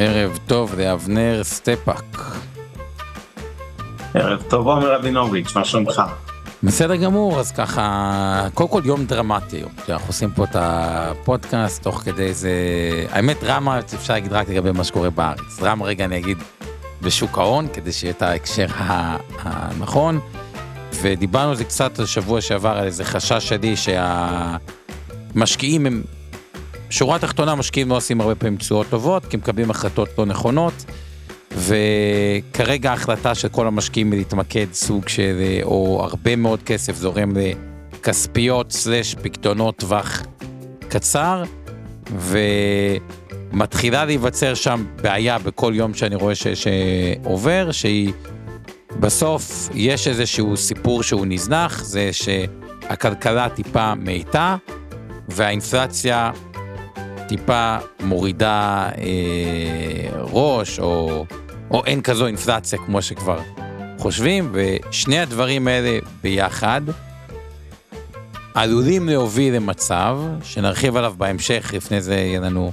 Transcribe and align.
ערב 0.00 0.38
טוב 0.46 0.74
לאבנר 0.78 1.40
סטפאק. 1.44 2.16
ערב 4.14 4.42
טוב 4.48 4.66
עומר 4.66 4.94
רבינוביץ', 4.94 5.54
מה 5.56 5.64
שלומך? 5.64 6.02
בסדר 6.62 6.96
גמור, 6.96 7.40
אז 7.40 7.52
ככה, 7.52 8.48
קודם 8.54 8.68
כל 8.68 8.82
יום 8.84 9.04
דרמטי. 9.04 9.62
אנחנו 9.88 10.06
עושים 10.06 10.30
פה 10.30 10.44
את 10.44 10.56
הפודקאסט 10.58 11.82
תוך 11.82 11.96
כדי 11.96 12.34
זה, 12.34 12.50
האמת 13.10 13.40
דרמה 13.40 13.78
אפשר 13.78 14.12
להגיד 14.12 14.32
רק 14.32 14.48
לגבי 14.48 14.72
מה 14.72 14.84
שקורה 14.84 15.10
בארץ. 15.10 15.60
דרמה 15.60 15.84
רגע 15.84 16.04
אני 16.04 16.18
אגיד 16.18 16.38
בשוק 17.02 17.38
ההון, 17.38 17.66
כדי 17.72 17.92
שיהיה 17.92 18.12
את 18.16 18.22
ההקשר 18.22 18.66
הנכון. 19.42 20.20
ודיברנו 21.02 21.50
על 21.50 21.56
זה 21.56 21.64
קצת 21.64 21.98
השבוע 21.98 22.40
שעבר 22.40 22.78
על 22.78 22.84
איזה 22.84 23.04
חשש 23.04 23.48
שלי 23.48 23.74
שהמשקיעים 25.36 25.86
הם, 25.86 26.02
שורה 26.90 27.18
תחתונה 27.18 27.54
משקיעים 27.54 27.88
לא 27.88 27.96
עושים 27.96 28.20
הרבה 28.20 28.34
פעמים 28.34 28.56
תשואות 28.56 28.86
טובות 28.90 29.24
כי 29.26 29.36
מקבלים 29.36 29.70
החלטות 29.70 30.08
לא 30.18 30.26
נכונות. 30.26 30.84
וכרגע 31.50 32.90
ההחלטה 32.90 33.34
של 33.34 33.48
כל 33.48 33.66
המשקיעים 33.66 34.12
היא 34.12 34.18
להתמקד 34.18 34.66
סוג 34.72 35.08
של 35.08 35.60
או 35.62 36.00
הרבה 36.04 36.36
מאוד 36.36 36.62
כסף 36.62 36.96
זורם 36.96 37.32
לכספיות 37.36 38.72
סלש 38.72 39.14
פקדונות 39.14 39.76
טווח 39.76 40.22
קצר 40.88 41.42
ומתחילה 43.52 44.04
להיווצר 44.04 44.54
שם 44.54 44.84
בעיה 45.02 45.38
בכל 45.38 45.72
יום 45.76 45.94
שאני 45.94 46.14
רואה 46.14 46.34
שעובר 46.34 47.72
שהיא 47.72 48.12
בסוף 49.00 49.68
יש 49.74 50.08
איזשהו 50.08 50.56
סיפור 50.56 51.02
שהוא 51.02 51.26
נזנח, 51.26 51.84
זה 51.84 52.10
שהכלכלה 52.12 53.48
טיפה 53.48 53.94
מאיטה 53.94 54.56
והאינפלציה 55.28 56.30
טיפה 57.28 57.76
מורידה 58.00 58.88
אה, 58.98 60.20
ראש, 60.20 60.80
או, 60.80 61.26
או 61.70 61.84
אין 61.84 62.02
כזו 62.02 62.26
אינפלציה 62.26 62.78
כמו 62.78 63.02
שכבר 63.02 63.38
חושבים, 63.98 64.52
ושני 64.52 65.18
הדברים 65.18 65.68
האלה 65.68 65.98
ביחד 66.22 66.80
עלולים 68.54 69.08
להוביל 69.08 69.54
למצב, 69.54 70.18
שנרחיב 70.42 70.96
עליו 70.96 71.14
בהמשך, 71.18 71.70
לפני 71.74 72.00
זה 72.00 72.14
יהיה 72.14 72.40
לנו 72.40 72.72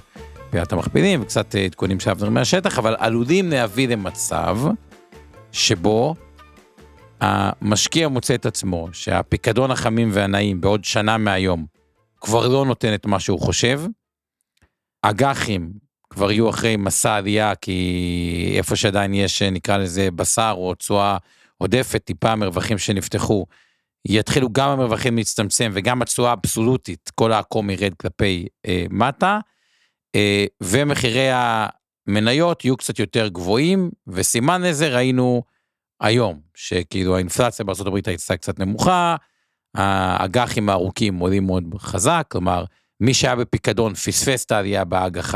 פיית 0.49 0.73
המכפילים 0.73 1.21
וקצת 1.21 1.55
עדכונים 1.55 1.99
של 1.99 2.09
אבנר 2.09 2.29
מהשטח, 2.29 2.79
אבל 2.79 2.95
עלולים 2.99 3.49
להביא 3.49 3.87
למצב 3.87 4.57
שבו 5.51 6.15
המשקיע 7.21 8.07
מוצא 8.07 8.35
את 8.35 8.45
עצמו 8.45 8.87
שהפיקדון 8.91 9.71
החמים 9.71 10.09
והנעים 10.11 10.61
בעוד 10.61 10.85
שנה 10.85 11.17
מהיום 11.17 11.65
כבר 12.21 12.47
לא 12.47 12.65
נותן 12.65 12.93
את 12.93 13.05
מה 13.05 13.19
שהוא 13.19 13.39
חושב. 13.39 13.81
אג"חים 15.09 15.71
כבר 16.09 16.31
יהיו 16.31 16.49
אחרי 16.49 16.75
מסע 16.75 17.15
עלייה 17.15 17.55
כי 17.55 18.53
איפה 18.57 18.75
שעדיין 18.75 19.13
יש 19.13 19.41
נקרא 19.41 19.77
לזה 19.77 20.11
בשר 20.11 20.53
או 20.57 20.75
תשואה 20.75 21.17
עודפת 21.57 22.01
טיפה 22.05 22.31
המרווחים 22.31 22.77
שנפתחו 22.77 23.45
יתחילו 24.07 24.49
גם 24.51 24.69
המרווחים 24.69 25.17
להצטמצם 25.17 25.71
וגם 25.73 26.01
התשואה 26.01 26.29
האבסולוטית 26.29 27.11
כל 27.15 27.31
העקום 27.31 27.69
ירד 27.69 27.93
כלפי 27.93 28.47
אה, 28.65 28.85
מטה 28.89 29.39
אה, 30.15 30.45
ומחירי 30.63 31.29
המניות 31.31 32.65
יהיו 32.65 32.77
קצת 32.77 32.99
יותר 32.99 33.27
גבוהים 33.27 33.91
וסימן 34.07 34.61
לזה 34.61 34.87
ראינו 34.87 35.43
היום, 36.01 36.39
שכאילו 36.55 37.15
האינפלציה 37.15 37.65
בארה"ב 37.65 37.95
הייתה 37.95 38.37
קצת 38.37 38.59
נמוכה, 38.59 39.15
האג"חים 39.75 40.69
הארוכים 40.69 41.17
עולים 41.19 41.45
מאוד 41.45 41.63
חזק, 41.77 42.25
כלומר, 42.31 42.65
מי 42.99 43.13
שהיה 43.13 43.35
בפיקדון 43.35 43.93
פספס 43.93 44.45
את 44.45 44.51
העלייה 44.51 44.85
באג"ח 44.85 45.35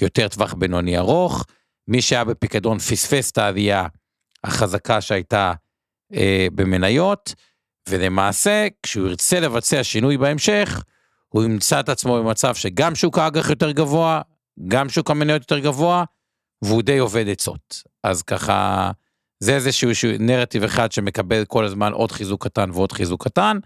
יותר 0.00 0.28
טווח 0.28 0.54
בינוני 0.54 0.98
ארוך, 0.98 1.44
מי 1.88 2.02
שהיה 2.02 2.24
בפיקדון 2.24 2.78
פספס 2.78 3.30
את 3.30 3.38
העלייה 3.38 3.86
החזקה 4.44 5.00
שהייתה 5.00 5.52
אה, 6.14 6.46
במניות, 6.54 7.34
ולמעשה, 7.88 8.66
כשהוא 8.82 9.08
ירצה 9.08 9.40
לבצע 9.40 9.84
שינוי 9.84 10.16
בהמשך, 10.16 10.82
הוא 11.28 11.44
ימצא 11.44 11.80
את 11.80 11.88
עצמו 11.88 12.22
במצב 12.22 12.54
שגם 12.54 12.94
שוק 12.94 13.18
האג"ח 13.18 13.50
יותר 13.50 13.70
גבוה, 13.70 14.20
גם 14.68 14.88
שוק 14.88 15.10
המניות 15.10 15.42
יותר 15.42 15.58
גבוה, 15.58 16.04
והוא 16.62 16.82
די 16.82 16.98
עובד 16.98 17.28
עצות. 17.28 17.82
אז 18.02 18.22
ככה, 18.22 18.90
זה 19.40 19.54
איזשהו 19.54 19.90
נרטיב 20.18 20.64
אחד 20.64 20.92
שמקבל 20.92 21.44
כל 21.44 21.64
הזמן 21.64 21.92
עוד 21.92 22.12
חיזוק 22.12 22.44
קטן 22.44 22.70
ועוד 22.70 22.92
חיזוק 22.92 23.24
קטן. 23.24 23.58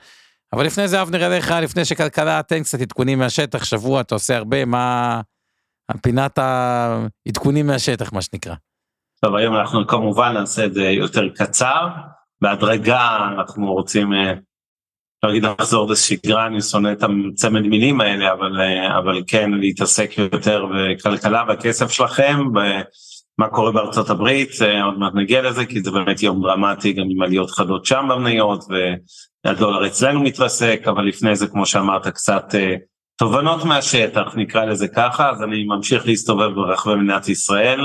אבל 0.53 0.67
לפני 0.67 0.89
זה 0.89 1.03
אבנר 1.03 1.27
אליך, 1.27 1.51
לפני 1.51 1.85
שכלכלה 1.85 2.41
תן 2.43 2.63
קצת 2.63 2.81
עדכונים 2.81 3.19
מהשטח, 3.19 3.65
שבוע 3.65 4.01
אתה 4.01 4.15
עושה 4.15 4.37
הרבה, 4.37 4.65
מה 4.65 5.21
פינת 6.03 6.39
העדכונים 6.39 7.67
מהשטח 7.67 8.13
מה 8.13 8.23
שנקרא. 8.23 8.55
טוב 9.21 9.35
היום 9.35 9.57
אנחנו 9.57 9.87
כמובן 9.87 10.33
נעשה 10.33 10.65
את 10.65 10.75
זה 10.75 10.83
יותר 10.83 11.29
קצר, 11.35 11.89
בהדרגה 12.41 13.19
אנחנו 13.39 13.73
רוצים 13.73 14.13
אה, 14.13 14.33
לא 15.23 15.29
להגיד 15.29 15.45
לחזור 15.45 15.91
לשגרה, 15.91 16.47
אני 16.47 16.61
שונא 16.61 16.93
את 16.93 17.03
הצמד 17.03 17.61
מילים 17.61 18.01
האלה, 18.01 18.33
אבל, 18.33 18.61
אה, 18.61 18.99
אבל 18.99 19.23
כן 19.27 19.51
להתעסק 19.51 20.19
יותר 20.19 20.67
בכלכלה 20.67 21.45
בכסף 21.45 21.91
שלכם. 21.91 22.37
מה 23.39 23.49
קורה 23.49 23.73
בארצות 23.73 24.11
הברית, 24.11 24.51
אה, 24.63 24.85
עוד 24.85 24.99
מעט 24.99 25.15
נגיע 25.15 25.43
לזה 25.43 25.67
כי 25.67 25.81
זה 25.81 25.91
באמת 25.91 26.23
יום 26.23 26.43
דרמטי 26.43 26.93
גם 26.93 27.07
עם 27.11 27.23
עליות 27.23 27.51
חדות 27.51 27.87
שם 27.87 28.07
במניות 28.11 28.65
והדולר 29.45 29.87
אצלנו 29.87 30.21
מתרסק, 30.21 30.83
אבל 30.87 31.05
לפני 31.05 31.37
זה 31.37 31.47
כמו 31.47 31.67
שאמרת 31.67 32.07
קצת 32.07 32.55
אה, 32.55 32.75
תובנות 33.19 33.65
מהשטח 33.65 34.35
נקרא 34.37 34.65
לזה 34.65 34.89
ככה, 34.89 35.31
אז 35.31 35.43
אני 35.43 35.65
ממשיך 35.65 36.07
להסתובב 36.07 36.55
ברחבי 36.55 36.95
מדינת 36.95 37.29
ישראל, 37.29 37.81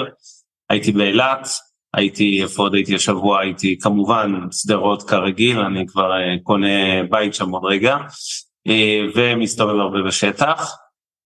הייתי 0.70 0.92
באילת, 0.92 1.48
הייתי, 1.94 2.44
איפה 2.44 2.64
עוד 2.64 2.76
הייתי 2.76 2.96
השבוע, 2.96 3.40
הייתי 3.40 3.80
כמובן 3.80 4.40
שדרות 4.52 5.10
כרגיל, 5.10 5.60
אני 5.60 5.88
כבר 5.88 6.12
אה, 6.12 6.36
קונה 6.44 7.04
בית 7.10 7.34
שם 7.34 7.50
עוד 7.50 7.66
רגע, 7.66 7.98
ומסתובב 9.16 9.76
הרבה 9.80 10.02
בשטח, 10.02 10.76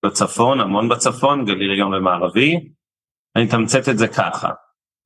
בצפון, 0.05 0.59
המון 0.59 0.89
בצפון, 0.89 1.45
גליל 1.45 1.81
גם 1.81 1.91
במערבי, 1.91 2.59
אני 3.37 3.45
אתמצת 3.45 3.89
את 3.89 3.97
זה 3.97 4.07
ככה, 4.07 4.49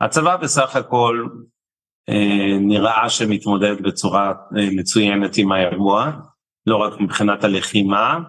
הצבא 0.01 0.37
בסך 0.37 0.75
הכל 0.75 1.27
אה, 2.09 2.57
נראה 2.59 3.09
שמתמודד 3.09 3.81
בצורה 3.81 4.33
אה, 4.57 4.69
מצוינת 4.71 5.37
עם 5.37 5.51
האירוע, 5.51 6.11
לא 6.67 6.75
רק 6.75 6.99
מבחינת 6.99 7.43
הלחימה, 7.43 8.19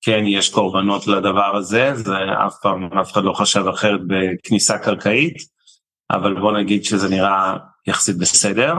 כן 0.00 0.24
יש 0.26 0.50
קורבנות 0.50 1.06
לדבר 1.06 1.56
הזה, 1.56 1.94
זה 1.94 2.12
אף 2.46 2.54
פעם 2.62 2.98
אף 2.98 3.12
אחד 3.12 3.24
לא 3.24 3.32
חשב 3.32 3.66
אחרת 3.66 4.00
בכניסה 4.06 4.78
קרקעית, 4.78 5.36
אבל 6.10 6.40
בוא 6.40 6.58
נגיד 6.58 6.84
שזה 6.84 7.08
נראה 7.08 7.56
יחסית 7.86 8.18
בסדר. 8.18 8.74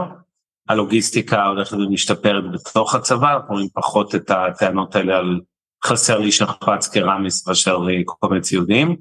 הלוגיסטיקה 0.70 1.46
הולכת 1.46 1.74
ומשתפרת 1.74 2.44
בתוך 2.52 2.96
הצבא, 2.96 3.34
אנחנו 3.34 3.54
רואים 3.54 3.68
פחות 3.74 4.16
את 4.16 4.32
הטענות 4.32 4.96
האלה 4.96 5.18
על 5.18 5.40
חסר 5.86 6.20
לי 6.20 6.32
שכפ"ץ 6.32 6.88
קרמיס 6.88 7.48
מאשר 7.48 7.80
קומץ 8.06 8.52
יהודים. 8.52 8.96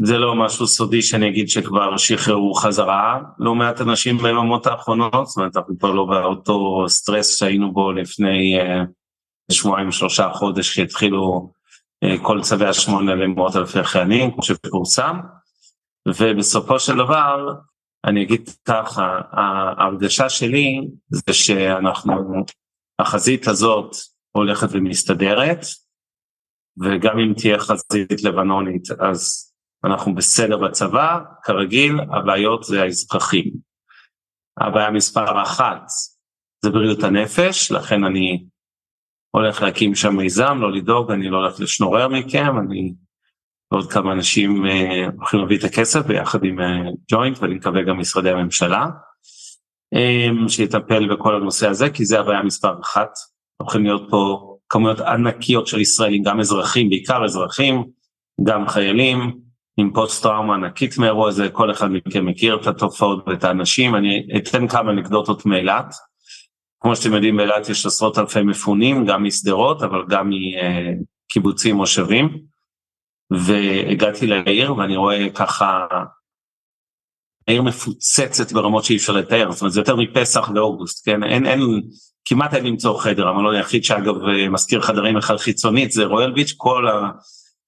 זה 0.00 0.18
לא 0.18 0.34
משהו 0.34 0.66
סודי 0.66 1.02
שאני 1.02 1.28
אגיד 1.28 1.48
שכבר 1.48 1.96
שחררו 1.96 2.54
חזרה. 2.54 3.20
לא 3.38 3.54
מעט 3.54 3.80
אנשים 3.80 4.18
ביממות 4.18 4.66
האחרונות, 4.66 5.26
זאת 5.26 5.36
אומרת 5.36 5.56
אנחנו 5.56 5.78
כבר 5.78 5.92
לא 5.92 6.04
באותו 6.04 6.84
סטרס 6.88 7.38
שהיינו 7.38 7.72
בו 7.72 7.92
לפני 7.92 8.60
uh, 8.60 9.52
שבועיים 9.52 9.92
שלושה 9.92 10.30
חודש 10.32 10.74
שהתחילו 10.74 11.52
uh, 12.04 12.22
כל 12.22 12.42
צווי 12.42 12.66
השמונה 12.66 13.14
למאות 13.14 13.56
אלפי 13.56 13.84
חיילים 13.84 14.30
כמו 14.30 14.42
שפורסם, 14.42 15.16
ובסופו 16.08 16.80
של 16.80 16.96
דבר 16.96 17.52
אני 18.04 18.22
אגיד 18.22 18.50
ככה, 18.64 19.20
ההרגשה 19.32 20.28
שלי 20.28 20.80
זה 21.08 21.32
שאנחנו, 21.32 22.44
החזית 22.98 23.48
הזאת 23.48 23.96
הולכת 24.32 24.68
ומסתדרת, 24.72 25.66
וגם 26.82 27.18
אם 27.18 27.32
תהיה 27.36 27.58
חזית 27.58 28.22
לבנונית 28.24 28.90
אז 28.90 29.45
אנחנו 29.86 30.14
בסדר 30.14 30.56
בצבא, 30.56 31.18
כרגיל, 31.42 32.00
הבעיות 32.00 32.64
זה 32.64 32.82
האזרחים. 32.82 33.50
הבעיה 34.60 34.90
מספר 34.90 35.42
אחת 35.42 35.82
זה 36.64 36.70
בריאות 36.70 37.04
הנפש, 37.04 37.72
לכן 37.72 38.04
אני 38.04 38.44
הולך 39.30 39.62
להקים 39.62 39.94
שם 39.94 40.16
מיזם, 40.16 40.58
לא 40.60 40.72
לדאוג, 40.72 41.12
אני 41.12 41.28
לא 41.28 41.36
הולך 41.36 41.60
לשנורר 41.60 42.08
מכם, 42.08 42.58
אני 42.58 42.94
ועוד 43.72 43.92
כמה 43.92 44.12
אנשים 44.12 44.66
אה, 44.66 45.06
הולכים 45.16 45.40
להביא 45.40 45.58
את 45.58 45.64
הכסף 45.64 46.06
ביחד 46.06 46.44
עם 46.44 46.60
אה, 46.60 46.90
ג'וינט 47.10 47.38
ואני 47.42 47.54
מקווה 47.54 47.82
גם 47.82 47.98
משרדי 47.98 48.30
הממשלה 48.30 48.86
אה, 49.94 50.48
שיטפל 50.48 51.14
בכל 51.14 51.34
הנושא 51.34 51.68
הזה 51.68 51.90
כי 51.90 52.04
זה 52.04 52.20
הבעיה 52.20 52.42
מספר 52.42 52.80
אחת. 52.80 53.10
הולכים 53.62 53.84
להיות 53.84 54.06
פה 54.10 54.52
כמויות 54.68 55.00
ענקיות 55.00 55.66
של 55.66 55.80
ישראלים 55.80 56.22
גם 56.22 56.40
אזרחים 56.40 56.88
בעיקר 56.88 57.24
אזרחים 57.24 57.84
גם 58.42 58.68
חיילים 58.68 59.45
עם 59.76 59.92
פוסט 59.94 60.22
טראומה 60.22 60.54
ענקית 60.54 60.98
מאירוע 60.98 61.28
הזה 61.28 61.48
כל 61.48 61.70
אחד 61.70 61.90
מכם 61.90 62.26
מכיר 62.26 62.58
את 62.60 62.66
התופעות 62.66 63.24
ואת 63.28 63.44
האנשים 63.44 63.96
אני 63.96 64.28
אתן 64.36 64.68
כמה 64.68 64.90
אנקדוטות 64.90 65.46
מאילת. 65.46 65.94
כמו 66.80 66.96
שאתם 66.96 67.14
יודעים 67.14 67.36
באילת 67.36 67.68
יש 67.68 67.86
עשרות 67.86 68.18
אלפי 68.18 68.42
מפונים 68.42 69.06
גם 69.06 69.24
משדרות 69.24 69.82
אבל 69.82 70.04
גם 70.08 70.30
מקיבוצים 70.30 71.76
מושבים. 71.76 72.56
והגעתי 73.30 74.26
לעיר 74.26 74.76
ואני 74.76 74.96
רואה 74.96 75.30
ככה 75.34 75.86
העיר 77.48 77.62
מפוצצת 77.62 78.52
ברמות 78.52 78.84
שאי 78.84 78.96
אפשר 78.96 79.12
לתאר, 79.12 79.52
זאת 79.52 79.60
אומרת 79.60 79.72
זה 79.72 79.80
יותר 79.80 79.96
מפסח 79.96 80.50
ואוגוסט, 80.54 81.04
כן, 81.04 81.22
אין, 81.22 81.46
אין, 81.46 81.60
כמעט 82.24 82.54
אין 82.54 82.64
למצוא 82.64 82.98
חדר, 82.98 83.28
המלון 83.28 83.54
היחיד 83.54 83.84
שאגב 83.84 84.14
מזכיר 84.50 84.80
חדרים 84.80 85.16
אחד 85.16 85.36
חיצונית 85.36 85.92
זה 85.92 86.04
רויאל 86.04 86.32
ביץ', 86.32 86.54
כל, 86.56 86.88
ה, 86.88 87.10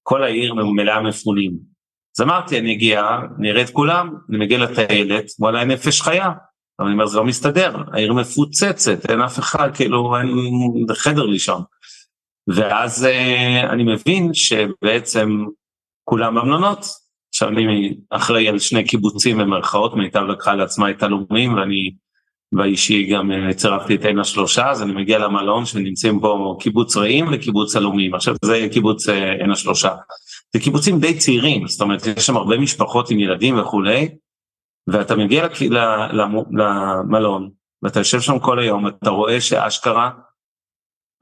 כל 0.03 0.23
העיר 0.23 0.55
מלאה 0.55 1.01
מפונים. 1.01 1.68
אז 2.19 2.23
אמרתי 2.23 2.59
אני 2.59 2.73
אגיע, 2.73 3.03
נראה 3.39 3.63
את 3.63 3.71
כולם, 3.71 4.15
אני 4.31 4.39
מגיע 4.39 4.59
לטיילת, 4.59 5.25
וואלה 5.39 5.61
אין 5.61 5.71
נפש 5.71 6.01
חיה, 6.01 6.31
אבל 6.79 6.87
אני 6.87 6.93
אומר 6.93 7.07
זה 7.07 7.17
לא 7.17 7.25
מסתדר, 7.25 7.77
העיר 7.93 8.13
מפוצצת, 8.13 9.11
אין 9.11 9.21
אף 9.21 9.39
אחד, 9.39 9.71
כאילו 9.75 10.17
אין 10.17 10.87
חדר 10.95 11.27
לישון. 11.27 11.63
ואז 12.49 13.07
uh, 13.07 13.73
אני 13.73 13.83
מבין 13.83 14.35
שבעצם 14.35 15.45
כולם 16.05 16.35
במלונות, 16.35 16.87
עכשיו 17.35 17.49
אני 17.49 17.97
אחראי 18.11 18.49
על 18.49 18.59
שני 18.59 18.85
קיבוצים 18.85 19.39
במרכאות, 19.39 19.97
מיטב 19.97 20.23
לקחה 20.23 20.55
לעצמה 20.55 20.91
את 20.91 21.03
הלאומים 21.03 21.55
ואני 21.55 21.95
באישי 22.53 23.07
גם 23.07 23.31
uh, 23.31 23.55
צירפתי 23.55 23.95
את 23.95 24.05
עין 24.05 24.19
השלושה, 24.19 24.71
אז 24.71 24.83
אני 24.83 24.93
מגיע 24.93 25.19
למלון 25.19 25.67
שנמצאים 25.67 26.21
פה 26.21 26.57
קיבוץ 26.61 26.97
רעים 26.97 27.27
וקיבוץ 27.33 27.77
הלאומים, 27.77 28.15
עכשיו 28.15 28.35
זה 28.45 28.67
קיבוץ 28.73 29.09
uh, 29.09 29.13
עין 29.13 29.51
השלושה. 29.51 29.91
זה 30.53 30.61
קיבוצים 30.61 31.01
די 31.01 31.19
צעירים, 31.19 31.69
זאת 31.69 31.81
אומרת 31.81 32.07
יש 32.07 32.27
שם 32.27 32.37
הרבה 32.37 32.59
משפחות 32.59 33.11
עם 33.11 33.19
ילדים 33.19 33.59
וכולי, 33.59 34.09
ואתה 34.87 35.17
מגיע 35.17 35.47
למלון 36.51 37.51
ואתה 37.83 38.01
יושב 38.01 38.21
שם 38.21 38.39
כל 38.39 38.59
היום, 38.59 38.89
אתה 38.89 39.11
רואה 39.11 39.41
שאשכרה 39.41 40.11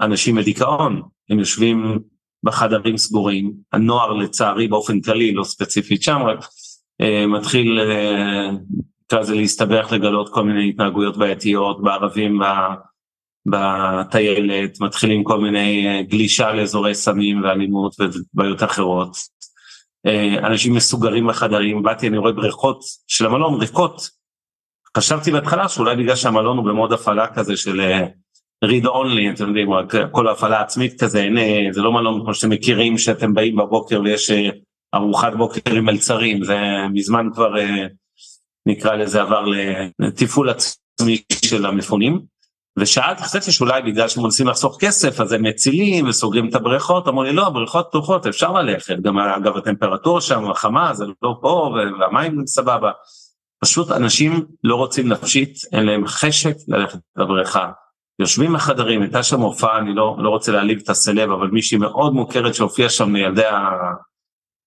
אנשים 0.01 0.35
בדיכאון, 0.37 1.03
הם 1.31 1.39
יושבים 1.39 1.99
בחדרים 2.43 2.97
סגורים, 2.97 3.53
הנוער 3.73 4.13
לצערי 4.13 4.69
באופן 4.69 5.01
כללי, 5.01 5.35
לא 5.35 5.45
ספציפית 5.45 6.03
שם, 6.03 6.23
רק 6.23 6.39
אה, 7.01 7.27
מתחיל 7.27 7.81
אה, 7.81 8.51
נקרא 9.05 9.21
לזה 9.21 9.35
להסתבך 9.35 9.93
לגלות 9.93 10.35
כל 10.35 10.45
מיני 10.45 10.69
התנהגויות 10.69 11.17
בעייתיות 11.17 11.83
בערבים 11.83 12.41
בטיילת, 13.47 14.81
מתחילים 14.81 15.25
כל 15.25 15.41
מיני 15.41 15.87
אה, 15.87 16.03
גלישה 16.03 16.53
לאזורי 16.53 16.95
סמים 16.95 17.43
ואלימות 17.43 17.95
ובעיות 18.01 18.63
אחרות. 18.63 19.17
אה, 20.07 20.47
אנשים 20.47 20.75
מסוגרים 20.75 21.27
בחדרים, 21.27 21.83
באתי 21.83 22.09
אני 22.09 22.19
רואה 22.19 22.33
בריכות 22.33 22.81
של 23.07 23.27
המלון 23.27 23.61
ריקות. 23.61 24.11
חשבתי 24.97 25.31
בהתחלה 25.31 25.69
שאולי 25.69 25.97
בגלל 25.97 26.17
שהמלון 26.17 26.57
הוא 26.57 26.67
במוד 26.67 26.93
הפעלה 26.93 27.27
כזה 27.27 27.57
של 27.57 27.81
אה, 27.81 28.07
read 28.65 28.85
only, 28.85 29.35
אתם 29.35 29.49
יודעים, 29.49 29.69
כל 30.11 30.29
ההפעלה 30.29 30.61
עצמית 30.61 31.01
כזה, 31.01 31.23
אין, 31.23 31.73
זה 31.73 31.83
לא 31.83 31.93
מלון 31.93 32.21
כמו 32.25 32.35
שאתם 32.35 32.51
מכירים 32.51 32.99
שאתם 32.99 33.35
באים 33.35 33.57
בבוקר 33.57 34.01
ויש 34.05 34.31
ארוחת 34.95 35.33
בוקר 35.35 35.75
עם 35.75 35.85
מלצרים, 35.85 36.45
זה 36.45 36.59
מזמן 36.93 37.29
כבר 37.35 37.55
נקרא 38.67 38.95
לזה 38.95 39.23
עבר 39.23 39.45
לתפעול 39.99 40.51
עצמי 40.51 41.23
של 41.45 41.67
המפונים. 41.67 42.36
ושאלתי 42.79 43.23
חשבתי 43.23 43.53
שאולי 43.53 43.83
בגלל 43.83 44.09
שהם 44.09 44.23
מנסים 44.23 44.49
לחסוך 44.49 44.77
כסף 44.81 45.21
אז 45.21 45.33
הם 45.33 45.43
מצילים 45.43 46.09
וסוגרים 46.09 46.49
את 46.49 46.55
הבריכות, 46.55 47.09
אמרו 47.09 47.23
לי 47.23 47.33
לא 47.33 47.47
הבריכות 47.47 47.87
פתוחות 47.91 48.27
אפשר 48.27 48.53
ללכת, 48.53 48.97
גם 49.03 49.19
אגב 49.19 49.57
הטמפרטורה 49.57 50.21
שם 50.21 50.51
החמה 50.51 50.95
זה 50.95 51.05
לא 51.23 51.39
פה 51.41 51.75
והמים 52.01 52.47
סבבה. 52.47 52.91
פשוט 53.63 53.91
אנשים 53.91 54.47
לא 54.65 54.77
רוצים 54.77 55.09
נפשית, 55.09 55.57
אין 55.73 55.87
להם 55.87 56.07
חשק 56.07 56.55
ללכת 56.69 56.99
לבריכה. 57.17 57.71
יושבים 58.19 58.53
בחדרים, 58.53 59.03
הייתה 59.03 59.23
שם 59.23 59.41
הופעה, 59.41 59.79
אני 59.79 59.95
לא, 59.95 60.17
לא 60.19 60.31
רוצה 60.31 60.53
להעליב 60.53 60.81
את 60.83 60.89
הסלב, 60.89 61.31
אבל 61.31 61.47
מישהי 61.47 61.79
מאוד 61.79 62.13
מוכרת 62.13 62.55
שהופיעה 62.55 62.89
שם 62.89 63.17
לילדי 63.17 63.43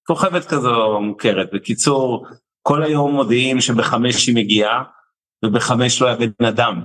הכוכבת 0.05 0.45
כזו 0.45 0.99
מוכרת. 1.01 1.49
בקיצור, 1.53 2.25
כל 2.61 2.83
היום 2.83 3.11
מודיעים 3.11 3.61
שבחמש 3.61 4.27
היא 4.27 4.35
מגיעה, 4.35 4.83
ובחמש 5.45 6.01
לא 6.01 6.07
היה 6.07 6.15
בן 6.15 6.45
אדם. 6.45 6.81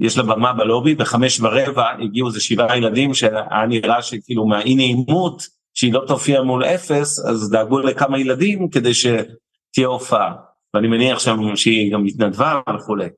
יש 0.00 0.18
לה 0.18 0.24
במה 0.24 0.52
בלובי, 0.52 0.94
בחמש 0.94 1.40
ורבע 1.40 1.90
הגיעו 2.02 2.28
איזה 2.28 2.40
שבעה 2.40 2.76
ילדים 2.76 3.14
שהיה 3.14 3.66
נראה 3.68 4.02
שכאילו 4.02 4.46
מהאי 4.46 4.74
נעימות, 4.74 5.42
שהיא 5.74 5.92
לא 5.92 6.04
תופיע 6.06 6.42
מול 6.42 6.64
אפס, 6.64 7.24
אז 7.24 7.50
דאגו 7.50 7.80
לכמה 7.80 8.18
ילדים 8.18 8.68
כדי 8.70 8.94
שתהיה 8.94 9.86
הופעה. 9.86 10.32
ואני 10.74 10.88
מניח 10.88 11.18
שם 11.18 11.56
שהיא 11.56 11.92
גם 11.92 12.06
התנדבה 12.06 12.60
וכולי. 12.76 13.08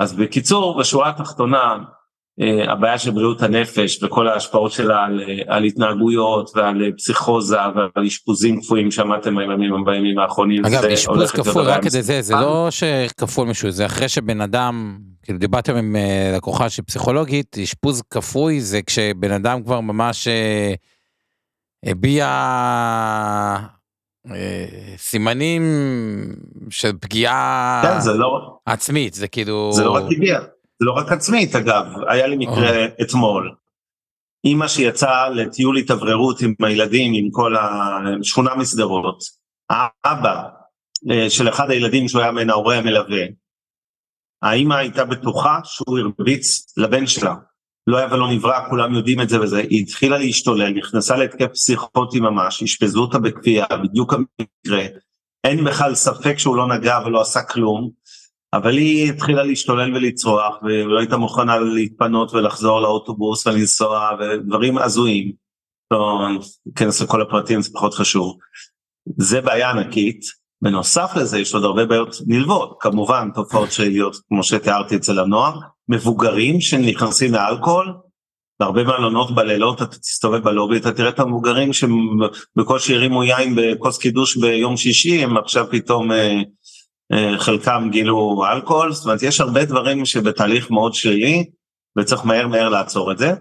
אז 0.00 0.12
בקיצור, 0.12 0.78
בשורה 0.78 1.08
התחתונה, 1.08 1.78
הבעיה 2.38 2.98
של 2.98 3.10
בריאות 3.10 3.42
הנפש 3.42 4.02
וכל 4.02 4.28
ההשפעות 4.28 4.72
שלה 4.72 5.04
על, 5.04 5.20
אה, 5.28 5.42
על 5.46 5.64
התנהגויות 5.64 6.50
ועל 6.54 6.82
אה, 6.82 6.88
פסיכוזה 6.96 7.56
ועל 7.56 8.06
אשפוזים 8.06 8.60
כפויים 8.60 8.90
שמעתם 8.90 9.36
בימים, 9.36 9.84
בימים 9.84 10.18
האחרונים. 10.18 10.64
אגב 10.64 10.84
אשפוז 10.84 11.30
כפוי 11.30 11.64
רק 11.64 11.82
כדי 11.82 12.02
זה 12.02 12.22
זה 12.22 12.34
לא 12.34 12.68
שכפוי 12.70 13.46
מישהו 13.46 13.70
זה 13.70 13.86
אחרי 13.86 14.08
שבן 14.08 14.40
אדם 14.40 14.98
כאילו 15.22 15.38
דיברתם 15.38 15.76
עם 15.76 15.96
לקוחה 16.36 16.68
שהיא 16.68 16.84
פסיכולוגית 16.86 17.58
אשפוז 17.62 18.02
כפוי 18.10 18.60
זה 18.60 18.82
כשבן 18.82 19.32
אדם 19.32 19.62
כבר 19.62 19.80
ממש 19.80 20.28
הביע 21.84 22.26
סימנים 24.96 25.62
של 26.70 26.92
פגיעה 27.00 27.82
כן, 27.82 28.00
זה 28.00 28.12
לא, 28.12 28.58
עצמית 28.66 29.14
זה 29.14 29.28
כאילו 29.28 29.72
זה 29.72 29.84
לא 29.84 29.90
רק 29.90 30.02
הביע. 30.16 30.40
לא 30.80 30.92
רק 30.92 31.12
עצמית 31.12 31.54
אגב, 31.54 31.86
היה 32.08 32.26
לי 32.26 32.36
מקרה 32.36 32.86
oh. 32.86 33.02
אתמול. 33.02 33.54
אימא 34.44 34.68
שיצאה 34.68 35.28
לטיול 35.28 35.76
התאווררות 35.76 36.40
עם 36.40 36.54
הילדים, 36.60 37.12
עם 37.14 37.30
כל 37.30 37.54
השכונה 37.56 38.54
משדרות, 38.54 39.18
האבא 39.70 40.42
אה, 41.10 41.30
של 41.30 41.48
אחד 41.48 41.70
הילדים 41.70 42.08
שהוא 42.08 42.22
היה 42.22 42.32
מן 42.32 42.50
ההורה 42.50 42.76
המלווה, 42.76 43.22
האימא 44.42 44.74
הייתה 44.74 45.04
בטוחה 45.04 45.60
שהוא 45.64 45.98
הרביץ 45.98 46.74
לבן 46.76 47.06
שלה. 47.06 47.34
לא 47.86 47.96
היה 47.96 48.06
ולא 48.12 48.28
נברא, 48.32 48.68
כולם 48.70 48.94
יודעים 48.94 49.20
את 49.20 49.28
זה 49.28 49.40
וזה, 49.40 49.58
היא 49.58 49.82
התחילה 49.82 50.18
להשתולל, 50.18 50.70
נכנסה 50.70 51.16
להתקף 51.16 51.52
פסיכוטי 51.52 52.20
ממש, 52.20 52.62
אשפזו 52.62 53.00
אותה 53.00 53.18
בכפייה, 53.18 53.66
בדיוק 53.82 54.12
המקרה, 54.12 54.84
אין 55.44 55.64
בכלל 55.64 55.94
ספק 55.94 56.38
שהוא 56.38 56.56
לא 56.56 56.68
נגע 56.68 56.98
ולא 57.06 57.20
עשה 57.20 57.42
כלום, 57.42 57.90
אבל 58.56 58.76
היא 58.76 59.12
התחילה 59.12 59.42
להשתולל 59.42 59.96
ולצרוח 59.96 60.54
ולא 60.62 60.98
הייתה 60.98 61.16
מוכנה 61.16 61.58
להתפנות 61.58 62.34
ולחזור 62.34 62.80
לאוטובוס 62.80 63.46
ולנסוע 63.46 64.10
ודברים 64.20 64.78
הזויים. 64.78 65.32
לא 65.90 66.28
ניכנס 66.66 67.02
לכל 67.02 67.22
הפרטים 67.22 67.62
זה 67.62 67.70
פחות 67.72 67.94
חשוב. 67.94 68.36
זה 69.18 69.40
בעיה 69.40 69.70
ענקית. 69.70 70.20
בנוסף 70.62 71.12
לזה 71.16 71.38
יש 71.38 71.54
עוד 71.54 71.64
הרבה 71.64 71.86
בעיות 71.86 72.16
נלוות 72.26 72.76
כמובן 72.80 73.28
תופעות 73.34 73.72
שליליות 73.72 74.16
כמו 74.28 74.42
שתיארתי 74.42 74.96
אצל 74.96 75.18
הנוער 75.18 75.58
מבוגרים 75.88 76.60
שנכנסים 76.60 77.32
לאלכוהול 77.32 77.94
בהרבה 78.60 78.82
מלונות 78.82 79.34
בלילות 79.34 79.82
אתה 79.82 79.96
תסתובב 79.96 80.44
בלובי 80.44 80.76
אתה 80.76 80.92
תראה 80.92 81.08
את 81.08 81.20
המבוגרים 81.20 81.70
שבקושי 81.72 82.94
הרימו 82.94 83.24
יין 83.24 83.54
בכוס 83.56 83.98
קידוש 83.98 84.36
ביום 84.36 84.76
שישי 84.76 85.22
הם 85.24 85.36
עכשיו 85.36 85.66
פתאום 85.70 86.12
אה, 86.12 86.42
חלקם 87.38 87.88
גילו 87.90 88.44
אלכוהול, 88.52 88.92
זאת 88.92 89.04
אומרת 89.04 89.22
יש 89.22 89.40
הרבה 89.40 89.64
דברים 89.64 90.06
שבתהליך 90.06 90.70
מאוד 90.70 90.94
שלילי 90.94 91.50
וצריך 91.98 92.24
מהר 92.24 92.48
מהר 92.48 92.68
לעצור 92.68 93.12
את 93.12 93.18
זה. 93.18 93.32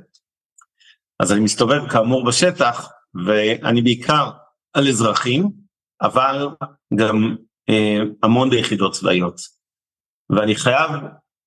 אז 1.20 1.32
אני 1.32 1.40
מסתובב 1.40 1.90
כאמור 1.90 2.26
בשטח 2.26 2.90
ואני 3.26 3.82
בעיקר 3.82 4.30
על 4.74 4.88
אזרחים, 4.88 5.50
אבל 6.02 6.48
גם 6.96 7.36
אה, 7.70 8.00
המון 8.24 8.50
ביחידות 8.50 8.94
צבאיות. 8.94 9.36
ואני 10.30 10.56
חייב 10.56 10.92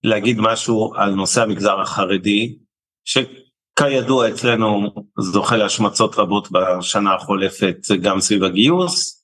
להגיד 0.05 0.37
משהו 0.41 0.93
על 0.97 1.15
נושא 1.15 1.43
המגזר 1.43 1.81
החרדי, 1.81 2.59
שכידוע 3.05 4.29
אצלנו 4.29 4.95
זוכה 5.19 5.57
להשמצות 5.57 6.15
רבות 6.15 6.49
בשנה 6.53 7.15
החולפת 7.15 7.77
גם 8.03 8.21
סביב 8.21 8.45
הגיוס, 8.45 9.16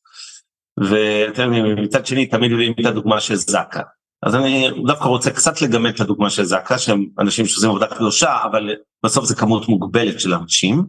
ומצד 0.81 2.07
שני 2.07 2.27
תמיד 2.27 2.53
מביאים 2.53 2.73
את 2.81 2.87
הדוגמה 2.87 3.21
של 3.21 3.37
זק"א. 3.37 3.81
אז 4.23 4.35
אני 4.35 4.69
דווקא 4.87 5.05
רוצה 5.05 5.31
קצת 5.31 5.63
לגמד 5.63 5.95
את 5.95 6.01
הדוגמה 6.01 6.31
של 6.31 6.45
זק"א 6.45 6.79
שהם 6.79 7.07
אנשים 7.19 7.47
שעושים 7.47 7.71
עבודה 7.71 7.87
קדושה 7.87 8.45
אבל 8.51 8.71
בסוף 9.05 9.25
זה 9.25 9.35
כמות 9.35 9.69
מוגבלת 9.69 10.21
של 10.21 10.35
אנשים. 10.35 10.87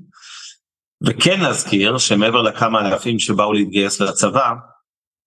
וכן 1.06 1.40
להזכיר 1.40 1.98
שמעבר 1.98 2.42
לכמה 2.42 2.88
אלפים 2.88 3.20
שבאו 3.20 3.54
להתגייס 3.54 4.02
לצבא, 4.02 4.54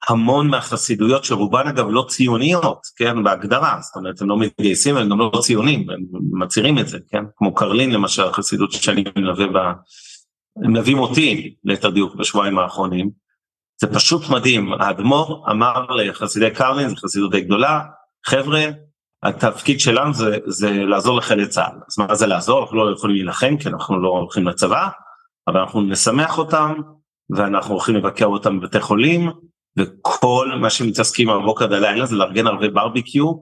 המון 0.08 0.48
מהחסידויות 0.48 1.24
שרובן 1.24 1.66
אגב 1.68 1.86
לא 1.90 2.06
ציוניות, 2.08 2.80
כן, 2.96 3.22
בהגדרה, 3.22 3.78
זאת 3.80 3.96
אומרת 3.96 4.20
הם 4.20 4.28
לא 4.28 4.38
מתגייסים, 4.38 4.96
הם 4.96 5.08
גם 5.08 5.18
לא 5.18 5.40
ציונים, 5.42 5.90
הם 5.90 6.04
מצהירים 6.42 6.78
את 6.78 6.88
זה, 6.88 6.98
כן, 7.10 7.24
כמו 7.36 7.54
קרלין 7.54 7.90
למשל, 7.90 8.22
החסידות 8.22 8.72
שאני 8.72 9.04
מלווה 9.16 9.46
בה, 9.46 9.72
הם 10.64 10.72
מלווים 10.72 10.98
אותי 10.98 11.54
ליתר 11.64 11.90
דיוק 11.90 12.14
בשבועיים 12.14 12.58
האחרונים, 12.58 13.10
זה 13.80 13.86
פשוט 13.94 14.28
מדהים, 14.28 14.72
האדמו"ר 14.72 15.46
אמר 15.50 15.86
לחסידי 15.90 16.50
קרלין, 16.50 16.88
זו 16.88 16.96
חסידות 16.96 17.30
די 17.30 17.40
גדולה, 17.40 17.80
חבר'ה, 18.26 18.64
התפקיד 19.22 19.80
שלנו 19.80 20.14
זה, 20.14 20.38
זה 20.46 20.72
לעזור 20.72 21.16
לחיילי 21.16 21.48
צה"ל, 21.48 21.78
אז 21.88 21.98
מה 21.98 22.14
זה 22.14 22.26
לעזור? 22.26 22.62
אנחנו 22.62 22.76
לא 22.76 22.92
יכולים 22.96 23.16
להילחם 23.16 23.56
כי 23.56 23.68
אנחנו 23.68 24.00
לא 24.00 24.08
הולכים 24.08 24.48
לצבא, 24.48 24.88
אבל 25.48 25.60
אנחנו 25.60 25.80
נשמח 25.80 26.38
אותם, 26.38 26.74
ואנחנו 27.30 27.74
הולכים 27.74 27.96
לבקר 27.96 28.26
אותם 28.26 28.60
בבתי 28.60 28.80
חולים, 28.80 29.30
וכל 29.78 30.48
מה 30.60 30.70
שמתעסקים 30.70 31.28
מהבוקר 31.28 31.64
עד 31.64 31.72
הלילה 31.72 32.06
זה 32.06 32.16
לארגן 32.16 32.46
הרבה 32.46 32.68
ברביקיו 32.68 33.32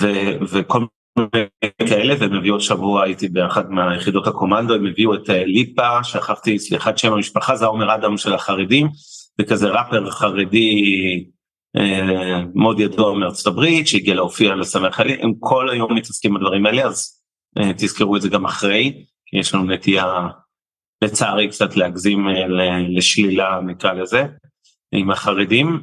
ו- 0.00 0.38
וכל 0.48 0.84
מיני 1.18 1.46
כאלה 1.88 2.14
והם 2.18 2.32
הביאו 2.32 2.54
עוד 2.54 2.60
שבוע 2.60 3.02
הייתי 3.02 3.28
באחד 3.28 3.70
מהיחידות 3.70 4.26
הקומנדו 4.26 4.74
הם 4.74 4.86
הביאו 4.86 5.14
את 5.14 5.30
אה, 5.30 5.44
ליפה 5.44 6.04
שכחתי 6.04 6.58
סליחת 6.58 6.98
שם 6.98 7.12
המשפחה 7.12 7.56
זה 7.56 7.66
עומר 7.66 7.94
אדם 7.94 8.16
של 8.16 8.34
החרדים 8.34 8.88
וכזה 9.40 9.68
ראפר 9.68 10.10
חרדי 10.10 10.84
אה, 11.76 12.42
מאוד 12.54 12.80
ידוע 12.80 13.18
מארצות 13.18 13.46
הברית 13.46 13.88
שהגיע 13.88 14.14
להופיע 14.14 14.54
לשמח 14.54 14.96
חיילים 14.96 15.18
הם 15.22 15.32
כל 15.40 15.70
היום 15.70 15.96
מתעסקים 15.96 16.34
בדברים 16.34 16.66
האלה 16.66 16.84
אז 16.84 17.22
אה, 17.58 17.72
תזכרו 17.72 18.16
את 18.16 18.22
זה 18.22 18.28
גם 18.28 18.44
אחרי 18.44 19.04
כי 19.26 19.38
יש 19.38 19.54
לנו 19.54 19.64
נטייה 19.64 20.28
לצערי 21.04 21.48
קצת 21.48 21.76
להגזים 21.76 22.28
אה, 22.28 22.46
לשלילה 22.88 23.60
נקרא 23.66 23.92
לזה. 23.92 24.24
עם 24.92 25.10
החרדים. 25.10 25.82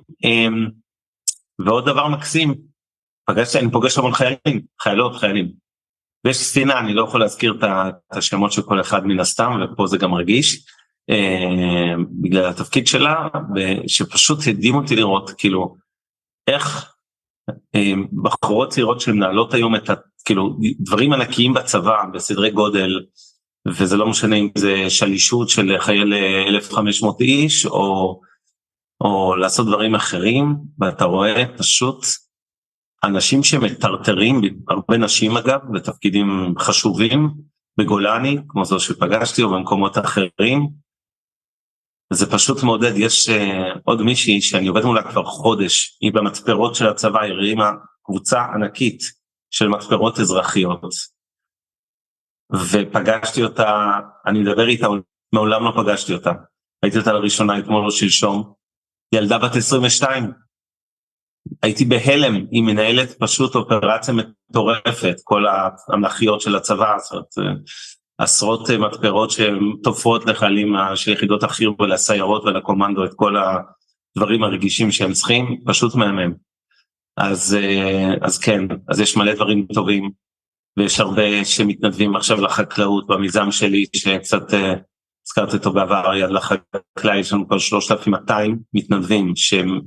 ועוד 1.66 1.86
דבר 1.86 2.08
מקסים, 2.08 2.56
פגשתי, 3.30 3.60
אני 3.60 3.72
פוגש 3.72 3.98
המון 3.98 4.14
חיילים, 4.14 4.62
חיילות, 4.82 5.16
חיילים. 5.16 5.52
ויש 6.26 6.38
ספינה, 6.38 6.80
אני 6.80 6.94
לא 6.94 7.04
יכול 7.04 7.20
להזכיר 7.20 7.58
את 7.60 7.68
השמות 8.12 8.52
של 8.52 8.62
כל 8.62 8.82
אחד 8.82 9.06
מן 9.06 9.20
הסתם, 9.20 9.52
ופה 9.64 9.88
זה 9.88 9.98
גם 9.98 10.14
רגיש, 10.14 10.66
בגלל 12.22 12.46
התפקיד 12.46 12.88
שלה, 12.88 13.28
שפשוט 13.88 14.40
הדהים 14.48 14.76
אותי 14.76 14.96
לראות, 14.96 15.32
כאילו, 15.38 15.76
איך 16.48 16.94
אמ, 17.76 18.08
בחורות 18.24 18.70
צעירות 18.70 19.02
שמנהלות 19.02 19.54
היום 19.54 19.76
את 19.76 19.90
ה... 19.90 19.94
כאילו, 20.26 20.58
דברים 20.80 21.14
ענקיים 21.14 21.54
בצבא, 21.54 22.04
בסדרי 22.14 22.52
גודל, 22.52 23.06
וזה 23.68 23.98
לא 23.98 24.08
משנה 24.08 24.36
אם 24.36 24.50
זה 24.58 24.90
שלישות 24.90 25.50
של 25.50 25.76
חייל 25.80 26.14
1,500 26.48 27.22
איש, 27.22 27.66
או 27.66 28.20
או 29.02 29.36
לעשות 29.36 29.68
דברים 29.68 29.96
אחרים, 29.96 30.56
ואתה 30.80 31.06
רואה 31.06 31.44
פשוט 31.58 32.06
אנשים 33.04 33.44
שמטרטרים, 33.44 34.42
הרבה 34.70 34.98
נשים 34.98 35.38
אגב, 35.38 35.60
בתפקידים 35.74 36.54
חשובים, 36.60 37.30
בגולני, 37.78 38.38
כמו 38.48 38.66
זו 38.66 38.80
שפגשתי, 38.80 39.44
או 39.44 39.50
במקומות 39.50 39.98
אחרים, 39.98 40.70
זה 42.14 42.32
פשוט 42.32 42.64
מעודד, 42.64 42.92
יש 42.96 43.30
uh, 43.30 43.34
עוד 43.84 44.02
מישהי 44.02 44.42
שאני 44.42 44.68
עובד 44.68 44.84
מולה 44.84 45.12
כבר 45.12 45.26
חודש, 45.26 45.98
היא 46.02 46.14
במתפרות 46.14 46.76
של 46.76 46.88
הצבא, 46.88 47.22
היא 47.22 47.32
הרימה 47.32 47.72
קבוצה 48.06 48.46
ענקית 48.56 49.02
של 49.52 49.68
מתפרות 49.68 50.20
אזרחיות. 50.20 50.82
ופגשתי 52.72 53.44
אותה, 53.44 54.00
אני 54.26 54.40
מדבר 54.40 54.68
איתה, 54.68 54.88
מעולם 55.34 55.64
לא 55.64 55.72
פגשתי 55.76 56.14
אותה. 56.14 56.32
ראיתי 56.84 57.00
אותה 57.00 57.14
לראשונה 57.14 57.60
אתמול 57.60 57.86
או 57.86 57.92
שלשום, 57.92 58.54
ילדה 59.16 59.38
בת 59.38 59.56
22. 59.56 60.32
הייתי 61.64 61.86
בהלם, 61.86 62.36
היא 62.52 62.64
מנהלת 62.64 63.20
פשוט 63.20 63.56
אופרציה 63.56 64.14
מטורפת, 64.14 65.16
כל 65.24 65.44
האנכיות 65.48 66.42
של 66.42 66.56
הצבא, 66.56 66.98
זאת 66.98 67.38
אומרת, 67.38 67.60
עשרות 68.20 68.70
מתפרות 68.70 69.32
שהן 69.32 69.74
תופרות 69.84 70.26
לחיילים 70.26 70.74
של 70.96 71.12
יחידות 71.12 71.44
החי"ר 71.44 71.72
ולסיירות 71.80 72.44
ולקומנדו 72.44 73.06
את 73.06 73.14
כל 73.16 73.36
הדברים 73.38 74.44
הרגישים 74.44 74.92
שהם 74.92 75.14
צריכים, 75.14 75.62
פשוט 75.66 75.96
מהמם. 75.96 76.34
אז, 77.18 77.58
אז 78.22 78.38
כן, 78.38 78.62
אז 78.90 79.00
יש 79.00 79.18
מלא 79.18 79.34
דברים 79.34 79.66
טובים, 79.74 80.10
ויש 80.78 81.00
הרבה 81.00 81.46
שמתנדבים 81.46 82.16
עכשיו 82.16 82.42
לחקלאות 82.42 83.08
במיזם 83.08 83.52
שלי, 83.52 83.86
שקצת 83.96 84.44
הזכרתי 85.28 85.58
אותו 85.58 85.74
בעבר, 85.74 86.16
יד 86.16 86.30
לחקלאי, 86.30 87.20
יש 87.20 87.34
לנו 87.34 87.48
כבר 87.48 87.60
3,200 87.60 88.60
מתנדבים 88.74 89.36
שהם 89.36 89.82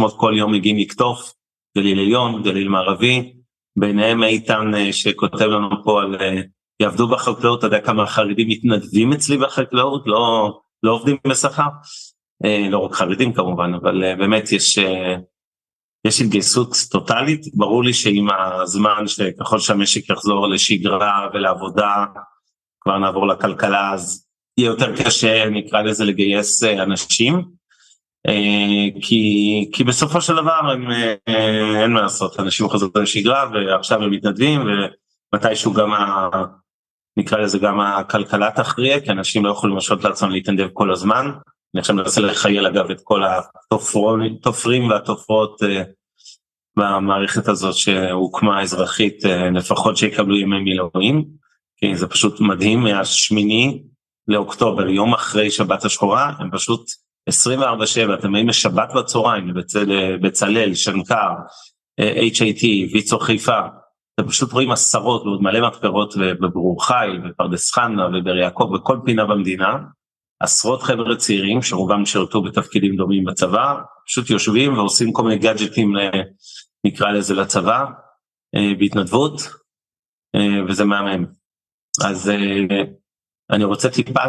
500-600 0.00 0.02
כל 0.16 0.34
יום 0.36 0.52
מגיעים 0.52 0.78
לקטוף, 0.78 1.32
גליל 1.78 1.98
עליון, 1.98 2.42
גליל 2.42 2.68
מערבי, 2.68 3.32
ביניהם 3.76 4.22
איתן 4.22 4.74
אה, 4.74 4.92
שכותב 4.92 5.44
לנו 5.44 5.84
פה 5.84 6.02
על 6.02 6.16
אה, 6.20 6.40
יעבדו 6.80 7.08
בחקלאות, 7.08 7.58
אתה 7.58 7.66
יודע 7.66 7.80
כמה 7.80 8.06
חרדים 8.06 8.48
מתנדבים 8.48 9.12
אצלי 9.12 9.36
בחקלאות, 9.36 10.02
לא, 10.06 10.58
לא 10.82 10.92
עובדים 10.92 11.16
בשכר, 11.26 11.68
אה, 12.44 12.66
לא 12.70 12.78
רק 12.78 12.94
חרדים 12.94 13.32
כמובן, 13.32 13.74
אבל 13.74 14.16
באמת 14.18 14.52
יש, 14.52 14.78
יש 16.06 16.20
התגייסות 16.20 16.76
טוטאלית, 16.90 17.40
ברור 17.54 17.84
לי 17.84 17.92
שעם 17.92 18.28
הזמן 18.62 19.06
שככל 19.06 19.58
שהמשק 19.58 20.10
יחזור 20.10 20.48
לשגרה 20.48 21.28
ולעבודה, 21.34 22.04
כבר 22.80 22.98
נעבור 22.98 23.26
לכלכלה 23.26 23.92
אז 23.92 24.26
יהיה 24.58 24.68
יותר 24.68 24.96
קשה 24.96 25.50
נקרא 25.50 25.82
לזה 25.82 26.04
לגייס 26.04 26.64
אה, 26.64 26.82
אנשים. 26.82 27.42
אה, 28.28 29.00
כי, 29.02 29.70
כי 29.72 29.84
בסופו 29.84 30.20
של 30.20 30.32
דבר 30.36 30.70
הם, 30.72 30.90
אה, 30.90 31.82
אין 31.82 31.92
מה 31.92 32.02
לעשות 32.02 32.40
אנשים 32.40 32.68
חוזרים 32.68 32.90
לשגרה 32.96 33.50
ועכשיו 33.54 34.02
הם 34.02 34.10
מתנדבים 34.10 34.60
ומתישהו 35.32 35.72
גם 35.72 35.90
נקרא 37.16 37.38
לזה 37.38 37.58
גם 37.58 37.80
הכלכלה 37.80 38.50
תכריע 38.50 39.00
כי 39.00 39.10
אנשים 39.10 39.44
לא 39.44 39.50
יכולים 39.50 39.76
לשעות 39.76 40.04
לעצמם 40.04 40.30
להתנדב 40.30 40.68
כל 40.72 40.92
הזמן. 40.92 41.30
אני 41.74 41.80
עכשיו 41.80 41.96
מנסה 41.96 42.20
לחייל 42.20 42.66
אגב 42.66 42.90
את 42.90 43.00
כל 43.04 43.22
התופרים 43.70 44.88
והתופרות 44.88 45.60
במערכת 46.76 47.48
הזאת 47.48 47.74
שהוקמה 47.74 48.62
אזרחית 48.62 49.24
לפחות 49.54 49.96
שיקבלו 49.96 50.36
ימי 50.36 50.60
מילואים 50.60 51.24
כי 51.76 51.96
זה 51.96 52.06
פשוט 52.06 52.40
מדהים 52.40 52.80
מהשמיני 52.80 53.82
לאוקטובר, 54.28 54.88
יום 54.88 55.14
אחרי 55.14 55.50
שבת 55.50 55.84
השחורה, 55.84 56.32
הם 56.38 56.50
פשוט 56.50 56.90
24/7, 57.30 58.14
אתם 58.14 58.32
באים 58.32 58.48
לשבת 58.48 58.88
בצהריים, 58.94 59.48
לבצל, 59.48 60.16
בצלאל, 60.16 60.74
שנקר, 60.74 61.30
HIT, 62.00 62.64
ויצו 62.92 63.18
חיפה, 63.18 63.58
אתם 64.22 64.30
פשוט 64.30 64.52
רואים 64.52 64.70
עשרות 64.70 65.22
ועוד 65.22 65.42
מלא 65.42 65.68
מתפרות 65.68 66.14
בברור 66.16 66.84
חיל, 66.84 67.18
בפרדס 67.18 67.72
חנה 67.72 68.06
ובאר 68.08 68.36
יעקב, 68.36 68.70
בכל 68.74 68.98
פינה 69.04 69.26
במדינה, 69.26 69.78
עשרות 70.40 70.82
חבר'ה 70.82 71.16
צעירים 71.16 71.62
שרובם 71.62 72.06
שירתו 72.06 72.42
בתפקידים 72.42 72.96
דומים 72.96 73.24
בצבא, 73.24 73.74
פשוט 74.06 74.30
יושבים 74.30 74.78
ועושים 74.78 75.12
כל 75.12 75.22
מיני 75.22 75.38
גאדג'טים, 75.38 75.92
נקרא 76.86 77.10
לזה 77.10 77.34
לצבא, 77.34 77.84
אה, 78.54 78.74
בהתנדבות, 78.78 79.40
אה, 80.34 80.64
וזה 80.68 80.84
מהמם. 80.84 81.26
אז 82.04 82.30
אה, 82.30 82.82
אני 83.50 83.64
רוצה 83.64 83.90
טיפה 83.90 84.20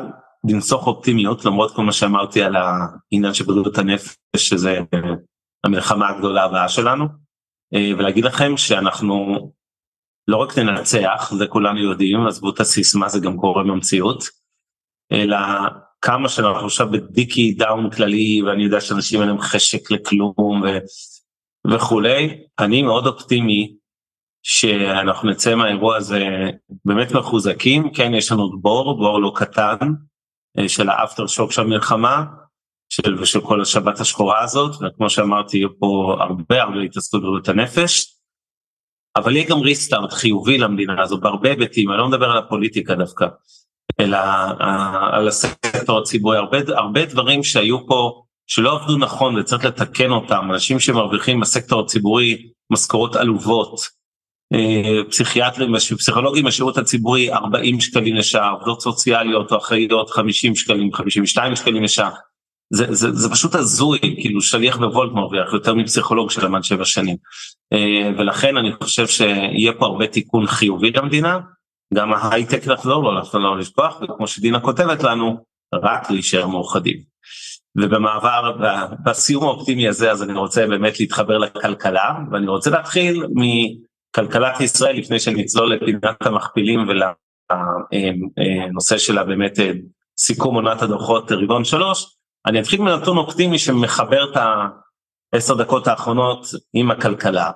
לנסוך 0.49 0.87
אופטימיות 0.87 1.45
למרות 1.45 1.75
כל 1.75 1.83
מה 1.83 1.91
שאמרתי 1.91 2.43
על 2.43 2.55
העניין 2.55 3.33
של 3.33 3.43
בריאות 3.45 3.77
הנפש 3.77 4.15
שזה 4.35 4.79
המלחמה 5.63 6.09
הגדולה 6.09 6.43
הבאה 6.43 6.69
שלנו 6.69 7.05
ולהגיד 7.97 8.25
לכם 8.25 8.57
שאנחנו 8.57 9.51
לא 10.27 10.37
רק 10.37 10.57
ננצח 10.57 11.31
זה 11.37 11.47
כולנו 11.47 11.79
יודעים 11.79 12.27
עזבו 12.27 12.49
את 12.49 12.59
הסיסמה 12.59 13.09
זה 13.09 13.19
גם 13.19 13.37
קורה 13.37 13.63
במציאות 13.63 14.23
אלא 15.11 15.37
כמה 16.01 16.29
שאנחנו 16.29 16.65
עכשיו 16.65 16.91
בדיכאון 16.91 17.89
כללי 17.89 18.41
ואני 18.41 18.63
יודע 18.63 18.81
שאנשים 18.81 19.21
אין 19.21 19.29
להם 19.29 19.41
חשק 19.41 19.91
לכלום 19.91 20.61
ו... 20.63 20.67
וכולי 21.73 22.43
אני 22.59 22.83
מאוד 22.83 23.07
אופטימי 23.07 23.75
שאנחנו 24.43 25.29
נצא 25.29 25.55
מהאירוע 25.55 25.95
הזה 25.95 26.49
באמת 26.85 27.11
מחוזקים, 27.11 27.93
כן 27.93 28.13
יש 28.13 28.31
לנו 28.31 28.59
בור, 28.61 28.97
בור 28.97 29.21
לא 29.21 29.31
קטן 29.35 29.77
אה, 30.59 30.69
של 30.69 30.89
ה 30.89 30.96
after 30.96 31.27
shock 31.27 31.51
של 31.51 31.61
המלחמה 31.61 32.23
של, 32.89 33.21
ושל 33.21 33.41
כל 33.41 33.61
השבת 33.61 33.99
השחורה 33.99 34.43
הזאת, 34.43 34.75
וכמו 34.75 35.09
שאמרתי 35.09 35.57
יהיו 35.57 35.79
פה 35.79 36.17
הרבה 36.19 36.61
הרבה 36.61 36.81
התעסקות 36.81 37.21
בבריאות 37.21 37.49
הנפש, 37.49 38.17
אבל 39.15 39.35
יהיה 39.35 39.49
גם 39.49 39.59
restart 39.59 40.13
חיובי 40.13 40.57
למדינה 40.57 41.01
הזו 41.01 41.17
בהרבה 41.17 41.49
היבטים, 41.49 41.89
אני 41.89 41.97
לא 41.97 42.07
מדבר 42.07 42.31
על 42.31 42.37
הפוליטיקה 42.37 42.95
דווקא, 42.95 43.25
אלא 43.99 44.17
אה, 44.17 45.09
על 45.11 45.27
הסקטור 45.27 45.99
הציבורי, 45.99 46.37
הרבה, 46.37 46.57
הרבה 46.67 47.05
דברים 47.05 47.43
שהיו 47.43 47.87
פה 47.87 48.23
שלא 48.47 48.75
עבדו 48.75 48.97
נכון 48.97 49.37
וצריך 49.37 49.65
לתקן 49.65 50.11
אותם, 50.11 50.51
אנשים 50.51 50.79
שמרוויחים 50.79 51.39
בסקטור 51.39 51.81
הציבורי 51.81 52.49
משכורות 52.69 53.15
עלובות, 53.15 54.03
פסיכיאטרים 55.09 55.73
ופסיכולוגים 55.73 56.45
בשירות 56.45 56.77
הציבורי 56.77 57.33
40 57.33 57.81
שקלים 57.81 58.15
לשעה, 58.15 58.49
עובדות 58.49 58.81
סוציאליות 58.81 59.51
או 59.51 59.57
אחראיות 59.57 60.09
50 60.09 60.55
שקלים, 60.55 60.93
52 60.93 61.55
שקלים 61.55 61.83
לשעה. 61.83 62.09
זה, 62.73 62.85
זה, 62.89 63.11
זה 63.11 63.29
פשוט 63.29 63.55
הזוי, 63.55 63.99
כאילו 63.99 64.41
שליח 64.41 64.77
בוולט 64.77 65.11
מרוויח 65.11 65.53
יותר 65.53 65.73
מפסיכולוג 65.73 66.31
שלמד 66.31 66.63
שבע 66.63 66.85
שנים. 66.85 67.15
ולכן 68.17 68.57
אני 68.57 68.71
חושב 68.73 69.07
שיהיה 69.07 69.73
פה 69.73 69.85
הרבה 69.85 70.07
תיקון 70.07 70.47
חיובי 70.47 70.91
למדינה, 70.91 71.39
גם 71.93 72.13
ההייטק 72.13 72.67
לחזור 72.67 73.03
לו, 73.03 73.13
לא, 73.13 73.21
לא 73.33 73.57
לשכוח, 73.57 74.01
וכמו 74.01 74.27
שדינה 74.27 74.59
כותבת 74.59 75.03
לנו, 75.03 75.37
רק 75.73 76.11
להישאר 76.11 76.47
מאוחדים. 76.47 76.97
ובמעבר, 77.77 78.57
בסיום 79.05 79.43
האופטימי 79.43 79.87
הזה, 79.87 80.11
אז 80.11 80.23
אני 80.23 80.33
רוצה 80.33 80.67
באמת 80.67 80.99
להתחבר 80.99 81.37
לכלכלה, 81.37 82.13
ואני 82.31 82.47
רוצה 82.47 82.69
להתחיל 82.69 83.23
מכלכלת 83.35 84.61
ישראל 84.61 84.97
לפני 84.97 85.19
שנצלול 85.19 85.73
לפינת 85.73 86.25
המכפילים 86.25 86.87
ולנושא 87.51 88.97
שלה 88.97 89.23
באמת 89.23 89.59
סיכום 90.19 90.55
עונת 90.55 90.81
הדוחות 90.81 91.31
רבעון 91.31 91.63
שלוש, 91.63 92.17
אני 92.45 92.59
אתחיל 92.59 92.81
מנתון 92.81 93.17
אופטימי 93.17 93.59
שמחבר 93.59 94.31
את 94.31 94.37
העשר 95.33 95.53
דקות 95.53 95.87
האחרונות 95.87 96.47
עם 96.73 96.91
הכלכלה. 96.91 97.51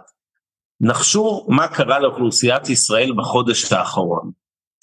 נחשו 0.82 1.46
מה 1.48 1.68
קרה 1.68 2.00
לאוכלוסיית 2.00 2.70
ישראל 2.70 3.14
בחודש 3.18 3.74
האחרון. 3.74 4.32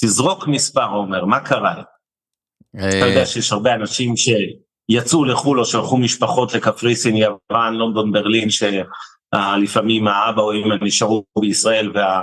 תזרוק 0.00 0.48
מספר 0.48 0.90
עומר, 0.90 1.24
מה 1.24 1.40
קרה? 1.40 1.82
אתה 2.76 3.06
יודע 3.06 3.26
שיש 3.26 3.52
הרבה 3.52 3.74
אנשים 3.74 4.14
שיצאו 4.16 5.24
לחו"ל 5.24 5.60
או 5.60 5.64
שלחו 5.64 5.96
משפחות 5.96 6.54
לקפריסין, 6.54 7.16
יוון, 7.16 7.74
לונדון, 7.74 8.12
ברלין, 8.12 8.48
שלפעמים 8.50 10.08
האבא 10.08 10.42
או 10.42 10.52
אמא 10.52 10.74
נשארו 10.80 11.24
בישראל 11.40 11.92
וה, 11.94 12.22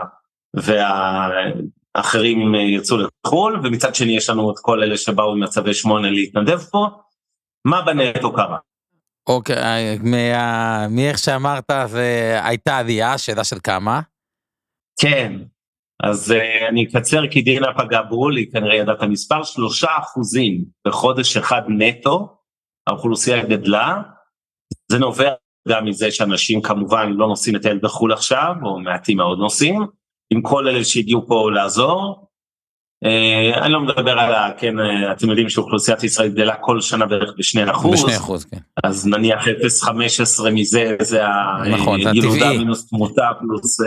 והאחרים 1.96 2.56
יצאו 2.56 2.98
לחו"ל, 2.98 3.60
ומצד 3.64 3.96
שני 3.96 4.18
יש 4.18 4.30
לנו 4.30 4.52
את 4.52 4.56
כל 4.62 4.84
אלה 4.84 4.98
שבאו 4.98 5.32
עם 5.32 5.44
מצבי 5.44 5.74
שמונה 5.74 6.10
להתנדב 6.10 6.60
פה. 6.60 6.88
מה 7.66 7.82
בנטו 7.82 8.34
קרה? 8.34 8.58
אוקיי, 9.28 9.98
מה, 10.04 10.88
מאיך 10.88 11.18
שאמרת 11.18 11.72
זה 11.86 12.40
הייתה 12.44 12.78
עלייה, 12.78 13.18
שאלה 13.18 13.44
של 13.44 13.58
כמה? 13.64 14.02
כן, 15.02 15.34
אז 16.04 16.32
uh, 16.32 16.70
אני 16.70 16.86
אקצר 16.86 17.28
כי 17.28 17.42
דינה 17.42 17.68
פגע 17.78 18.02
בול, 18.02 18.38
היא 18.38 18.52
כנראה 18.52 18.76
ידעה 18.76 18.96
את 18.96 19.02
המספר, 19.02 19.44
שלושה 19.44 19.88
אחוזים 20.00 20.64
בחודש 20.88 21.38
אחד 21.38 21.62
נטו, 21.68 22.38
האוכלוסייה 22.88 23.46
גדלה, 23.46 24.02
זה 24.92 25.00
נובע 25.00 25.34
גם 25.68 25.86
מזה 25.86 26.12
שאנשים 26.12 26.62
כמובן 26.62 27.12
לא 27.12 27.28
נוסעים 27.28 27.56
לטייל 27.56 27.80
בחו"ל 27.84 28.14
עכשיו, 28.14 28.56
או 28.64 28.80
מעטים 28.80 29.18
מאוד 29.18 29.40
נוסעים, 29.40 29.82
עם 30.34 30.42
כל 30.42 30.68
אלה 30.68 30.84
שהגיעו 30.84 31.28
פה 31.28 31.52
לעזור, 31.52 32.28
אני 33.62 33.74
לא 33.74 33.80
מדבר 33.80 34.12
על 34.12 34.34
ה... 34.34 34.52
כן, 34.58 34.80
uh, 34.80 35.12
אתם 35.12 35.30
יודעים 35.30 35.50
שאוכלוסיית 35.50 36.04
ישראל 36.04 36.30
גדלה 36.30 36.56
כל 36.56 36.82
שנה 36.82 37.06
בערך 37.06 37.34
בשני 37.38 37.72
אחוז. 37.72 38.04
בשני 38.04 38.18
אחוז, 38.18 38.46
כן. 38.46 38.58
אז 38.84 39.08
נניח 39.08 39.48
0.15 39.48 40.50
מזה 40.50 40.96
זה 41.02 41.22
נכון, 41.72 42.08
הילודה 42.08 42.50
מינוס 42.50 42.90
תמותה 42.90 43.30
פלוס... 43.40 43.82
Uh, 43.82 43.86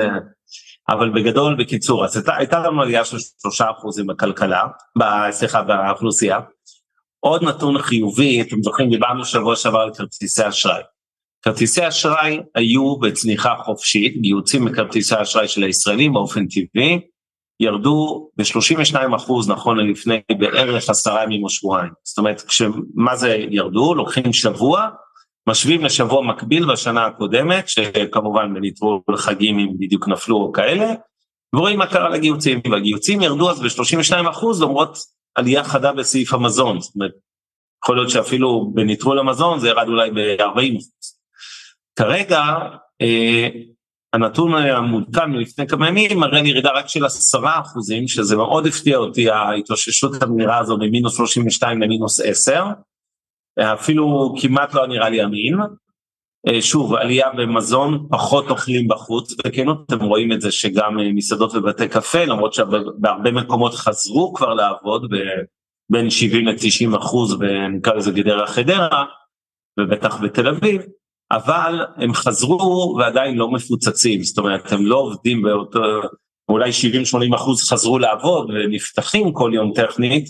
אבל 0.89 1.11
בגדול, 1.11 1.55
בקיצור, 1.59 2.05
אז 2.05 2.17
הייתה, 2.17 2.37
הייתה 2.37 2.59
לנו 2.59 2.83
עלייה 2.83 3.05
של 3.05 3.17
שלושה 3.43 3.67
אחוזים 3.71 4.07
בכלכלה, 4.07 4.67
סליחה, 5.31 5.63
באוכלוסייה. 5.63 6.39
עוד 7.21 7.45
נתון 7.45 7.79
חיובי, 7.79 8.41
אתם 8.41 8.63
זוכרים, 8.63 8.91
דיברנו 8.91 9.25
שבוע 9.25 9.57
שעבר 9.57 9.79
על 9.79 9.95
כרטיסי 9.95 10.49
אשראי. 10.49 10.83
כרטיסי 11.43 11.89
אשראי 11.89 12.41
היו 12.55 12.97
בצניחה 12.97 13.55
חופשית, 13.65 14.17
גיוצים 14.21 14.65
בכרטיסי 14.65 15.15
אשראי 15.23 15.49
של 15.49 15.63
הישראלים 15.63 16.13
באופן 16.13 16.47
טבעי, 16.47 17.01
ירדו 17.61 18.29
ב-32 18.37 19.17
אחוז 19.17 19.51
נכון 19.51 19.79
ללפני 19.79 20.21
בערך 20.39 20.91
עשרה 20.91 21.23
ימים 21.23 21.45
או 21.45 21.49
שבועיים. 21.49 21.93
זאת 22.05 22.19
אומרת, 22.19 22.43
מה 22.95 23.17
זה 23.17 23.37
ירדו? 23.51 23.95
לוקחים 23.95 24.33
שבוע, 24.33 24.89
משווים 25.49 25.85
לשבוע 25.85 26.23
מקביל 26.23 26.73
בשנה 26.73 27.07
הקודמת, 27.07 27.69
שכמובן 27.69 28.55
בניטרול 28.55 29.01
חגים 29.17 29.59
אם 29.59 29.69
בדיוק 29.79 30.09
נפלו 30.09 30.37
או 30.37 30.53
כאלה, 30.53 30.95
ורואים 31.55 31.79
מה 31.79 31.87
קרה 31.87 32.09
לגיהוצים, 32.09 32.61
והגיהוצים 32.71 33.21
ירדו 33.21 33.51
אז 33.51 33.61
ב-32 33.61 34.31
אחוז 34.31 34.63
למרות 34.63 34.99
עלייה 35.35 35.65
חדה 35.65 35.93
בסעיף 35.93 36.33
המזון, 36.33 36.81
זאת 36.81 36.95
אומרת, 36.95 37.13
יכול 37.85 37.97
להיות 37.97 38.11
שאפילו 38.11 38.71
בניטרול 38.75 39.19
המזון 39.19 39.59
זה 39.59 39.69
ירד 39.69 39.89
אולי 39.89 40.11
ב-40 40.11 40.77
אחוז. 40.77 41.21
כרגע, 41.99 42.43
אה, 43.01 43.49
הנתון 44.15 44.55
המעודכן 44.55 45.31
מלפני 45.31 45.67
כמה 45.67 45.89
ימים 45.89 46.19
מראה 46.19 46.43
לי 46.43 46.49
ירידה 46.49 46.71
רק 46.75 46.89
של 46.89 47.05
עשרה 47.05 47.61
אחוזים, 47.61 48.09
שזה 48.09 48.37
מאוד 48.37 48.67
הפתיע 48.67 48.97
אותי 48.97 49.31
ההתאוששות 49.31 50.23
המהירה 50.23 50.59
הזו 50.59 50.77
ממינוס 50.77 51.17
32 51.17 51.83
למינוס 51.83 52.21
10, 52.21 52.65
אפילו 53.61 54.35
כמעט 54.41 54.75
לא 54.75 54.87
נראה 54.87 55.09
לי 55.09 55.25
אמין. 55.25 55.59
שוב, 56.61 56.95
עלייה 56.95 57.31
במזון, 57.31 58.07
פחות 58.11 58.51
אוכלים 58.51 58.89
בחוץ, 58.89 59.35
וכן 59.47 59.67
אתם 59.87 60.01
רואים 60.01 60.33
את 60.33 60.41
זה 60.41 60.53
שגם 60.53 60.97
מסעדות 61.15 61.55
ובתי 61.55 61.89
קפה, 61.89 62.25
למרות 62.25 62.55
שבהרבה 62.55 63.33
מקומות 63.33 63.75
חזרו 63.75 64.35
כבר 64.35 64.55
לעבוד, 64.55 65.15
בין 65.91 66.11
70 66.11 66.49
ל-90 66.49 66.99
אחוז, 66.99 67.37
ונקרא 67.41 67.95
לזה 67.95 68.13
גדרה 68.13 68.47
חדרה, 68.47 69.05
ובטח 69.81 70.21
בתל 70.23 70.49
אביב, 70.49 70.83
אבל 71.31 71.85
הם 71.97 72.15
חזרו 72.15 72.97
ועדיין 72.99 73.37
לא 73.37 73.51
מפוצצים, 73.51 74.23
זאת 74.23 74.39
אומרת 74.39 74.73
הם 74.73 74.87
לא 74.87 74.97
עובדים 74.97 75.43
באותו, 75.43 75.81
אולי 76.49 76.71
70-80 77.33 77.37
אחוז 77.37 77.71
חזרו 77.71 77.99
לעבוד 77.99 78.51
ונפתחים 78.51 79.33
כל 79.33 79.51
יום 79.55 79.73
טכנית, 79.75 80.29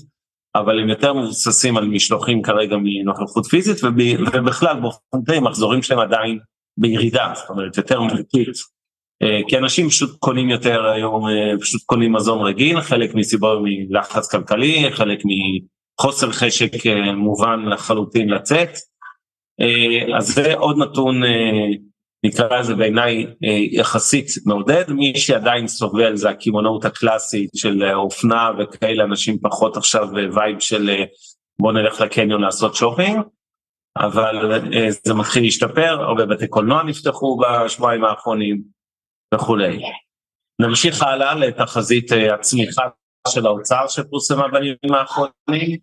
אבל 0.54 0.80
הם 0.80 0.88
יותר 0.88 1.12
מבוססים 1.12 1.76
על 1.76 1.84
משלוחים 1.84 2.42
כרגע 2.42 2.76
מנוכחות 2.82 3.46
פיזית 3.46 3.84
ובכלל 3.84 4.80
באופן 4.80 5.24
כללי 5.26 5.40
מחזורים 5.40 5.82
שלהם 5.82 5.98
עדיין 5.98 6.38
בירידה, 6.78 7.32
זאת 7.34 7.50
אומרת 7.50 7.76
יותר 7.76 8.00
מלכית. 8.00 8.74
כי 9.48 9.58
אנשים 9.58 9.88
פשוט 9.88 10.18
קונים 10.18 10.50
יותר 10.50 10.86
היום, 10.86 11.26
פשוט 11.60 11.82
קונים 11.86 12.12
מזון 12.12 12.46
רגיל, 12.46 12.80
חלק 12.80 13.14
מסיבות 13.14 13.58
מלחץ 13.62 14.30
כלכלי, 14.30 14.92
חלק 14.92 15.18
מחוסר 16.00 16.32
חשק 16.32 16.70
מובן 17.16 17.64
לחלוטין 17.64 18.28
לצאת. 18.28 18.70
אז 20.16 20.26
זה 20.34 20.54
עוד 20.54 20.76
נתון, 20.78 21.22
נקרא 22.24 22.58
לזה 22.58 22.74
בעיניי 22.74 23.26
יחסית 23.72 24.26
מעודד, 24.46 24.84
מי 24.90 25.16
שעדיין 25.16 25.68
סובל 25.68 26.16
זה 26.16 26.30
הקמעונאות 26.30 26.84
הקלאסית 26.84 27.50
של 27.56 27.84
אופנה 27.94 28.50
וכאלה 28.58 29.04
אנשים 29.04 29.38
פחות 29.42 29.76
עכשיו 29.76 30.08
vibe 30.34 30.60
של 30.60 30.90
בוא 31.60 31.72
נלך 31.72 32.00
לקניון 32.00 32.40
לעשות 32.40 32.74
שופינג, 32.74 33.20
אבל 33.96 34.62
זה 35.04 35.14
מתחיל 35.14 35.42
להשתפר, 35.42 36.02
הרבה 36.02 36.26
בתי 36.26 36.48
קולנוע 36.48 36.82
נפתחו 36.82 37.40
בשבועיים 37.40 38.04
האחרונים 38.04 38.62
וכולי. 39.34 39.82
נמשיך 40.60 41.02
הלאה 41.02 41.34
לתחזית 41.34 42.12
הצמיחה 42.12 42.82
של 43.28 43.46
האוצר 43.46 43.88
שפורסמה 43.88 44.48
בימים 44.48 44.94
האחרונים, 44.94 45.78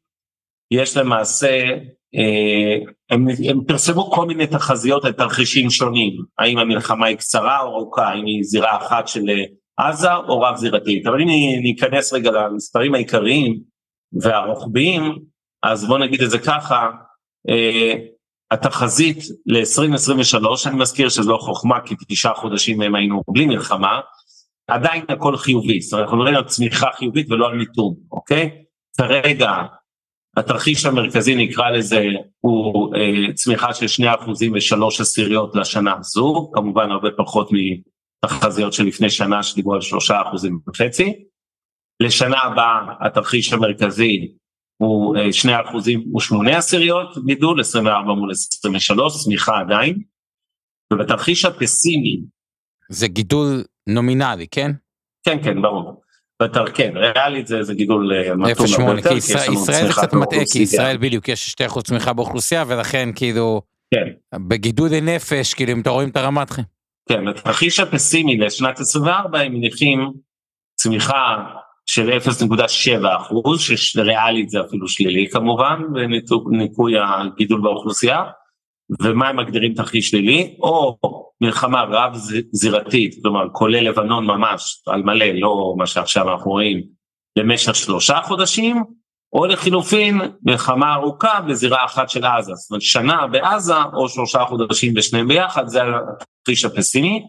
יש 0.73 0.97
למעשה 0.97 1.77
הם, 3.09 3.27
הם 3.49 3.63
פרסמו 3.67 4.11
כל 4.11 4.25
מיני 4.25 4.47
תחזיות 4.47 5.03
לתרחישים 5.03 5.69
שונים, 5.69 6.13
האם 6.39 6.57
המלחמה 6.57 7.07
היא 7.07 7.17
קצרה 7.17 7.61
או 7.61 7.67
ארוכה, 7.67 8.07
האם 8.07 8.25
היא 8.25 8.43
זירה 8.43 8.77
אחת 8.77 9.07
של 9.07 9.25
עזה 9.77 10.13
או 10.13 10.39
רב 10.39 10.55
זירתית, 10.55 11.07
אבל 11.07 11.21
אם 11.21 11.27
ניכנס 11.63 12.13
רגע 12.13 12.31
למספרים 12.31 12.95
העיקריים 12.95 13.59
והרוחביים, 14.21 15.19
אז 15.63 15.87
בוא 15.87 15.97
נגיד 15.97 16.21
את 16.21 16.29
זה 16.29 16.39
ככה, 16.39 16.89
אה, 17.49 17.93
התחזית 18.51 19.17
ל-2023, 19.45 20.69
אני 20.69 20.75
מזכיר 20.75 21.09
שזו 21.09 21.37
חוכמה 21.37 21.79
כי 21.85 21.95
תשעה 22.07 22.33
חודשים 22.33 22.77
מהם 22.77 22.95
היינו 22.95 23.21
בלי 23.27 23.45
מלחמה, 23.45 23.99
עדיין 24.67 25.05
הכל 25.09 25.37
חיובי, 25.37 25.81
זאת 25.81 25.93
אומרת 25.93 26.03
אנחנו 26.03 26.17
מדברים 26.17 26.35
על 26.35 26.43
צמיחה 26.43 26.87
חיובית 26.93 27.31
ולא 27.31 27.47
על 27.47 27.57
מיתון, 27.57 27.93
אוקיי? 28.11 28.49
כרגע 28.97 29.51
התרחיש 30.37 30.85
המרכזי 30.85 31.35
נקרא 31.35 31.69
לזה 31.69 32.03
הוא 32.41 32.95
אה, 32.95 33.33
צמיחה 33.33 33.73
של 33.73 33.87
2 33.87 34.09
אחוזים 34.09 34.51
ושלוש 34.55 35.01
עשיריות 35.01 35.55
לשנה 35.55 35.95
הזו, 35.99 36.51
כמובן 36.53 36.91
הרבה 36.91 37.09
פחות 37.17 37.49
מתחזיות 38.23 38.73
של 38.73 38.83
לפני 38.83 39.09
שנה 39.09 39.43
שדיברו 39.43 39.73
על 39.73 39.81
3 39.81 40.11
אחוזים 40.11 40.59
וחצי. 40.67 41.23
לשנה 41.99 42.37
הבאה 42.37 42.93
התרחיש 42.99 43.53
המרכזי 43.53 44.31
הוא 44.77 45.17
אה, 45.17 45.33
2 45.33 45.59
אחוזים 45.65 46.15
ושמונה 46.15 46.57
עשיריות 46.57 47.25
גידול, 47.25 47.59
24 47.59 48.13
מול 48.13 48.31
23, 48.31 49.23
צמיחה 49.23 49.59
עדיין. 49.59 50.01
ובתרחיש 50.93 51.45
הפסימי. 51.45 52.21
זה 52.89 53.07
גידול 53.07 53.63
נומינלי, 53.87 54.47
כן? 54.51 54.71
כן, 55.23 55.43
כן, 55.43 55.61
ברור. 55.61 56.00
יותר 56.45 56.65
כן, 56.65 56.91
ריאלית 56.95 57.47
זה, 57.47 57.63
זה 57.63 57.73
גידול 57.73 58.13
אה, 58.13 58.35
מתון 58.35 58.65
הרבה 58.79 58.91
יותר, 58.91 59.09
כי 59.09 59.15
ישראל, 59.15 59.87
זה 59.87 59.93
קצת 59.93 60.13
מטעה, 60.13 60.39
כי 60.51 60.59
ישראל 60.59 60.97
בדיוק 60.97 61.29
יש 61.29 61.55
2% 61.69 61.81
צמיחה 61.81 62.13
באוכלוסייה 62.13 62.63
ולכן 62.67 63.09
כאילו, 63.15 63.61
כן. 63.93 64.37
בגידול 64.47 64.89
לנפש, 64.91 65.53
כאילו 65.53 65.71
אם 65.71 65.81
אתה 65.81 65.89
רואים 65.89 66.09
את 66.09 66.17
הרמת 66.17 66.49
חיים. 66.49 66.67
כן, 67.09 67.25
בתרחיש 67.25 67.79
הפסימי 67.79 68.37
לשנת 68.37 68.79
24 68.79 69.39
הם 69.39 69.53
מניחים 69.53 70.11
צמיחה 70.75 71.37
של 71.85 72.09
0.7 72.09 73.07
אחוז, 73.17 73.61
שריאלית 73.61 74.49
זה 74.49 74.61
אפילו 74.61 74.87
שלילי 74.87 75.29
כמובן, 75.29 75.81
בניכוי 76.45 76.93
הגידול 76.99 77.61
באוכלוסייה, 77.61 78.23
ומה 78.99 79.29
הם 79.29 79.37
מגדירים 79.37 79.73
תרחיש 79.73 80.09
שלילי, 80.09 80.55
או 80.59 80.97
מלחמה 81.41 81.83
רב 81.83 82.13
זירתית, 82.51 83.15
כלומר 83.21 83.47
כולל 83.51 83.89
לבנון 83.89 84.25
ממש 84.25 84.83
על 84.87 85.03
מלא, 85.03 85.25
לא 85.25 85.73
מה 85.77 85.87
שעכשיו 85.87 86.31
אנחנו 86.31 86.51
רואים, 86.51 86.83
למשך 87.37 87.75
שלושה 87.75 88.19
חודשים, 88.23 88.83
או 89.33 89.45
לחילופין 89.45 90.21
מלחמה 90.43 90.93
ארוכה 90.93 91.41
בזירה 91.41 91.85
אחת 91.85 92.09
של 92.09 92.25
עזה, 92.25 92.53
זאת 92.55 92.71
אומרת 92.71 92.81
שנה 92.81 93.27
בעזה 93.27 93.83
או 93.93 94.09
שלושה 94.09 94.45
חודשים 94.45 94.93
בשניהם 94.93 95.27
ביחד, 95.27 95.67
זה 95.67 95.79
התרחיש 95.81 96.65
הפסימי. 96.65 97.27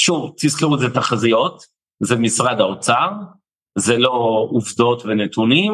שוב, 0.00 0.34
תזכרו 0.38 0.78
זה 0.78 0.94
תחזיות, 0.94 1.62
זה 2.02 2.16
משרד 2.16 2.60
האוצר, 2.60 3.08
זה 3.78 3.98
לא 3.98 4.46
עובדות 4.50 5.02
ונתונים, 5.04 5.72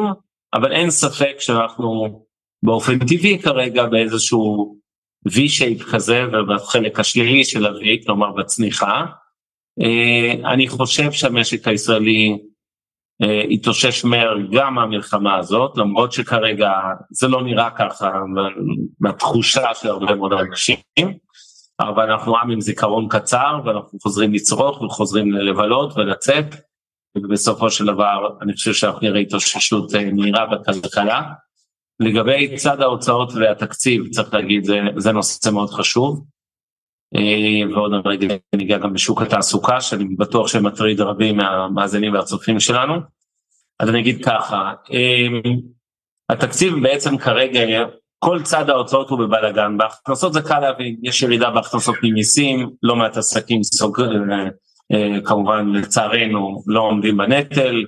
אבל 0.53 0.71
אין 0.71 0.89
ספק 0.89 1.35
שאנחנו 1.39 2.23
באופן 2.63 2.99
טבעי 2.99 3.39
כרגע 3.41 3.85
באיזשהו 3.85 4.77
V-shape 5.29 5.91
כזה 5.91 6.25
ובחלק 6.33 6.99
השלילי 6.99 7.45
של 7.45 7.65
ה-V, 7.65 8.05
כלומר 8.05 8.31
בצניחה. 8.31 9.05
אה, 9.81 10.51
אני 10.53 10.67
חושב 10.67 11.11
שהמשק 11.11 11.67
הישראלי 11.67 12.37
התאושש 13.51 14.05
מהר 14.05 14.35
גם 14.51 14.75
מהמלחמה 14.75 15.37
הזאת, 15.37 15.77
למרות 15.77 16.11
שכרגע 16.11 16.71
זה 17.11 17.27
לא 17.27 17.43
נראה 17.43 17.69
ככה 17.69 18.11
מהתחושה 18.99 19.73
של 19.73 19.87
הרבה 19.87 20.15
מאוד 20.15 20.33
אנשים, 20.33 20.77
אבל 21.79 22.11
אנחנו 22.11 22.37
עם 22.37 22.51
עם 22.51 22.61
זיכרון 22.61 23.07
קצר 23.09 23.59
ואנחנו 23.65 23.99
חוזרים 23.99 24.33
לצרוך 24.33 24.81
וחוזרים 24.81 25.31
לבלות 25.31 25.97
ולצאת, 25.97 26.45
ובסופו 27.17 27.71
של 27.71 27.85
דבר 27.85 28.27
אני 28.41 28.53
חושב 28.53 28.73
שאנחנו 28.73 28.99
נראה 29.01 29.19
התאוששות 29.19 29.95
אה, 29.95 30.11
מהירה 30.13 30.45
בכלכלה. 30.45 31.21
לגבי 31.99 32.55
צד 32.55 32.81
ההוצאות 32.81 33.33
והתקציב, 33.33 34.07
צריך 34.09 34.33
להגיד, 34.33 34.63
זה, 34.63 34.79
זה 34.97 35.11
נושא 35.11 35.49
מאוד 35.49 35.69
חשוב. 35.69 36.23
אה, 37.15 37.73
ועוד 37.73 37.91
רגע 38.05 38.35
ניגע 38.55 38.77
גם 38.77 38.93
בשוק 38.93 39.21
התעסוקה, 39.21 39.81
שאני 39.81 40.05
בטוח 40.05 40.47
שמטריד 40.47 41.01
רבים 41.01 41.37
מהמאזינים 41.37 42.13
והצופים 42.13 42.59
שלנו. 42.59 42.93
אז 43.79 43.89
אני 43.89 43.99
אגיד 43.99 44.25
ככה, 44.25 44.73
אה, 44.93 45.51
התקציב 46.29 46.73
בעצם 46.83 47.17
כרגע, 47.17 47.83
כל 48.19 48.41
צד 48.43 48.69
ההוצאות 48.69 49.09
הוא 49.09 49.19
בבלאגן, 49.19 49.77
בהכנסות 49.77 50.33
זה 50.33 50.41
קל 50.41 50.59
להבין, 50.59 50.95
יש 51.03 51.21
ירידה 51.21 51.49
בהכנסות 51.49 51.95
ממיסים, 52.03 52.69
לא 52.83 52.95
מעט 52.95 53.17
עסקים 53.17 53.63
סוג, 53.63 54.01
אה, 54.91 55.21
כמובן 55.25 55.69
לצערנו 55.73 56.63
לא 56.67 56.81
עומדים 56.81 57.17
בנטל, 57.17 57.83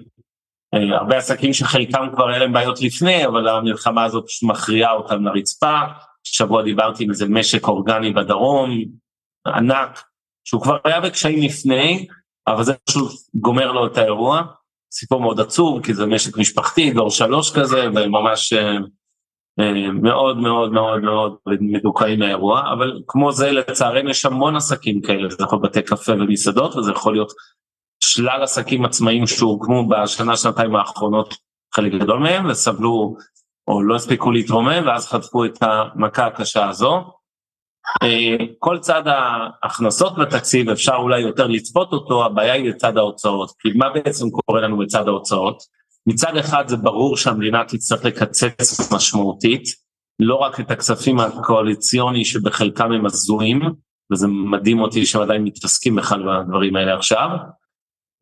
הרבה 0.76 1.18
עסקים 1.18 1.54
שחלקם 1.54 2.08
כבר 2.16 2.30
היה 2.30 2.40
להם 2.40 2.54
בעיות 2.54 2.82
לפני, 2.82 3.26
אבל 3.26 3.48
המלחמה 3.48 4.04
הזאת 4.04 4.26
מכריעה 4.44 4.92
אותם 4.92 5.26
לרצפה, 5.26 5.80
שבוע 6.24 6.64
דיברתי 6.64 7.04
עם 7.04 7.10
איזה 7.10 7.26
משק 7.30 7.68
אורגני 7.68 8.14
בדרום, 8.14 8.70
ענק, 9.48 10.04
שהוא 10.48 10.62
כבר 10.62 10.78
היה 10.84 11.02
בקשיים 11.02 11.44
לפני, 11.44 12.08
אבל 12.48 12.64
זה 12.64 12.74
פשוט 12.74 13.12
גומר 13.36 13.72
לו 13.72 13.88
את 13.88 13.98
האירוע. 13.98 14.42
סיפור 14.92 15.22
מאוד 15.22 15.40
עצוב, 15.40 15.84
כי 15.86 15.94
זה 15.94 16.06
משק 16.06 16.38
משפחתי, 16.38 16.92
דור 16.92 17.10
שלוש 17.10 17.54
כזה, 17.56 17.90
וממש 17.90 18.54
אה, 18.54 18.78
אה, 19.60 19.92
מאוד 19.92 20.38
מאוד 20.38 20.72
מאוד 20.72 21.02
מאוד 21.02 21.34
מדוכאים 21.46 22.20
מהאירוע, 22.20 22.74
אבל 22.74 23.02
כמו 23.08 23.32
זה 23.32 23.52
לצערנו 23.52 24.10
יש 24.10 24.26
המון 24.26 24.56
עסקים 24.56 25.02
כאלה, 25.02 25.30
זה 25.30 25.38
יכול 25.44 25.60
להיות 25.62 25.72
בתי 25.72 25.82
קפה 25.82 26.12
ומסעדות, 26.12 26.76
וזה 26.76 26.92
יכול 26.92 27.14
להיות 27.14 27.32
שלל 28.06 28.44
עסקים 28.44 28.86
עצמאיים 28.86 29.28
שהוקמו 29.28 29.90
בשנה, 29.90 30.38
שנתיים 30.38 30.76
האחרונות, 30.76 31.36
חלק 31.76 31.94
גדול 31.94 32.20
מהם, 32.20 32.50
וסבלו 32.50 33.16
או 33.68 33.84
לא 33.84 33.96
הספיקו 33.96 34.32
להתרומם, 34.32 34.88
ואז 34.88 35.08
חטפו 35.08 35.46
את 35.46 35.58
המכה 35.62 36.26
הקשה 36.26 36.70
הזו. 36.70 37.04
אה, 38.04 38.46
כל 38.60 38.80
צד 38.80 39.04
ההכנסות 39.06 40.18
בתקציב 40.18 40.70
אפשר 40.70 40.96
אולי 40.96 41.20
יותר 41.20 41.48
לצפות 41.48 41.94
אותו, 41.94 42.26
הבעיה 42.26 42.54
היא 42.54 42.70
לצד 42.70 42.98
ההוצאות. 42.98 43.52
כי 43.60 43.70
מה 43.76 43.90
בעצם 43.90 44.30
קורה 44.30 44.62
לנו 44.62 44.78
בצד 44.78 45.08
ההוצאות? 45.08 45.64
מצד 46.08 46.38
אחד 46.38 46.68
זה 46.68 46.78
ברור 46.78 47.18
שהמדינה 47.18 47.64
תצטרך 47.64 48.06
לקצץ 48.06 48.92
משמעותית, 48.94 49.64
לא 50.20 50.36
רק 50.36 50.60
את 50.60 50.72
הכספים 50.72 51.20
הקואליציוני 51.20 52.26
שבחלקם 52.26 52.92
הם 52.92 53.06
הזויים, 53.06 53.62
וזה 54.12 54.28
מדהים 54.28 54.80
אותי 54.80 55.06
שהם 55.06 55.22
עדיין 55.22 55.44
מתעסקים 55.44 55.96
בכלל 55.96 56.24
בדברים 56.24 56.76
האלה 56.76 56.96
עכשיו, 56.96 57.30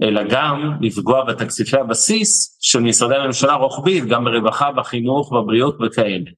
אלא 0.02 0.22
גם 0.30 0.78
לפגוע 0.82 1.26
בתקציבי 1.26 1.78
הבסיס 1.78 2.58
של 2.62 2.80
משרדי 2.80 3.16
הממשלה 3.16 3.54
רוחבית, 3.54 4.06
גם 4.06 4.24
ברווחה, 4.24 4.72
בחינוך, 4.72 5.34
בבריאות 5.34 5.78
וכאלה. 5.82 6.32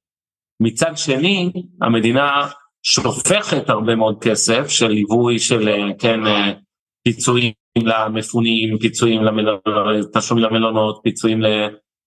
מצד 0.62 0.98
שני, 0.98 1.52
המדינה 1.82 2.48
שופכת 2.84 3.70
הרבה 3.70 3.96
מאוד 3.96 4.18
כסף 4.22 4.68
של 4.68 4.88
ליווי 4.88 5.40
של 5.40 5.70
אה, 5.70 5.94
כן 6.00 6.28
אה, 6.28 6.54
פיצויים 7.04 7.54
למפונים, 7.78 8.78
פיצויים 8.78 9.24
למלונות, 9.24 9.64
תשלומים 10.14 10.46
למלונות, 10.46 11.00
פיצויים 11.04 11.42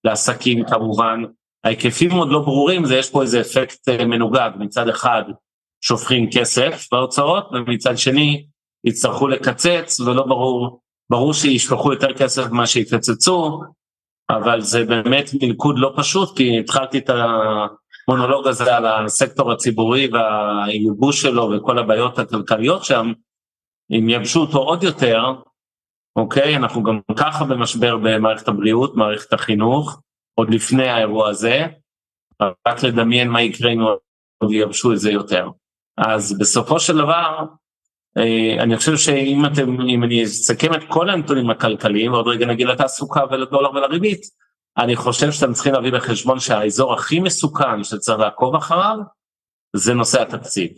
לעסקים 0.04 0.64
כמובן. 0.64 1.22
ההיקפים 1.64 2.10
עוד 2.10 2.28
לא 2.28 2.38
ברורים, 2.38 2.84
זה 2.84 2.96
יש 2.96 3.10
פה 3.10 3.22
איזה 3.22 3.40
אפקט 3.40 3.88
אה, 3.88 4.04
מנוגד, 4.04 4.50
מצד 4.58 4.88
אחד 4.88 5.22
שופכים 5.84 6.30
כסף 6.32 6.86
בהוצאות 6.92 7.48
ומצד 7.52 7.98
שני 7.98 8.46
יצטרכו 8.84 9.28
לקצץ 9.28 10.00
ולא 10.00 10.26
ברור, 10.26 10.80
ברור 11.10 11.34
שישפכו 11.34 11.92
יותר 11.92 12.14
כסף 12.14 12.50
ממה 12.50 12.66
שיקצצו, 12.66 13.60
אבל 14.30 14.60
זה 14.60 14.84
באמת 14.84 15.30
מלכוד 15.42 15.78
לא 15.78 15.92
פשוט 15.96 16.36
כי 16.36 16.58
התחלתי 16.60 16.98
את. 16.98 17.10
המונולוג 18.08 18.46
הזה 18.46 18.76
על 18.76 18.86
הסקטור 18.86 19.52
הציבורי 19.52 20.08
והייבוש 20.12 21.22
שלו 21.22 21.50
וכל 21.50 21.78
הבעיות 21.78 22.18
הכלכליות 22.18 22.84
שם, 22.84 23.12
אם 23.90 24.08
יבשו 24.08 24.40
אותו 24.40 24.58
עוד 24.58 24.82
יותר, 24.82 25.22
אוקיי, 26.16 26.56
אנחנו 26.56 26.82
גם 26.82 27.00
ככה 27.16 27.44
במשבר 27.44 27.96
במערכת 27.96 28.48
הבריאות, 28.48 28.96
מערכת 28.96 29.32
החינוך, 29.32 30.00
עוד 30.34 30.54
לפני 30.54 30.88
האירוע 30.88 31.28
הזה, 31.28 31.66
רק 32.68 32.82
לדמיין 32.82 33.28
מה 33.28 33.42
יקרה 33.42 33.72
אם 33.72 33.80
עוד 34.38 34.52
יבשו 34.52 34.92
את 34.92 34.98
זה 34.98 35.10
יותר. 35.10 35.48
אז 35.98 36.38
בסופו 36.38 36.80
של 36.80 36.96
דבר, 36.96 37.44
אני 38.60 38.76
חושב 38.76 38.96
שאם 38.96 39.46
אתם, 39.46 39.80
אם 39.80 40.04
אני 40.04 40.24
אסכם 40.24 40.74
את 40.74 40.84
כל 40.88 41.10
הנתונים 41.10 41.50
הכלכליים, 41.50 42.12
ועוד 42.12 42.28
רגע 42.28 42.46
נגיד 42.46 42.66
לתעסוקה 42.66 43.20
ולדולר 43.30 43.70
ולריבית, 43.70 44.20
אני 44.78 44.96
חושב 44.96 45.32
שאתם 45.32 45.52
צריכים 45.52 45.72
להביא 45.72 45.92
בחשבון 45.92 46.40
שהאזור 46.40 46.94
הכי 46.94 47.20
מסוכן 47.20 47.84
שצריך 47.84 48.18
לעקוב 48.18 48.54
אחריו 48.54 48.96
זה 49.76 49.94
נושא 49.94 50.22
התקציב. 50.22 50.70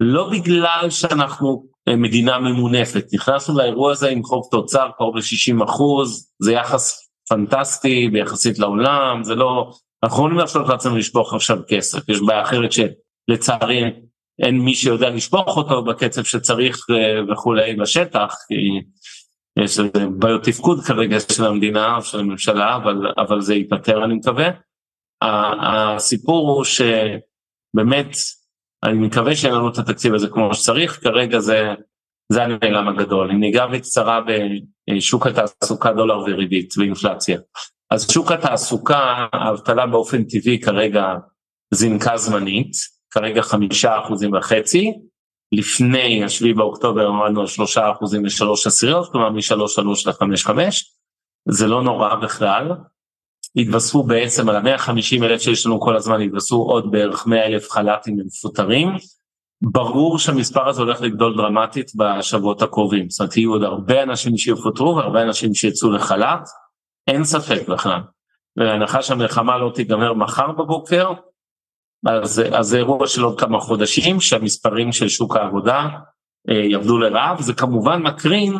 לא 0.00 0.30
בגלל 0.30 0.86
שאנחנו 0.90 1.66
אה, 1.88 1.96
מדינה 1.96 2.38
ממונפת, 2.38 3.04
נכנסנו 3.12 3.58
לאירוע 3.58 3.92
הזה 3.92 4.08
עם 4.08 4.22
חוב 4.22 4.48
תוצר 4.50 4.90
קרוב 4.96 5.16
ל-60 5.16 5.64
אחוז, 5.64 6.32
זה 6.42 6.52
יחס 6.52 7.10
פנטסטי 7.28 8.08
ביחסית 8.08 8.58
לעולם, 8.58 9.24
זה 9.24 9.34
לא, 9.34 9.70
אנחנו 10.02 10.16
יכולים 10.18 10.38
להרשות 10.38 10.68
לעצמנו 10.68 10.96
לשפוך 10.96 11.34
עכשיו 11.34 11.58
כסף, 11.68 12.08
יש 12.08 12.20
בעיה 12.26 12.42
אחרת 12.42 12.70
שלצערי 12.72 13.82
אין 14.42 14.58
מי 14.58 14.74
שיודע 14.74 15.10
לשפוך 15.10 15.56
אותו 15.56 15.84
בקצב 15.84 16.24
שצריך 16.24 16.86
אה, 16.90 17.32
וכולי 17.32 17.76
בשטח, 17.76 18.34
כי 18.48 18.80
יש 19.62 19.78
בעיות 20.18 20.44
תפקוד 20.44 20.84
כרגע 20.84 21.20
של 21.20 21.44
המדינה 21.44 21.96
או 21.96 22.02
של 22.02 22.18
הממשלה, 22.18 22.76
אבל, 22.76 23.12
אבל 23.18 23.40
זה 23.40 23.54
ייפתר 23.54 24.04
אני 24.04 24.14
מקווה. 24.14 24.48
הסיפור 25.62 26.50
הוא 26.50 26.64
שבאמת, 26.64 28.16
אני 28.82 28.98
מקווה 28.98 29.36
שאין 29.36 29.54
לנו 29.54 29.68
את 29.68 29.78
התקציב 29.78 30.14
הזה 30.14 30.28
כמו 30.28 30.54
שצריך, 30.54 31.02
כרגע 31.02 31.38
זה, 31.38 31.74
זה 32.32 32.42
הנעלם 32.42 32.88
הגדול. 32.88 33.30
אם 33.30 33.40
ניגע 33.40 33.66
בקצרה 33.66 34.20
בשוק 34.90 35.26
התעסוקה, 35.26 35.92
דולר 35.92 36.18
וריבית 36.18 36.74
ואינפלציה. 36.78 37.38
אז 37.90 38.10
שוק 38.10 38.32
התעסוקה, 38.32 39.26
האבטלה 39.32 39.86
באופן 39.86 40.24
טבעי 40.24 40.60
כרגע 40.60 41.14
זינקה 41.74 42.16
זמנית, 42.16 42.72
כרגע 43.12 43.42
חמישה 43.42 43.98
אחוזים 44.00 44.32
וחצי, 44.32 44.92
לפני 45.52 46.24
השביעי 46.24 46.54
באוקטובר 46.54 47.06
עמדנו 47.06 47.40
על 47.40 47.46
שלושה 47.46 47.90
אחוזים 47.92 48.22
ושלוש 48.24 48.66
עשיריות, 48.66 49.12
כלומר 49.12 49.30
משלוש 49.30 49.74
שלוש 49.74 50.06
לחמש 50.06 50.44
חמש, 50.46 50.94
זה 51.48 51.66
לא 51.66 51.82
נורא 51.82 52.14
בכלל. 52.14 52.72
התווספו 53.56 54.02
בעצם 54.02 54.48
על 54.48 54.56
המאה 54.56 54.78
חמישים 54.78 55.24
אלף 55.24 55.40
שיש 55.40 55.66
לנו 55.66 55.80
כל 55.80 55.96
הזמן, 55.96 56.20
התווספו 56.20 56.56
עוד 56.56 56.90
בערך 56.90 57.26
מאה 57.26 57.46
אלף 57.46 57.70
חל"תים 57.70 58.16
מפוטרים. 58.26 58.88
ברור 59.62 60.18
שהמספר 60.18 60.68
הזה 60.68 60.82
הולך 60.82 61.00
לגדול 61.00 61.36
דרמטית 61.36 61.90
בשבועות 61.96 62.62
הקרובים, 62.62 63.10
זאת 63.10 63.20
אומרת 63.20 63.36
יהיו 63.36 63.52
עוד 63.52 63.62
הרבה 63.62 64.02
אנשים 64.02 64.36
שיפוטרו 64.36 64.96
והרבה 64.96 65.22
אנשים 65.22 65.54
שיצאו 65.54 65.90
לחל"ת, 65.90 66.48
אין 67.08 67.24
ספק 67.24 67.68
בכלל. 67.68 68.00
ולהנחה 68.56 69.02
שהמלחמה 69.02 69.58
לא 69.58 69.70
תיגמר 69.74 70.14
מחר 70.14 70.52
בבוקר, 70.52 71.12
אז, 72.06 72.42
זה 72.60 72.76
אירוע 72.76 73.06
של 73.06 73.22
עוד 73.22 73.40
כמה 73.40 73.60
חודשים 73.60 74.20
שהמספרים 74.20 74.92
של 74.92 75.08
שוק 75.08 75.36
העבודה 75.36 75.88
אה, 76.50 76.54
ירדו 76.54 76.98
לרעב, 76.98 77.40
זה 77.40 77.54
כמובן 77.54 78.02
מקרין 78.02 78.56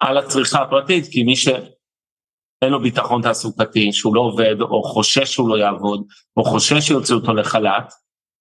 על 0.00 0.18
הצריכה 0.18 0.62
הפרטית, 0.62 1.06
כי 1.10 1.22
מי 1.22 1.36
שאין 1.36 2.72
לו 2.72 2.82
ביטחון 2.82 3.22
תעסוקתי, 3.22 3.92
שהוא 3.92 4.14
לא 4.14 4.20
עובד, 4.20 4.60
או 4.60 4.82
חושש 4.82 5.32
שהוא 5.32 5.48
לא 5.48 5.58
יעבוד, 5.58 6.04
או 6.36 6.44
חושש 6.44 6.86
שיוציאו 6.86 7.18
אותו 7.18 7.34
לחל"ת, 7.34 7.92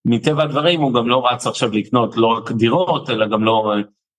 מטבע 0.05 0.43
הדברים 0.43 0.81
הוא 0.81 0.93
גם 0.93 1.09
לא 1.09 1.27
רץ 1.27 1.47
עכשיו 1.47 1.71
לקנות 1.71 2.17
לא 2.17 2.27
רק 2.27 2.51
דירות, 2.51 3.09
אלא 3.09 3.27
גם 3.27 3.43
לא 3.43 3.73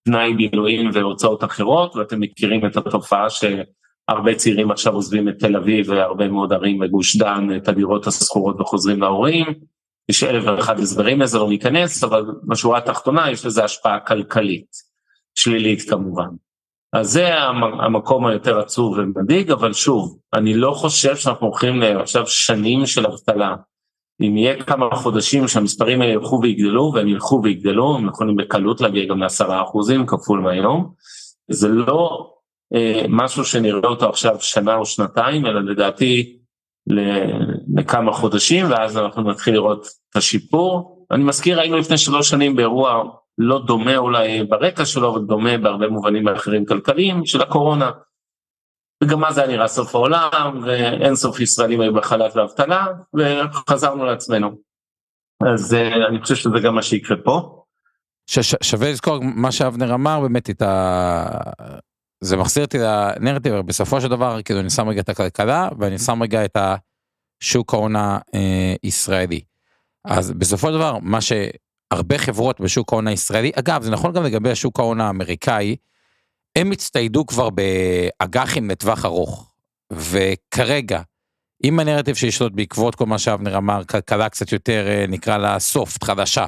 פנאי 0.04 0.34
בילויים 0.34 0.90
והוצאות 0.92 1.44
אחרות, 1.44 1.96
ואתם 1.96 2.20
מכירים 2.20 2.66
את 2.66 2.76
התופעה 2.76 3.26
שהרבה 3.30 4.34
צעירים 4.34 4.70
עכשיו 4.70 4.94
עוזבים 4.94 5.28
את 5.28 5.38
תל 5.38 5.56
אביב 5.56 5.90
והרבה 5.90 6.28
מאוד 6.28 6.52
ערים 6.52 6.78
בגוש 6.78 7.16
דן, 7.16 7.56
את 7.56 7.68
הדירות 7.68 8.06
השכורות 8.06 8.60
וחוזרים 8.60 9.00
להורים. 9.00 9.46
יש 10.08 10.24
אלף 10.24 10.44
ואחד 10.46 10.80
הסברים 10.80 11.20
לזה, 11.20 11.38
לא 11.38 11.48
ניכנס, 11.48 12.04
אבל 12.04 12.24
בשורה 12.48 12.78
התחתונה 12.78 13.30
יש 13.30 13.46
לזה 13.46 13.64
השפעה 13.64 14.00
כלכלית, 14.00 14.66
שלילית 15.34 15.90
כמובן. 15.90 16.28
אז 16.92 17.10
זה 17.10 17.34
המקום 17.84 18.26
היותר 18.26 18.58
עצוב 18.58 18.98
ומדאיג, 18.98 19.50
אבל 19.50 19.72
שוב, 19.72 20.18
אני 20.34 20.54
לא 20.54 20.70
חושב 20.70 21.16
שאנחנו 21.16 21.46
הולכים 21.46 21.82
עכשיו 21.82 22.26
שנים 22.26 22.86
של 22.86 23.06
אבטלה. 23.06 23.56
אם 24.20 24.36
יהיה 24.36 24.62
כמה 24.62 24.96
חודשים 24.96 25.48
שהמספרים 25.48 26.00
האלה 26.02 26.12
ילכו 26.12 26.40
ויגדלו, 26.42 26.92
והם 26.94 27.08
ילכו 27.08 27.40
ויגדלו, 27.42 27.96
הם 27.96 28.08
יכולים 28.08 28.36
בקלות 28.36 28.80
להגיע 28.80 29.04
גם 29.04 29.22
לעשרה 29.22 29.62
אחוזים 29.62 30.06
כפול 30.06 30.40
מהיום, 30.40 30.92
זה 31.50 31.68
לא 31.68 32.30
אה, 32.74 33.04
משהו 33.08 33.44
שנראה 33.44 33.88
אותו 33.88 34.08
עכשיו 34.08 34.36
שנה 34.40 34.74
או 34.74 34.86
שנתיים, 34.86 35.46
אלא 35.46 35.60
לדעתי 35.60 36.38
לכמה 37.74 38.12
חודשים, 38.12 38.70
ואז 38.70 38.98
אנחנו 38.98 39.30
נתחיל 39.30 39.54
לראות 39.54 39.86
את 40.10 40.16
השיפור. 40.16 41.06
אני 41.10 41.24
מזכיר, 41.24 41.60
היינו 41.60 41.76
לפני 41.76 41.98
שלוש 41.98 42.30
שנים 42.30 42.56
באירוע 42.56 43.04
לא 43.38 43.62
דומה 43.66 43.96
אולי 43.96 44.44
ברקע 44.44 44.84
שלו, 44.84 45.12
אבל 45.12 45.24
דומה 45.24 45.58
בהרבה 45.58 45.88
מובנים 45.88 46.28
אחרים 46.28 46.66
כלכליים, 46.66 47.26
של 47.26 47.42
הקורונה. 47.42 47.90
וגם 49.04 49.22
זה 49.30 49.42
היה 49.42 49.50
נראה 49.50 49.68
סוף 49.68 49.94
העולם, 49.94 50.60
ואין 50.64 51.14
סוף 51.14 51.40
ישראלים 51.40 51.80
היו 51.80 51.94
בחל"ת 51.94 52.36
ואבטלה, 52.36 52.86
וחזרנו 53.14 54.04
לעצמנו. 54.04 54.50
אז 55.52 55.74
אה, 55.74 56.06
אני 56.08 56.20
חושב 56.22 56.34
שזה 56.34 56.60
גם 56.62 56.74
מה 56.74 56.82
שיקרה 56.82 57.16
פה. 57.24 57.64
ש- 58.26 58.54
שווה 58.62 58.90
לזכור 58.90 59.18
מה 59.22 59.52
שאבנר 59.52 59.94
אמר 59.94 60.20
באמת 60.20 60.50
את 60.50 60.62
ה... 60.62 61.26
זה 62.20 62.36
מחזיר 62.36 62.64
אותי 62.64 62.78
לנרטיב 62.78 63.54
בסופו 63.54 64.00
של 64.00 64.08
דבר 64.08 64.42
כאילו 64.42 64.60
אני 64.60 64.70
שם 64.70 64.88
רגע 64.88 65.00
את 65.00 65.08
הכלכלה 65.08 65.68
ואני 65.78 65.98
שם 65.98 66.22
רגע 66.22 66.44
את 66.44 66.56
השוק 67.44 67.74
ההון 67.74 67.94
הישראלי. 68.82 69.40
אז 70.04 70.32
בסופו 70.32 70.66
של 70.66 70.74
דבר 70.74 70.98
מה 71.02 71.18
שהרבה 71.20 72.18
חברות 72.18 72.60
בשוק 72.60 72.92
ההון 72.92 73.06
הישראלי 73.06 73.52
אגב 73.58 73.82
זה 73.82 73.90
נכון 73.90 74.12
גם 74.12 74.24
לגבי 74.24 74.50
השוק 74.50 74.80
ההון 74.80 75.00
האמריקאי. 75.00 75.76
הם 76.56 76.72
הצטיידו 76.72 77.26
כבר 77.26 77.48
באג"חים 77.50 78.70
לטווח 78.70 79.04
ארוך 79.04 79.52
וכרגע 79.92 81.00
אם 81.64 81.80
הנרטיב 81.80 82.14
שישלוט 82.14 82.52
בעקבות 82.52 82.94
כל 82.94 83.06
מה 83.06 83.18
שאבנר 83.18 83.56
אמר 83.56 83.84
כלכלה 83.84 84.28
קצת 84.28 84.52
יותר 84.52 84.86
אה, 84.88 85.04
נקרא 85.08 85.36
לה 85.36 85.58
סופט 85.58 86.04
חדשה. 86.04 86.46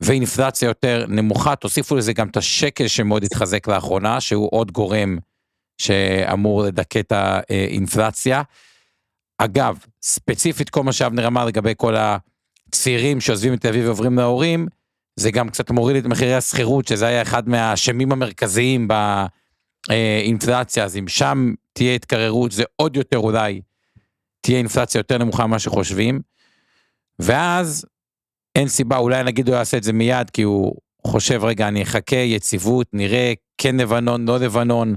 ואינפלציה 0.00 0.66
יותר 0.66 1.04
נמוכה, 1.08 1.56
תוסיפו 1.56 1.96
לזה 1.96 2.12
גם 2.12 2.28
את 2.28 2.36
השקל 2.36 2.88
שמאוד 2.88 3.24
התחזק 3.24 3.68
לאחרונה, 3.68 4.20
שהוא 4.20 4.48
עוד 4.52 4.70
גורם 4.70 5.18
שאמור 5.78 6.62
לדכא 6.62 6.98
את 6.98 7.12
האינפלציה. 7.12 8.42
אגב, 9.44 9.84
ספציפית 10.02 10.70
כל 10.70 10.82
מה 10.82 10.92
שאבנר 10.92 11.26
אמר 11.26 11.44
לגבי 11.44 11.72
כל 11.76 11.94
הצעירים 11.96 13.20
שעוזבים 13.20 13.54
את 13.54 13.60
תל 13.60 13.68
אביב 13.68 13.86
ועוברים 13.86 14.18
להורים, 14.18 14.66
זה 15.16 15.30
גם 15.30 15.48
קצת 15.48 15.70
מוריד 15.70 15.96
את 15.96 16.04
מחירי 16.04 16.34
השכירות, 16.34 16.88
שזה 16.88 17.06
היה 17.06 17.22
אחד 17.22 17.48
מהאשמים 17.48 18.12
המרכזיים 18.12 18.88
באינפלציה, 19.88 20.84
אז 20.84 20.96
אם 20.96 21.08
שם 21.08 21.54
תהיה 21.72 21.94
התקררות, 21.94 22.52
זה 22.52 22.64
עוד 22.76 22.96
יותר 22.96 23.18
אולי 23.18 23.60
תהיה 24.40 24.58
אינפלציה 24.58 24.98
יותר 24.98 25.18
נמוכה 25.18 25.46
ממה 25.46 25.58
שחושבים. 25.58 26.20
ואז 27.18 27.86
אין 28.56 28.68
סיבה, 28.68 28.96
אולי 28.96 29.22
נגיד 29.22 29.48
הוא 29.48 29.56
יעשה 29.56 29.76
את 29.76 29.82
זה 29.82 29.92
מיד, 29.92 30.30
כי 30.30 30.42
הוא 30.42 30.74
חושב, 31.06 31.44
רגע, 31.44 31.68
אני 31.68 31.82
אחכה, 31.82 32.16
יציבות, 32.16 32.86
נראה, 32.92 33.32
כן 33.58 33.76
לבנון, 33.76 34.28
לא 34.28 34.38
לבנון, 34.38 34.94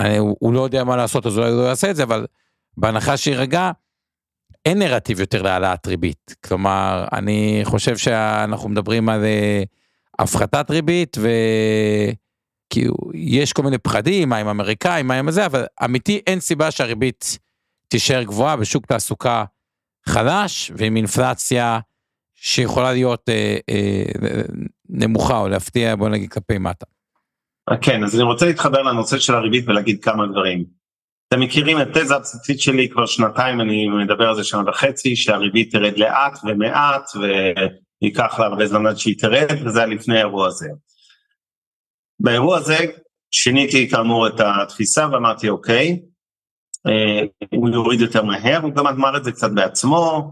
אני, 0.00 0.18
הוא, 0.18 0.36
הוא 0.40 0.52
לא 0.52 0.60
יודע 0.60 0.84
מה 0.84 0.96
לעשות, 0.96 1.26
אז 1.26 1.38
אולי 1.38 1.50
הוא 1.50 1.62
לא 1.62 1.66
יעשה 1.66 1.90
את 1.90 1.96
זה, 1.96 2.02
אבל 2.02 2.26
בהנחה 2.80 3.16
שיירגע, 3.16 3.70
אין 4.64 4.78
נרטיב 4.78 5.20
יותר 5.20 5.42
להעלאת 5.42 5.86
ריבית. 5.86 6.34
כלומר, 6.46 7.08
אני 7.12 7.60
חושב 7.64 7.96
שאנחנו 7.96 8.68
מדברים 8.68 9.08
על 9.08 9.24
אה, 9.24 9.62
הפחתת 10.18 10.70
ריבית, 10.70 11.16
וכאילו, 11.18 12.94
יש 13.14 13.52
כל 13.52 13.62
מיני 13.62 13.78
פחדים, 13.78 14.28
מה 14.28 14.36
עם 14.36 14.48
אמריקאים, 14.48 15.06
מה 15.06 15.18
עם 15.18 15.30
זה, 15.30 15.46
אבל 15.46 15.64
אמיתי, 15.84 16.20
אין 16.26 16.40
סיבה 16.40 16.70
שהריבית 16.70 17.38
תישאר 17.88 18.22
גבוהה 18.22 18.56
בשוק 18.56 18.86
תעסוקה 18.86 19.44
חלש, 20.06 20.72
ועם 20.76 20.96
אינפלציה 20.96 21.80
שיכולה 22.34 22.92
להיות 22.92 23.28
אה, 23.28 23.56
אה, 23.70 24.42
נמוכה 24.88 25.38
או 25.38 25.48
להפתיע 25.48 25.96
בוא 25.96 26.08
נגיד 26.08 26.32
כלפי 26.32 26.58
מטה. 26.58 26.86
כן 27.80 28.04
אז 28.04 28.14
אני 28.14 28.22
רוצה 28.22 28.46
להתחבר 28.46 28.82
לנושא 28.82 29.18
של 29.18 29.34
הריבית 29.34 29.68
ולהגיד 29.68 30.04
כמה 30.04 30.26
דברים. 30.26 30.79
אתם 31.34 31.40
מכירים 31.40 31.80
את 31.80 31.88
תזה 31.94 32.16
הבסיסית 32.16 32.60
שלי 32.60 32.88
כבר 32.88 33.06
שנתיים 33.06 33.60
אני 33.60 33.88
מדבר 33.88 34.28
על 34.28 34.34
זה 34.34 34.44
שנה 34.44 34.62
וחצי 34.66 35.16
שהריבית 35.16 35.72
תרד 35.72 35.98
לאט 35.98 36.38
ומעט 36.44 37.10
וייקח 38.02 38.38
לה 38.38 38.46
הרבה 38.46 38.66
זמן 38.66 38.86
עד 38.86 38.96
שהיא 38.96 39.18
תרד 39.18 39.66
וזה 39.66 39.78
היה 39.78 39.86
לפני 39.86 40.16
האירוע 40.16 40.46
הזה. 40.46 40.68
באירוע 42.20 42.56
הזה 42.56 42.76
שיניתי 43.30 43.90
כאמור 43.90 44.26
את 44.26 44.40
התפיסה 44.40 45.08
ואמרתי 45.12 45.48
אוקיי 45.48 46.00
אה, 46.86 47.20
הוא 47.54 47.68
יוריד 47.68 48.00
יותר 48.00 48.22
מהר 48.22 48.60
הוא 48.62 48.72
גם 48.72 48.86
אמר 48.86 49.16
את 49.16 49.24
זה 49.24 49.32
קצת 49.32 49.50
בעצמו 49.50 50.30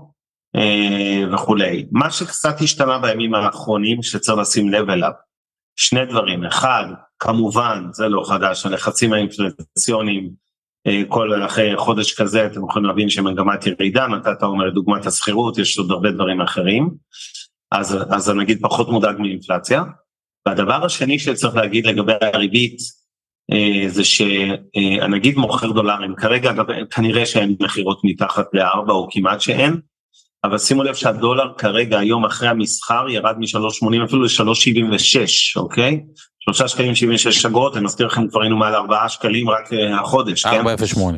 אה, 0.57 1.35
וכולי. 1.35 1.87
מה 1.93 2.11
שקצת 2.11 2.61
השתנה 2.61 2.99
בימים 2.99 3.35
האחרונים 3.35 4.03
שצריך 4.03 4.39
לשים 4.39 4.69
לב 4.69 4.91
אליו, 4.91 5.13
שני 5.77 6.07
דברים, 6.07 6.45
אחד, 6.45 6.85
כמובן, 7.19 7.85
זה 7.93 8.09
לא 8.09 8.23
חדש, 8.29 8.67
הלחצים 8.67 9.13
האינפלציוניים, 9.13 10.48
כל 11.09 11.45
אחרי 11.47 11.77
חודש 11.77 12.21
כזה 12.21 12.47
אתם 12.47 12.65
יכולים 12.65 12.89
להבין 12.89 13.11
שמגמת 13.11 13.67
ירידה, 13.67 14.07
נתת 14.07 14.43
אומר 14.43 14.71
דוגמת 14.71 15.07
השכירות, 15.07 15.59
יש 15.59 15.79
עוד 15.79 15.91
הרבה 15.91 16.11
דברים 16.11 16.41
אחרים, 16.41 16.91
אז, 17.73 17.99
אז 18.11 18.31
אני 18.31 18.39
נגיד 18.39 18.59
פחות 18.63 18.89
מודאג 18.89 19.17
מאינפלציה. 19.19 19.83
והדבר 20.47 20.85
השני 20.85 21.19
שצריך 21.19 21.57
להגיד 21.57 21.87
לגבי 21.87 22.13
הריבית, 22.21 22.79
אה, 23.53 23.89
זה 23.89 24.05
שהנגיד 24.05 25.37
מוכר 25.37 25.73
דולרים, 25.73 26.15
כרגע 26.17 26.53
כנראה 26.91 27.27
שאין 27.27 27.57
מכירות 27.61 28.01
מתחת 28.05 28.47
לארבע 28.53 28.93
או 28.93 29.09
כמעט 29.11 29.41
שאין, 29.41 29.81
אבל 30.45 30.59
שימו 30.59 30.83
לב 30.83 30.95
שהדולר 30.95 31.53
כרגע 31.59 31.99
היום 31.99 32.25
אחרי 32.25 32.49
המסחר 32.49 33.09
ירד 33.09 33.39
מ-3.80 33.39 34.05
אפילו 34.05 34.23
ל-3.76 34.23 35.61
אוקיי? 35.61 36.01
3 36.41 36.63
שקלים 36.73 36.95
76 36.95 37.47
אגורות 37.47 37.77
אני 37.77 37.85
מזכיר 37.85 38.07
לכם 38.07 38.29
כבר 38.29 38.41
היינו 38.41 38.57
מעל 38.57 38.75
4 38.75 39.09
שקלים 39.09 39.51
רק 39.51 39.73
uh, 39.73 40.01
החודש 40.01 40.47
4.08 40.47 40.51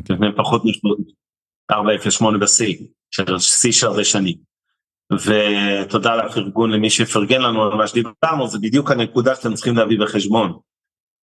כן? 0.05 0.13
לפני 0.13 0.27
פחות 0.37 0.63
מ-4.08 0.65 2.37
בשיא 2.41 2.75
של 3.11 3.39
שיא 3.39 3.71
של 3.71 3.87
הרבה 3.87 4.03
שנים. 4.03 4.35
ותודה 5.13 6.15
לפרגון 6.15 6.71
למי 6.71 6.89
שפרגן 6.89 7.41
לנו 7.41 7.63
על 7.63 7.77
מה 7.77 7.87
שדיברנו 7.87 8.47
זה 8.47 8.59
בדיוק 8.59 8.91
הנקודה 8.91 9.35
שאתם 9.35 9.53
צריכים 9.53 9.77
להביא 9.77 9.99
בחשבון. 9.99 10.59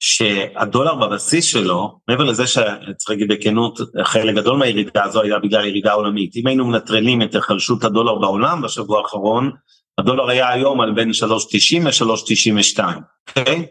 שהדולר 0.01 0.95
בבסיס 0.95 1.45
שלו, 1.45 1.99
מעבר 2.09 2.25
לזה 2.25 2.47
שצריך 2.47 3.11
להגיד 3.11 3.29
בכנות, 3.29 3.79
חלק 4.03 4.35
גדול 4.35 4.57
מהירידה 4.57 5.05
הזו 5.05 5.23
היה 5.23 5.39
בגלל 5.39 5.67
ירידה 5.67 5.93
עולמית. 5.93 6.37
אם 6.37 6.47
היינו 6.47 6.65
מנטרלים 6.65 7.23
את 7.23 7.35
החלשות 7.35 7.85
הדולר 7.85 8.15
בעולם 8.15 8.63
בשבוע 8.63 9.01
האחרון, 9.01 9.51
הדולר 9.99 10.29
היה 10.29 10.53
היום 10.53 10.81
על 10.81 10.93
בין 10.95 11.11
3.90 11.11 11.85
ל-3.92, 11.85 12.85
אוקיי? 13.29 13.67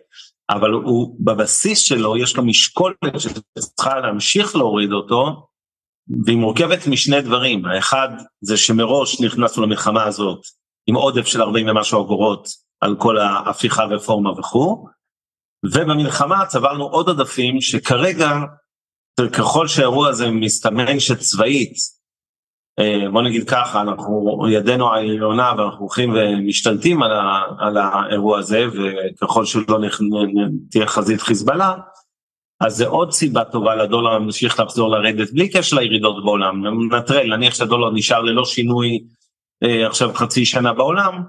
אבל 0.50 0.72
הוא 0.72 1.16
בבסיס 1.20 1.80
שלו 1.80 2.18
יש 2.18 2.38
לו 2.38 2.44
משקולת 2.44 2.98
שצריכה 3.18 4.00
להמשיך 4.00 4.56
להוריד 4.56 4.92
אותו, 4.92 5.48
והיא 6.26 6.38
מורכבת 6.38 6.88
משני 6.88 7.22
דברים, 7.22 7.66
האחד 7.66 8.10
זה 8.42 8.58
שמראש 8.58 9.22
נכנסנו 9.22 9.64
למלחמה 9.64 10.04
הזאת 10.04 10.40
עם 10.88 10.96
עודף 10.96 11.26
של 11.26 11.42
40 11.42 11.70
ומשהו 11.70 12.06
אגורות 12.06 12.48
על 12.82 12.96
כל 12.96 13.18
ההפיכה 13.18 13.84
רפורמה 13.84 14.32
וכו', 14.32 14.86
ובמלחמה 15.66 16.46
צברנו 16.46 16.84
עוד 16.84 17.08
עודפים 17.08 17.62
שכרגע, 17.62 18.30
ככל 19.34 19.68
שהאירוע 19.68 20.10
הזה 20.10 20.32
מסתמן 20.32 21.00
שצבאית, 21.00 21.78
אה, 22.80 23.10
בוא 23.12 23.22
נגיד 23.22 23.50
ככה, 23.50 23.82
אנחנו 23.82 24.48
ידנו 24.50 24.94
העליונה 24.94 25.54
ואנחנו 25.58 25.80
הולכים 25.80 26.14
ומשתלטים 26.16 27.04
על, 27.04 27.12
ה, 27.12 27.44
על 27.60 27.78
האירוע 27.78 28.40
הזה, 28.40 28.66
וככל 29.14 29.46
שלא 29.46 29.80
תהיה 30.72 30.88
חזית 30.88 31.22
חיזבאללה, 31.22 31.76
אז 32.60 32.76
זה 32.76 32.88
עוד 32.88 33.12
סיבה 33.12 33.44
טובה 33.44 33.76
לדולר 33.76 34.20
להמשיך 34.20 34.60
לחזור 34.60 34.90
לרדת 34.90 35.32
בלי 35.34 35.50
קשר 35.50 35.76
לירידות 35.76 36.24
בעולם, 36.24 36.64
נטרל, 36.96 37.36
נניח 37.36 37.56
שהדולר 37.56 37.92
נשאר 37.92 38.22
ללא 38.22 38.46
שינוי 38.46 39.04
אה, 39.64 39.88
עכשיו 39.88 40.14
חצי 40.14 40.46
שנה 40.46 40.74
בעולם, 40.74 41.24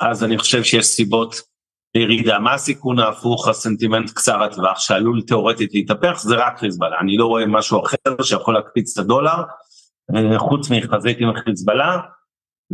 אז 0.00 0.24
אני 0.24 0.38
חושב 0.38 0.62
שיש 0.62 0.86
סיבות 0.86 1.49
לירידה. 1.94 2.38
מה 2.38 2.54
הסיכון 2.54 2.98
ההפוך, 2.98 3.48
הסנטימנט 3.48 4.10
קצר 4.10 4.42
הטווח 4.42 4.78
שעלול 4.78 5.22
תאורטית 5.22 5.74
להתהפך, 5.74 6.18
זה 6.18 6.36
רק 6.36 6.58
חיזבאללה. 6.58 6.96
אני 7.00 7.16
לא 7.16 7.26
רואה 7.26 7.46
משהו 7.46 7.82
אחר 7.84 8.22
שיכול 8.22 8.54
להקפיץ 8.54 8.98
את 8.98 9.04
הדולר, 9.04 9.42
אה, 10.16 10.38
חוץ 10.38 10.70
מחזית 10.70 11.16
עם 11.20 11.32
חיזבאללה, 11.44 11.98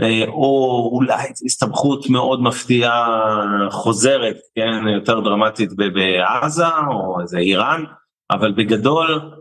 אה, 0.02 0.24
או 0.28 0.90
אולי 0.92 1.28
הסתבכות 1.44 2.10
מאוד 2.10 2.42
מפתיעה 2.42 3.22
חוזרת, 3.70 4.36
כן, 4.54 4.88
יותר 4.88 5.20
דרמטית 5.20 5.70
בעזה, 5.76 6.68
או 6.90 7.20
איזה 7.20 7.38
איראן, 7.38 7.84
אבל 8.30 8.52
בגדול, 8.52 9.32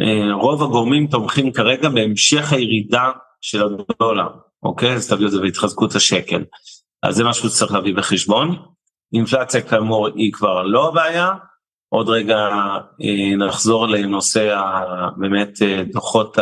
אה, 0.00 0.34
רוב 0.34 0.62
הגורמים 0.62 1.06
תומכים 1.06 1.52
כרגע 1.52 1.88
בהמשך 1.88 2.52
הירידה 2.52 3.10
של 3.40 3.62
הדולר, 3.62 4.28
אוקיי? 4.62 4.94
אז 4.94 5.08
תביאו 5.08 5.26
את 5.26 5.32
זה 5.32 5.40
בהתחזקות 5.40 5.94
השקל. 5.94 6.44
אז 7.02 7.16
זה 7.16 7.24
משהו 7.24 7.48
שצריך 7.48 7.72
להביא 7.72 7.94
בחשבון. 7.94 8.56
אינפלציה 9.12 9.62
כאמור 9.62 10.08
היא 10.08 10.32
כבר 10.32 10.62
לא 10.62 10.88
הבעיה. 10.88 11.34
עוד 11.88 12.08
רגע 12.08 12.38
אה, 13.02 13.36
נחזור 13.36 13.88
לנושא 13.88 14.60
באמת 15.16 15.62
אה, 15.62 15.82
דוחות 15.92 16.36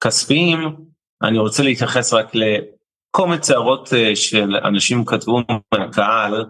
הכספיים. 0.00 0.76
אני 1.22 1.38
רוצה 1.38 1.62
להתייחס 1.62 2.12
רק 2.12 2.32
לקומץ 2.34 3.50
הערות 3.50 3.88
של 4.14 4.56
אנשים 4.56 5.04
כתבו 5.04 5.40
מהקהל, 5.74 6.44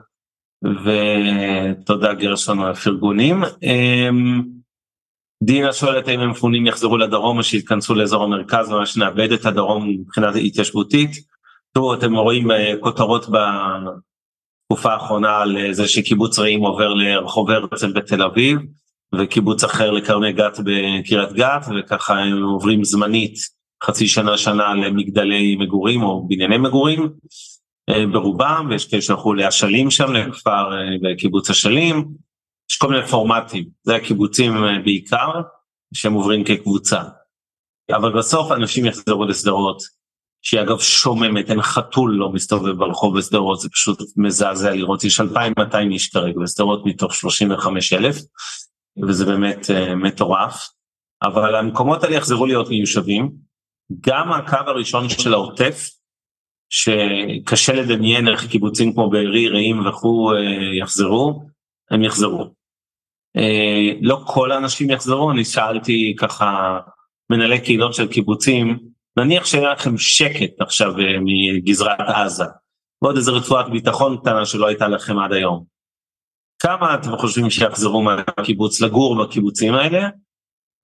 ותודה 0.64 2.14
גרשון 2.14 2.60
על 2.60 2.70
הפרגונים. 2.70 3.42
דינה 5.42 5.72
שואלת 5.72 6.08
האם 6.08 6.20
המפונים 6.20 6.66
יחזרו 6.66 6.96
לדרום 6.96 7.38
או 7.38 7.42
שיתכנסו 7.42 7.94
לאזור 7.94 8.24
המרכז 8.24 8.70
ממש 8.70 8.96
נאבד 8.96 9.32
את 9.32 9.46
הדרום 9.46 9.88
מבחינה 9.88 10.28
התיישבותית. 10.28 11.10
תראו 11.74 11.94
אתם 11.94 12.14
רואים 12.14 12.50
אה, 12.50 12.72
כותרות 12.80 13.26
בתקופה 14.64 14.92
האחרונה 14.92 15.38
על 15.38 15.56
אה, 15.56 15.72
זה 15.72 15.88
שקיבוץ 15.88 16.38
רעים 16.38 16.60
עובר 16.60 16.94
לרחוב 16.94 17.50
הרצל 17.50 17.92
בתל 17.92 18.22
אביב 18.22 18.58
וקיבוץ 19.14 19.64
אחר 19.64 19.90
לכרמי 19.90 20.32
גת 20.32 20.58
בקריית 20.58 21.32
גת 21.32 21.66
וככה 21.76 22.18
הם 22.18 22.42
עוברים 22.42 22.84
זמנית 22.84 23.34
חצי 23.84 24.08
שנה 24.08 24.38
שנה 24.38 24.74
למגדלי 24.74 25.56
מגורים 25.56 26.02
או 26.02 26.28
בנייני 26.28 26.58
מגורים 26.58 27.10
אה, 27.90 28.06
ברובם 28.12 28.66
ויש 28.70 28.90
כאלה 28.90 29.02
שהלכו 29.02 29.34
לאשלים 29.34 29.90
שם 29.90 30.12
לכפר 30.12 30.70
בקיבוץ 31.02 31.50
אשלים. 31.50 32.08
יש 32.70 32.76
כל 32.76 32.88
מיני 32.88 33.06
פורמטים, 33.06 33.64
זה 33.82 33.94
הקיבוצים 33.96 34.64
אה, 34.64 34.78
בעיקר, 34.84 35.30
שהם 35.94 36.12
עוברים 36.12 36.44
כקבוצה. 36.44 37.02
אבל 37.90 38.18
בסוף 38.18 38.52
אנשים 38.52 38.84
יחזרו 38.86 39.24
לשדרות, 39.24 39.82
שהיא 40.44 40.60
אגב 40.60 40.78
שוממת, 40.78 41.50
אין 41.50 41.62
חתול 41.62 42.14
לא 42.14 42.32
מסתובב 42.32 42.72
ברחוב 42.78 43.18
בשדרות, 43.18 43.60
זה 43.60 43.68
פשוט 43.68 43.98
מזעזע 44.16 44.70
לראות, 44.70 45.04
יש 45.04 45.20
2,200 45.20 45.90
איש 45.90 46.08
כרגע 46.08 46.40
בשדרות 46.42 46.86
מתוך 46.86 47.14
35,000, 47.14 48.16
וזה 49.08 49.24
באמת 49.24 49.64
uh, 49.64 49.94
מטורף. 49.94 50.68
אבל 51.22 51.56
המקומות 51.56 52.04
האלה 52.04 52.16
יחזרו 52.16 52.46
להיות 52.46 52.68
מיושבים. 52.68 53.30
גם 54.00 54.32
הקו 54.32 54.56
הראשון 54.66 55.08
של 55.08 55.34
העוטף, 55.34 55.90
שקשה 56.70 57.72
לדמיין 57.72 58.28
איך 58.28 58.46
קיבוצים 58.50 58.92
כמו 58.92 59.10
בארי, 59.10 59.48
רעים 59.48 59.86
וכו' 59.86 60.32
uh, 60.32 60.78
יחזרו, 60.82 61.42
הם 61.90 62.02
יחזרו. 62.02 62.54
אה, 63.36 63.92
לא 64.00 64.22
כל 64.26 64.52
האנשים 64.52 64.90
יחזרו, 64.90 65.30
אני 65.30 65.44
שאלתי 65.44 66.14
ככה 66.18 66.78
מנהלי 67.30 67.60
קהילות 67.60 67.94
של 67.94 68.08
קיבוצים, 68.08 68.93
נניח 69.16 69.46
שהיה 69.46 69.72
לכם 69.72 69.98
שקט 69.98 70.60
עכשיו 70.60 70.98
אה, 70.98 71.16
מגזרת 71.20 72.00
עזה, 72.00 72.44
ועוד 73.02 73.16
איזה 73.16 73.30
רצועת 73.30 73.70
ביטחון 73.70 74.18
קטנה 74.20 74.46
שלא 74.46 74.66
הייתה 74.66 74.88
לכם 74.88 75.18
עד 75.18 75.32
היום. 75.32 75.64
כמה 76.58 76.94
אתם 76.94 77.16
חושבים 77.16 77.50
שיחזרו 77.50 78.02
מהקיבוץ 78.02 78.80
לגור 78.80 79.24
בקיבוצים 79.24 79.74
האלה? 79.74 80.08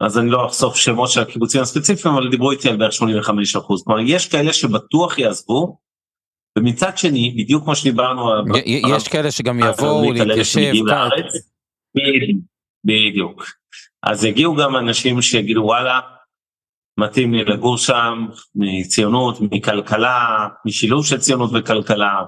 אז 0.01 0.19
אני 0.19 0.31
לא 0.31 0.47
אחשוף 0.47 0.77
שמות 0.77 1.11
של 1.11 1.21
הקיבוצים 1.21 1.61
הספציפיים, 1.61 2.15
אבל 2.15 2.31
דיברו 2.31 2.51
איתי 2.51 2.69
על 2.69 2.77
בערך 2.77 2.93
85 2.93 3.57
אחוז. 3.57 3.83
כלומר, 3.85 4.01
יש 4.07 4.29
כאלה 4.29 4.53
שבטוח 4.53 5.19
יעזבו, 5.19 5.79
ומצד 6.59 6.99
שני, 6.99 7.35
בדיוק 7.39 7.65
כמו 7.65 7.77
שדיברנו... 7.77 8.31
יש 8.65 9.09
כאלה 9.09 9.31
שגם 9.31 9.61
יבואו 9.61 10.13
להתיישב. 10.13 10.61
בדיוק, 11.97 12.41
בדיוק. 12.85 13.45
אז 14.03 14.25
יגיעו 14.25 14.57
גם 14.57 14.77
אנשים 14.77 15.23
שיגידו 15.23 15.61
וואלה, 15.61 16.01
מתאים 17.01 17.35
לי 17.35 17.45
לגור 17.45 17.79
שם, 17.79 18.27
מציונות, 18.55 19.39
מכלכלה, 19.41 20.49
משילוב 20.67 21.07
של 21.07 21.19
ציונות 21.19 21.51
וכלכלה. 21.55 22.23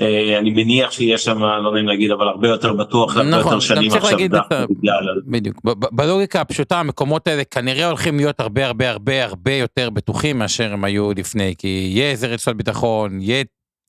אה, 0.00 0.38
אני 0.38 0.50
מניח 0.50 0.90
שיש 0.90 1.24
שם, 1.24 1.38
לא 1.38 1.72
נעים 1.72 1.86
להגיד, 1.86 2.10
אבל 2.10 2.28
הרבה 2.28 2.48
יותר 2.48 2.72
בטוח, 2.72 3.16
הרבה 3.16 3.30
נכון, 3.30 3.52
יותר 3.52 3.60
שנים 3.60 3.92
עכשיו 3.92 4.28
דווקא 4.28 4.64
בגלל... 4.70 5.20
בדיוק, 5.26 5.60
בלוגיקה 5.92 6.40
הפשוטה 6.40 6.80
המקומות 6.80 7.28
האלה 7.28 7.44
כנראה 7.44 7.86
הולכים 7.86 8.16
להיות 8.16 8.40
הרבה 8.40 8.66
הרבה 8.66 8.90
הרבה 8.90 9.24
הרבה 9.24 9.52
יותר 9.52 9.90
בטוחים 9.90 10.38
מאשר 10.38 10.72
הם 10.72 10.84
היו 10.84 11.10
לפני, 11.16 11.54
כי 11.58 11.90
יהיה 11.92 12.10
איזה 12.10 12.26
רצועת 12.26 12.56
ביטחון, 12.56 13.20
יהיה 13.20 13.44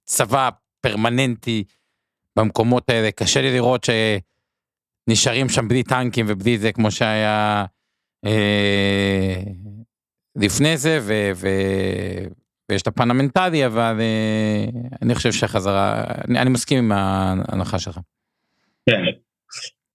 צבא 0.06 0.49
פרמננטי 0.82 1.63
במקומות 2.36 2.89
האלה, 2.89 3.12
קשה 3.12 3.41
לי 3.41 3.53
לראות 3.53 3.84
ש... 3.84 3.89
נשארים 5.08 5.49
שם 5.49 5.67
בלי 5.67 5.84
טנקים 5.84 6.25
ובלי 6.30 6.58
זה 6.58 6.71
כמו 6.71 6.91
שהיה 6.91 7.65
אה, 8.25 9.41
לפני 10.38 10.78
זה 10.78 11.00
ו, 11.02 11.32
ו, 11.36 11.47
ויש 12.71 12.82
את 12.82 12.88
הפן 12.88 13.12
המנטלי 13.12 13.65
אבל 13.65 13.97
אה, 14.00 14.65
אני 15.02 15.15
חושב 15.15 15.32
שהחזרה 15.32 16.04
אני, 16.28 16.39
אני 16.39 16.50
מסכים 16.50 16.78
עם 16.78 16.91
ההנחה 16.91 17.80
שלך. 17.80 18.00
כן. 18.89 19.04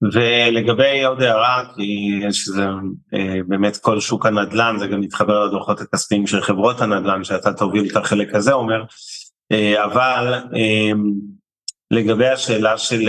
ולגבי 0.03 1.05
עוד 1.05 1.23
הערה 1.23 1.65
כי 1.75 2.21
יש 2.29 2.49
זה 2.49 2.65
אה, 3.15 3.41
באמת 3.49 3.77
כל 3.77 4.01
שוק 4.01 4.27
הנדל"ן 4.27 4.77
זה 4.79 4.87
גם 4.87 5.01
מתחבר 5.01 5.45
לדוחות 5.45 5.81
הכספיים 5.81 6.27
של 6.27 6.41
חברות 6.41 6.81
הנדל"ן 6.81 7.25
שאתה 7.25 7.53
תוביל 7.53 7.91
את 7.91 7.97
החלק 7.97 8.35
הזה 8.35 8.53
אומר 8.53 8.85
אה, 9.53 9.85
אבל 9.85 10.35
לגבי 11.91 12.29
השאלה 12.29 12.79
של 12.79 13.09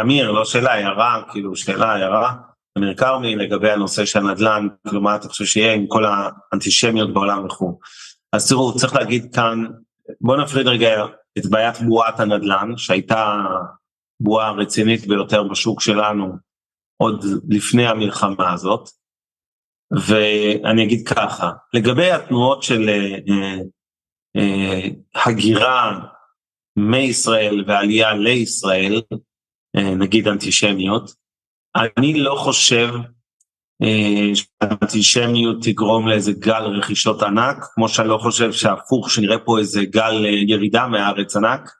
אמיר, 0.00 0.30
לא 0.30 0.44
שאלה, 0.44 0.72
הערה, 0.72 1.22
כאילו 1.32 1.56
שאלה, 1.56 1.92
הערה, 1.92 2.32
אמיר 2.76 2.94
כרמי, 2.94 3.36
לגבי 3.36 3.70
הנושא 3.70 4.04
של 4.04 4.18
הנדל"ן, 4.18 4.68
מה 4.92 5.16
אתה 5.16 5.28
חושב 5.28 5.44
שיהיה 5.44 5.74
עם 5.74 5.86
כל 5.86 6.04
האנטישמיות 6.04 7.14
בעולם 7.14 7.46
וכו'. 7.46 7.78
אז 8.32 8.48
תראו, 8.48 8.76
צריך 8.76 8.94
להגיד 8.94 9.34
כאן, 9.34 9.64
בואו 10.20 10.40
נפריד 10.42 10.66
רגע 10.66 11.04
את 11.38 11.46
בעיית 11.46 11.80
בועת 11.80 12.20
הנדל"ן, 12.20 12.76
שהייתה 12.76 13.44
בועה 14.20 14.52
רצינית 14.52 15.06
ביותר 15.06 15.42
בשוק 15.42 15.80
שלנו 15.80 16.32
עוד 16.96 17.24
לפני 17.48 17.86
המלחמה 17.86 18.52
הזאת, 18.52 18.88
ואני 20.08 20.84
אגיד 20.84 21.08
ככה, 21.08 21.50
לגבי 21.74 22.10
התנועות 22.10 22.62
של 22.62 22.88
אה, 22.88 23.16
אה, 23.28 23.58
אה, 24.36 24.88
הגירה 25.26 26.00
מישראל 26.76 27.64
ועלייה 27.66 28.14
לישראל, 28.14 29.02
אה, 29.76 29.94
נגיד 29.94 30.28
אנטישמיות, 30.28 31.25
אני 31.76 32.20
לא 32.20 32.34
חושב 32.34 32.88
אה, 33.82 34.30
שאנטישמיות 34.34 35.56
תגרום 35.62 36.08
לאיזה 36.08 36.32
גל 36.32 36.62
רכישות 36.62 37.22
ענק, 37.22 37.56
כמו 37.74 37.88
שאני 37.88 38.08
לא 38.08 38.18
חושב 38.18 38.52
שהפוך, 38.52 39.10
שנראה 39.10 39.38
פה 39.38 39.58
איזה 39.58 39.84
גל 39.84 40.24
אה, 40.24 40.30
ירידה 40.30 40.86
מהארץ 40.86 41.36
ענק, 41.36 41.70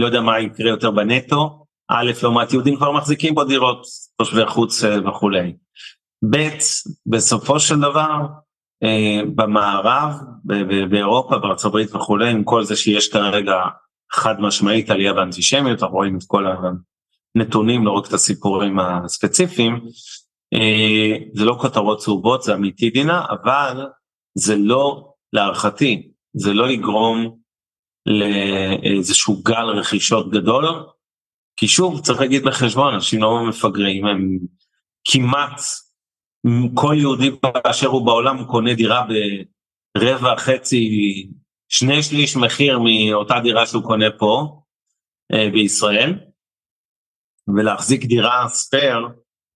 לא 0.00 0.06
יודע 0.06 0.20
מה 0.20 0.40
יקרה 0.40 0.68
יותר 0.68 0.90
בנטו, 0.90 1.64
א', 1.90 2.12
מעט 2.34 2.52
יהודים 2.52 2.76
כבר 2.76 2.92
מחזיקים 2.92 3.34
פה 3.34 3.44
דירות, 3.44 3.86
תושבי 4.18 4.46
חוץ 4.46 4.84
וכולי. 4.84 5.52
ב', 6.30 6.48
בסופו 7.06 7.60
של 7.60 7.80
דבר, 7.80 8.26
במערב, 9.34 10.12
באירופה, 10.90 11.36
הברית 11.64 11.94
וכולי, 11.94 12.30
עם 12.30 12.44
כל 12.44 12.64
זה 12.64 12.76
שיש 12.76 13.12
כרגע 13.12 13.56
חד 14.12 14.40
משמעית 14.40 14.90
עלייה 14.90 15.12
באנטישמיות, 15.12 15.82
אנחנו 15.82 15.96
רואים 15.96 16.16
את 16.16 16.22
כל 16.26 16.46
הנתונים, 17.36 17.84
לא 17.84 17.92
רק 17.92 18.08
את 18.08 18.12
הסיפורים 18.12 18.78
הספציפיים. 18.78 19.80
אה, 20.54 21.16
זה 21.34 21.44
לא 21.44 21.56
כותרות 21.60 21.98
צהובות, 21.98 22.42
זה 22.42 22.54
אמיתי 22.54 22.90
דינה, 22.90 23.24
אבל 23.30 23.86
זה 24.34 24.56
לא, 24.56 25.12
להערכתי, 25.32 26.08
זה 26.36 26.54
לא 26.54 26.70
יגרום 26.70 27.36
לאיזשהו 28.06 29.42
גל 29.42 29.64
רכישות 29.64 30.30
גדול, 30.30 30.64
כי 31.56 31.68
שוב, 31.68 32.00
צריך 32.00 32.20
להגיד 32.20 32.44
בחשבון, 32.44 32.94
אנשים 32.94 33.22
לא 33.22 33.44
מפגרים, 33.48 34.06
הם 34.06 34.38
כמעט, 35.04 35.60
כל 36.74 36.94
יהודי 36.98 37.30
באשר 37.30 37.86
הוא 37.86 38.06
בעולם 38.06 38.44
קונה 38.44 38.74
דירה 38.74 39.06
ברבע, 39.98 40.36
חצי, 40.36 40.88
שני 41.68 42.02
שליש 42.02 42.36
מחיר 42.36 42.78
מאותה 42.78 43.40
דירה 43.42 43.66
שהוא 43.66 43.82
קונה 43.82 44.10
פה 44.18 44.60
אה, 45.32 45.50
בישראל, 45.50 46.18
ולהחזיק 47.54 48.04
דירה 48.04 48.48
spare, 48.48 49.08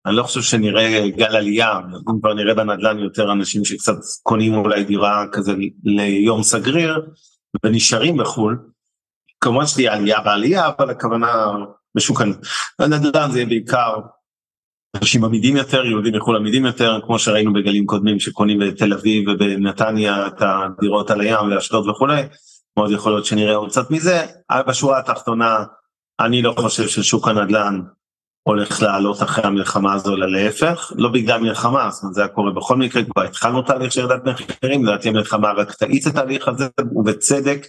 אני 0.07 0.17
לא 0.17 0.23
חושב 0.23 0.43
שנראה 0.43 1.09
גל 1.09 1.37
עלייה, 1.37 1.79
אנחנו 1.79 2.21
כבר 2.21 2.35
נראה 2.35 2.55
בנדל"ן 2.55 2.99
יותר 2.99 3.33
אנשים 3.33 3.65
שקצת 3.65 3.97
קונים 4.23 4.55
אולי 4.55 4.85
דירה 4.85 5.25
כזה 5.33 5.53
ליום 5.85 6.43
סגריר 6.43 7.01
ונשארים 7.65 8.17
בחו"ל. 8.17 8.59
כמובן 9.41 9.67
שתהיה 9.67 9.95
עלייה 9.95 10.21
בעלייה, 10.21 10.69
אבל 10.79 10.91
הכוונה 10.91 11.53
בשוק 11.97 12.23
הנדל"ן 12.79 13.31
זה 13.31 13.39
יהיה 13.39 13.49
בעיקר 13.49 13.95
אנשים 14.97 15.25
עמידים 15.25 15.57
יותר, 15.57 15.87
יהודים 15.87 16.15
יחול 16.15 16.37
עמידים 16.37 16.67
יותר, 16.67 17.01
כמו 17.07 17.19
שראינו 17.19 17.53
בגלים 17.53 17.87
קודמים 17.87 18.21
שקונים 18.21 18.59
בתל 18.59 18.93
אביב 18.93 19.29
ובנתניה 19.29 20.27
את 20.27 20.43
הדירות 20.43 21.11
על 21.11 21.21
הים 21.21 21.53
ואשדוד 21.53 21.89
וכולי, 21.89 22.23
מאוד 22.77 22.91
יכול 22.91 23.13
להיות 23.13 23.25
שנראה 23.25 23.55
עוד 23.55 23.71
קצת 23.71 23.91
מזה, 23.91 24.27
אבל 24.51 24.63
בשורה 24.63 24.99
התחתונה 24.99 25.65
אני 26.21 26.43
לא 26.43 26.55
חושב 26.59 26.89
ששוק 26.89 27.29
הנדל"ן 27.29 27.81
הולך 28.43 28.83
לעלות 28.83 29.23
אחרי 29.23 29.45
המלחמה 29.45 29.95
הזו, 29.95 30.15
אלא 30.15 30.33
להפך, 30.33 30.93
לא 30.97 31.09
בגלל 31.09 31.41
מלחמה, 31.41 31.91
זאת 31.91 32.03
אומרת 32.03 32.15
זה 32.15 32.21
היה 32.21 32.29
קורה 32.29 32.51
בכל 32.53 32.77
מקרה, 32.77 33.03
כבר 33.05 33.23
התחלנו 33.23 33.63
תהליך 33.63 33.93
של 33.93 34.01
ירידת 34.01 34.23
מחירים, 34.25 34.85
לדעתי 34.85 35.09
המלחמה 35.09 35.53
רק 35.53 35.73
תאיץ 35.73 36.07
את 36.07 36.13
התהליך 36.13 36.49
הזה, 36.49 36.69
ובצדק, 36.97 37.67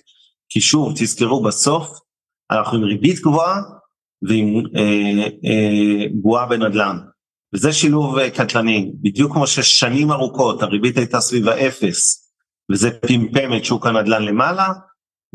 כי 0.50 0.62
שוב, 0.62 0.94
תזכרו 0.96 1.44
בסוף, 1.44 2.00
אנחנו 2.52 2.78
עם 2.78 2.84
ריבית 2.84 3.20
גבוהה 3.20 3.62
ועם 4.22 4.64
אה, 4.76 5.28
אה, 5.46 6.06
בועה 6.14 6.46
בנדל"ן. 6.46 6.98
וזה 7.56 7.74
שילוב 7.74 8.18
אה, 8.18 8.30
קטלני, 8.30 8.92
בדיוק 9.02 9.34
כמו 9.34 9.48
ששנים 9.48 10.12
ארוכות 10.12 10.64
הריבית 10.64 10.98
הייתה 10.98 11.20
סביב 11.20 11.48
האפס, 11.48 12.32
וזה 12.72 12.92
פמפם 12.92 13.54
את 13.58 13.66
שוק 13.66 13.86
הנדל"ן 13.88 14.24
למעלה, 14.24 14.68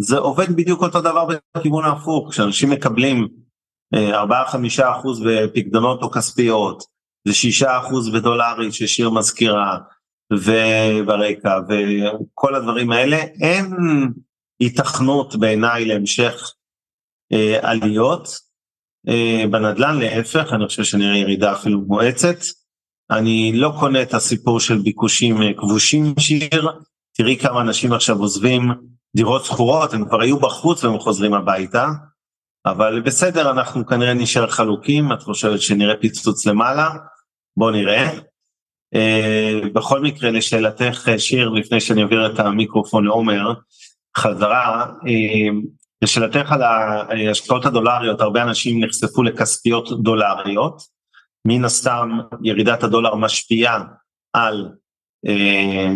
זה 0.01 0.19
עובד 0.19 0.57
בדיוק 0.57 0.83
אותו 0.83 1.01
דבר 1.01 1.27
בכיוון 1.57 1.85
ההפוך, 1.85 2.31
כשאנשים 2.31 2.71
מקבלים 2.71 3.29
4-5 3.95 3.97
אה, 4.81 4.99
אחוז 4.99 5.23
בפקדונות 5.27 6.03
או 6.03 6.11
כספיות, 6.11 6.83
זה 7.29 7.35
6 7.35 7.63
אחוז 7.63 8.09
בדולרית 8.11 8.73
ששיר 8.73 9.11
מזכירה, 9.11 9.79
וברקע, 10.33 11.59
וכל 11.69 12.55
הדברים 12.55 12.93
האלה, 12.93 13.17
אין 13.43 13.75
היתכנות 14.61 15.37
בעיניי 15.37 15.85
להמשך 15.85 16.53
אה, 17.33 17.71
עליות 17.71 18.29
אה, 19.09 19.45
בנדל"ן, 19.51 19.99
להפך, 19.99 20.53
אני 20.53 20.67
חושב 20.67 20.85
שנראה 20.85 21.17
ירידה 21.17 21.53
אפילו 21.53 21.81
מואצת. 21.81 22.39
אני 23.11 23.53
לא 23.55 23.73
קונה 23.81 24.03
את 24.03 24.15
הסיפור 24.15 24.61
של 24.61 24.79
ביקושים 24.79 25.43
אה, 25.43 25.55
כבושים 25.57 26.15
שיר, 26.19 26.69
תראי 27.17 27.37
כמה 27.37 27.61
אנשים 27.61 27.93
עכשיו 27.93 28.19
עוזבים 28.19 28.63
דירות 29.17 29.45
שכורות, 29.45 29.95
הם 29.95 30.09
כבר 30.09 30.21
היו 30.21 30.39
בחוץ 30.39 30.85
והם 30.85 30.99
חוזרים 30.99 31.35
הביתה, 31.35 31.87
אבל 32.67 33.01
בסדר, 33.01 33.51
אנחנו 33.51 33.87
כנראה 33.87 34.15
נשאר 34.15 34.47
חלוקים, 34.47 35.13
את 35.13 35.23
חושבת 35.23 35.61
שנראה 35.61 35.97
פיצוץ 35.97 36.47
למעלה? 36.47 36.91
בוא 37.57 37.71
נראה. 37.71 38.11
Uh, 38.95 39.69
בכל 39.73 40.01
מקרה, 40.01 40.31
לשאלתך, 40.31 41.09
שיר, 41.19 41.49
לפני 41.49 41.81
שאני 41.81 42.03
אעביר 42.03 42.27
את 42.27 42.39
המיקרופון 42.39 43.05
לעומר, 43.05 43.55
חזרה, 44.19 44.87
uh, 44.87 45.67
לשאלתך 46.03 46.53
על 46.53 46.63
ההשקעות 46.63 47.67
הדולריות, 47.67 48.21
הרבה 48.21 48.43
אנשים 48.43 48.85
נחשפו 48.85 49.23
לכספיות 49.23 50.03
דולריות, 50.03 50.83
מן 51.47 51.65
הסתם 51.65 52.11
ירידת 52.43 52.83
הדולר 52.83 53.15
משפיעה 53.15 53.85
על 54.33 54.69
אה, 55.27 55.95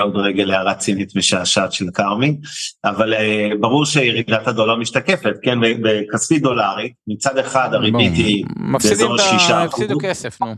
עוד 0.00 0.16
רגל 0.16 0.50
הערה 0.50 0.74
צינית 0.74 1.16
משעשעת 1.16 1.72
של 1.72 1.84
כרמי, 1.94 2.36
אבל 2.84 3.14
uh, 3.14 3.16
ברור 3.60 3.84
שירידת 3.84 4.48
הדולר 4.48 4.76
משתקפת, 4.76 5.34
כן, 5.42 5.58
בכספי 5.82 6.38
דולרי, 6.38 6.92
מצד 7.06 7.38
אחד 7.38 7.74
הריבית 7.74 8.12
היא 8.14 8.44
באזור 8.72 9.18
שישה 9.18 9.64
אחוז. 9.64 9.80
מפסידו 9.80 9.98
כסף, 10.02 10.42
נו. 10.42 10.54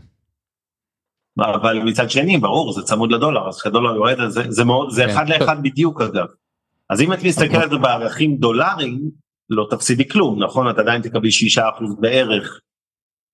אבל 1.37 1.79
מצד 1.79 2.09
שני, 2.09 2.37
ברור, 2.37 2.73
זה 2.73 2.81
צמוד 2.81 3.11
לדולר, 3.11 3.47
אז 3.47 3.61
כשהדולר 3.61 3.95
יורד, 3.95 4.29
זה, 4.29 4.41
זה, 4.49 4.63
מאוד, 4.63 4.89
זה 4.89 5.03
כן. 5.03 5.09
אחד 5.09 5.29
לאחד 5.29 5.63
בדיוק 5.63 6.01
אגב. 6.01 6.27
אז 6.89 7.01
אם 7.01 7.13
את 7.13 7.23
מסתכלת 7.23 7.71
בערכים 7.81 8.37
דולריים, 8.37 9.01
לא 9.49 9.67
תפסידי 9.69 10.07
כלום, 10.07 10.43
נכון? 10.43 10.69
את 10.69 10.79
עדיין 10.79 11.01
תקבלי 11.01 11.29
6% 11.29 11.61
בערך 11.99 12.59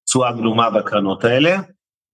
תשואה 0.07 0.31
גלומה 0.31 0.69
בקרנות 0.69 1.23
האלה, 1.23 1.57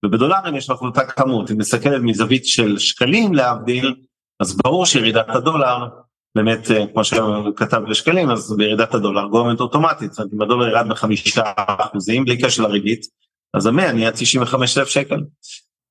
ובדולרים 0.06 0.56
יש 0.56 0.70
לך 0.70 0.82
אותה 0.82 1.06
כמות, 1.06 1.52
אם 1.52 1.58
מסתכלת 1.58 2.02
מזווית 2.02 2.46
של 2.46 2.78
שקלים 2.78 3.34
להבדיל, 3.34 3.96
אז 4.40 4.58
ברור 4.58 4.86
שירידת 4.86 5.30
הדולר, 5.30 5.88
באמת 6.36 6.72
אה, 6.72 6.86
כמו 6.94 7.04
שכתב 7.04 7.82
לשקלים, 7.88 8.30
אז 8.30 8.56
בירידת 8.58 8.94
הדולר 8.94 9.28
גורמת 9.28 9.60
אוטומטית, 9.60 10.14
זאת 10.14 10.20
אומרת 10.20 10.34
אם 10.34 10.42
הדולר 10.42 10.70
ירד 10.70 10.90
בחמישה 10.90 11.44
אחוזים 11.56 12.26
בלי 12.26 12.42
קשר 12.42 12.64
לריבית, 12.64 13.06
אז 13.54 13.66
המאה 13.66 13.92
נהיה 13.92 14.12
95 14.12 14.78
אלף 14.78 14.88
שקל. 14.88 15.20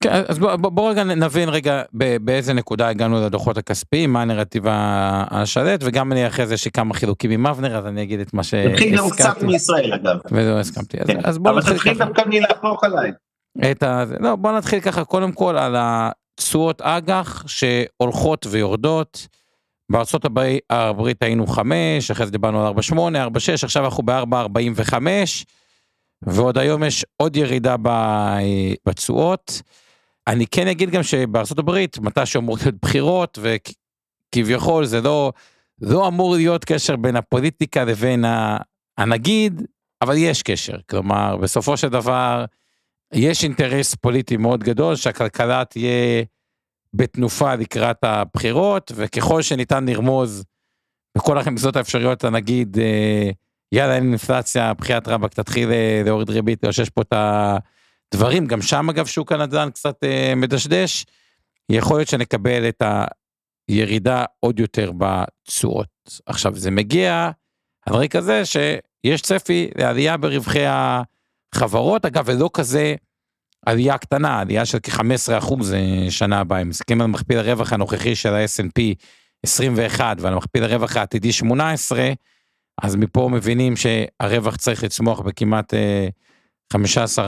כן, 0.03 0.23
אז 0.29 0.39
בוא, 0.39 0.57
בוא, 0.57 0.71
בוא 0.71 0.91
רגע 0.91 1.05
נבין 1.05 1.49
רגע 1.49 1.83
באיזה 2.21 2.53
נקודה 2.53 2.89
הגענו 2.89 3.27
לדוחות 3.27 3.59
הכספיים, 3.59 4.13
מה 4.13 4.23
הנרטיב 4.23 4.65
השלט, 5.31 5.81
וגם 5.85 6.13
אני 6.13 6.27
אחרי 6.27 6.47
זה 6.47 6.57
שכמה 6.57 6.95
חילוקים 6.95 7.31
עם 7.31 7.47
אבנר, 7.47 7.77
אז 7.77 7.87
אני 7.87 8.03
אגיד 8.03 8.21
את 8.21 8.35
מה 8.35 8.43
שהזכרתי. 8.43 8.75
תתחיל 8.75 8.99
גם 8.99 9.11
קצת 9.11 9.43
מישראל 9.43 9.93
אגב. 9.93 10.17
ולא 10.31 10.61
הסכמתי. 10.61 10.97
כן. 11.07 11.19
אז, 11.19 11.25
אז 11.25 11.39
בוא 11.39 11.53
נתחיל. 11.53 11.73
אבל 11.73 11.79
תתחיל 11.79 11.99
דווקא 11.99 12.23
מלהפוך 12.27 12.85
עליי. 12.85 13.13
את 13.71 13.83
ה... 13.83 14.05
לא, 14.21 14.37
בוא 14.37 14.53
נתחיל 14.53 14.81
ככה 14.81 15.05
קודם 15.05 15.33
כל 15.33 15.57
על 15.57 15.77
התשואות 15.79 16.81
אג"ח 16.81 17.45
שהולכות 17.47 18.47
ויורדות. 18.51 19.29
בארצות 19.93 20.25
הברית 20.71 21.23
היינו 21.23 21.47
5, 21.47 22.11
אחרי 22.11 22.27
זה 22.27 22.33
דיברנו 22.33 22.67
על 22.67 22.75
4.8, 22.75 22.95
4.6, 22.95 23.65
עכשיו 23.65 23.85
אנחנו 23.85 24.03
ב-4.45, 24.03 24.95
ועוד 26.23 26.59
היום 26.59 26.83
יש 26.83 27.05
עוד 27.17 27.37
ירידה 27.37 27.77
בתשואות. 28.87 29.63
אני 30.27 30.47
כן 30.47 30.69
אגיד 30.69 30.91
גם 30.91 31.03
שבארצות 31.03 31.59
הברית, 31.59 31.99
מתי 31.99 32.27
שאמור 32.27 32.57
להיות 32.63 32.75
בחירות, 32.83 33.39
וכביכול 33.43 34.85
זה 34.85 35.01
לא, 35.01 35.33
לא 35.81 36.09
אמור 36.09 36.35
להיות 36.35 36.65
קשר 36.65 36.97
בין 36.97 37.17
הפוליטיקה 37.17 37.85
לבין 37.85 38.25
הנגיד, 38.99 39.63
אבל 40.03 40.17
יש 40.17 40.43
קשר. 40.43 40.77
כלומר, 40.91 41.37
בסופו 41.37 41.77
של 41.77 41.89
דבר, 41.89 42.45
יש 43.13 43.45
אינטרס 43.45 43.95
פוליטי 43.95 44.37
מאוד 44.37 44.65
גדול 44.65 44.97
שהכלכלה 44.97 45.65
תהיה 45.65 46.25
בתנופה 46.95 47.55
לקראת 47.55 48.05
הבחירות, 48.05 48.93
וככל 48.95 49.43
שניתן 49.43 49.87
לרמוז 49.87 50.45
בכל 51.17 51.39
הרמיזות 51.39 51.77
האפשריות 51.77 52.25
לנגיד, 52.25 52.79
אה, 52.79 53.31
יאללה 53.73 53.95
אין 53.95 54.09
אינפלציה, 54.09 54.75
בחיית 54.75 55.09
רבאק 55.09 55.35
תתחיל 55.35 55.71
אה, 55.71 56.03
להוריד 56.05 56.31
ריבית, 56.31 56.65
או 56.65 56.73
שיש 56.73 56.91
פה 56.91 57.03
את 57.03 57.13
ה... 57.13 57.57
דברים, 58.15 58.47
גם 58.47 58.63
שם 58.63 58.91
אגב 58.91 59.07
שוק 59.07 59.33
הנדל"ן 59.33 59.71
קצת 59.71 60.05
אה, 60.05 60.33
מדשדש, 60.37 61.05
יכול 61.69 61.99
להיות 61.99 62.09
שנקבל 62.09 62.69
את 62.69 62.83
הירידה 63.69 64.25
עוד 64.41 64.61
יותר 64.61 64.93
בתשואות. 64.99 65.89
עכשיו 66.27 66.57
זה 66.57 66.71
מגיע 66.71 67.31
על 67.87 67.95
רקע 67.95 68.21
זה 68.21 68.43
שיש 68.45 69.23
צפי 69.23 69.71
לעלייה 69.79 70.17
ברווחי 70.17 70.65
החברות, 71.57 72.05
אגב 72.05 72.25
ולא 72.27 72.51
כזה 72.53 72.95
עלייה 73.67 73.99
קטנה, 73.99 74.41
עלייה 74.41 74.65
של 74.65 74.79
כ-15 74.83 75.39
אחוז 75.39 75.75
אה, 75.75 76.11
שנה 76.11 76.41
הבאה, 76.41 76.63
אם 76.63 76.69
מסתכלים 76.69 77.01
על 77.01 77.07
מכפיל 77.07 77.39
הרווח 77.39 77.73
הנוכחי 77.73 78.17
של 78.17 78.35
ה-S&P 78.35 78.83
21 79.43 80.17
ועל 80.21 80.35
מכפיל 80.35 80.65
הרווח 80.65 80.97
העתידי 80.97 81.33
18, 81.33 82.13
אז 82.83 82.97
מפה 82.97 83.29
מבינים 83.33 83.75
שהרווח 83.77 84.57
צריך 84.57 84.85
לצמוח 84.85 85.21
בכמעט 85.21 85.75
אה, 85.75 86.09
15 86.73 87.25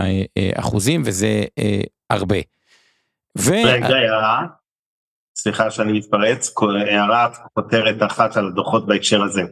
אה, 0.00 0.50
אחוזים, 0.54 1.02
וזה 1.04 1.44
אה, 1.58 1.80
הרבה. 2.10 2.38
ו... 3.38 3.52
רגע, 3.64 3.86
הערה, 3.86 4.46
סליחה 5.36 5.70
שאני 5.70 5.92
מתפרץ, 5.92 6.54
הערה 6.86 7.28
כותרת 7.54 8.02
אחת 8.02 8.36
על 8.36 8.46
הדוחות 8.46 8.86
בהקשר 8.86 9.22
הזה. 9.22 9.42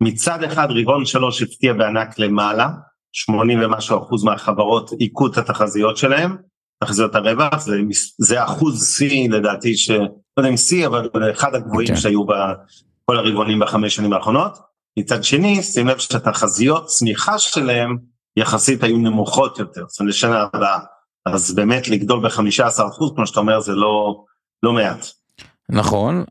מצד 0.00 0.42
אחד 0.42 0.68
רבעון 0.70 1.04
שלוש 1.04 1.42
הפתיע 1.42 1.72
בענק 1.72 2.18
למעלה, 2.18 2.68
80 3.14 3.60
ומשהו 3.62 3.98
אחוז 3.98 4.24
מהחברות 4.24 4.90
היכו 5.00 5.26
את 5.26 5.38
התחזיות 5.38 5.96
שלהם, 5.96 6.36
תחזיות 6.84 7.14
הרווח, 7.14 7.60
זה, 7.60 7.80
זה 8.18 8.44
אחוז 8.44 8.94
שיא 8.96 9.30
לדעתי, 9.30 9.76
ש... 9.76 9.90
לא 9.90 10.06
יודע 10.38 10.50
אם 10.50 10.56
שיא, 10.56 10.86
אבל 10.86 11.30
אחד 11.30 11.54
הגבוהים 11.54 11.88
okay. 11.88 11.92
כן. 11.92 11.96
שהיו 11.96 12.24
בכל 12.24 13.18
הרבעונים 13.18 13.58
בחמש 13.58 13.96
שנים 13.96 14.12
האחרונות. 14.12 14.58
מצד 14.98 15.24
שני, 15.24 15.62
שים 15.62 15.88
לב 15.88 15.98
שהתחזיות 15.98 16.86
צמיחה 16.86 17.38
שלהם 17.38 17.96
יחסית 18.36 18.82
היו 18.82 18.96
נמוכות 18.96 19.58
יותר, 19.58 19.84
זאת 19.88 20.00
אומרת 20.00 20.14
לשנה 20.14 20.46
הבאה, 20.54 20.78
אז 21.26 21.54
באמת 21.54 21.88
לגדול 21.88 22.28
ב-15% 22.28 23.14
כמו 23.16 23.26
שאתה 23.26 23.40
אומר 23.40 23.60
זה 23.60 23.72
לא, 23.72 24.24
לא 24.62 24.72
מעט. 24.72 25.06
נכון, 25.68 26.24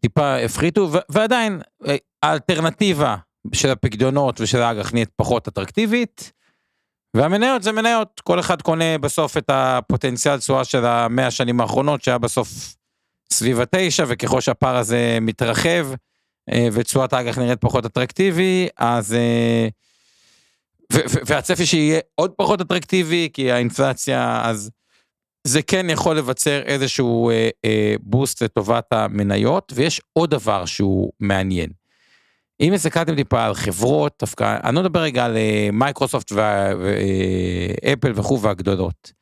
טיפה 0.00 0.36
הפחיתו 0.36 0.90
ועדיין 1.08 1.60
אה, 1.86 1.96
האלטרנטיבה 2.22 3.16
של 3.52 3.70
הפקדונות 3.70 4.40
ושל 4.40 4.62
האג"ח 4.62 4.92
נהיית 4.92 5.10
פחות 5.16 5.48
אטרקטיבית. 5.48 6.32
והמניות 7.16 7.62
זה 7.62 7.72
מניות, 7.72 8.20
כל 8.24 8.40
אחד 8.40 8.62
קונה 8.62 8.98
בסוף 8.98 9.36
את 9.36 9.44
הפוטנציאל 9.48 10.38
תשואה 10.38 10.64
של 10.64 10.84
המאה 10.84 11.26
השנים 11.26 11.60
האחרונות 11.60 12.02
שהיה 12.02 12.18
בסוף 12.18 12.76
סביב 13.32 13.60
התשע 13.60 14.04
וככל 14.08 14.40
שהפער 14.40 14.76
הזה 14.76 15.18
מתרחב 15.20 15.86
אה, 16.52 16.68
ותשואת 16.72 17.12
האג"ח 17.12 17.38
נראית 17.38 17.60
פחות 17.60 17.86
אטרקטיבי 17.86 18.68
אז 18.78 19.14
אה, 19.14 19.68
והצפי 21.26 21.66
שיהיה 21.66 22.00
עוד 22.14 22.30
פחות 22.36 22.60
אטרקטיבי, 22.60 23.28
כי 23.32 23.52
האינפלציה, 23.52 24.40
אז 24.44 24.70
זה 25.46 25.62
כן 25.62 25.86
יכול 25.90 26.18
לבצר 26.18 26.62
איזשהו 26.62 27.30
אה, 27.30 27.48
אה, 27.64 27.94
בוסט 28.00 28.42
לטובת 28.42 28.92
המניות, 28.92 29.72
ויש 29.76 30.00
עוד 30.12 30.30
דבר 30.30 30.64
שהוא 30.64 31.12
מעניין. 31.20 31.70
אם 32.62 32.72
הסתכלתם 32.72 33.16
טיפה 33.16 33.44
על 33.44 33.54
חברות, 33.54 34.12
דווקא, 34.20 34.58
אני 34.64 34.76
לא 34.76 34.82
מדבר 34.82 35.00
רגע 35.00 35.24
על 35.24 35.36
אה, 35.36 35.68
מייקרוסופט 35.72 36.32
ואפל 36.32 38.12
וכו' 38.14 38.40
והגדולות. 38.40 39.12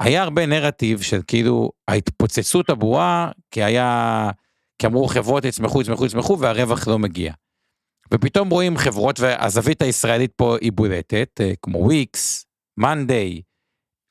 היה 0.00 0.22
הרבה 0.22 0.46
נרטיב 0.46 1.02
של 1.02 1.20
כאילו 1.26 1.70
ההתפוצצות 1.88 2.70
הבועה, 2.70 3.30
כי 3.50 3.62
היה, 3.62 4.30
כי 4.78 4.86
אמרו 4.86 5.06
חברות 5.06 5.44
יצמחו, 5.44 5.80
יצמחו, 5.80 6.06
יצמחו, 6.06 6.38
והרווח 6.38 6.88
לא 6.88 6.98
מגיע. 6.98 7.32
ופתאום 8.14 8.50
רואים 8.50 8.76
חברות, 8.76 9.20
והזווית 9.20 9.82
הישראלית 9.82 10.32
פה 10.36 10.56
היא 10.60 10.72
בולטת, 10.72 11.40
אה, 11.40 11.52
כמו 11.62 11.78
וויקס, 11.78 12.46
מאנדיי, 12.76 13.42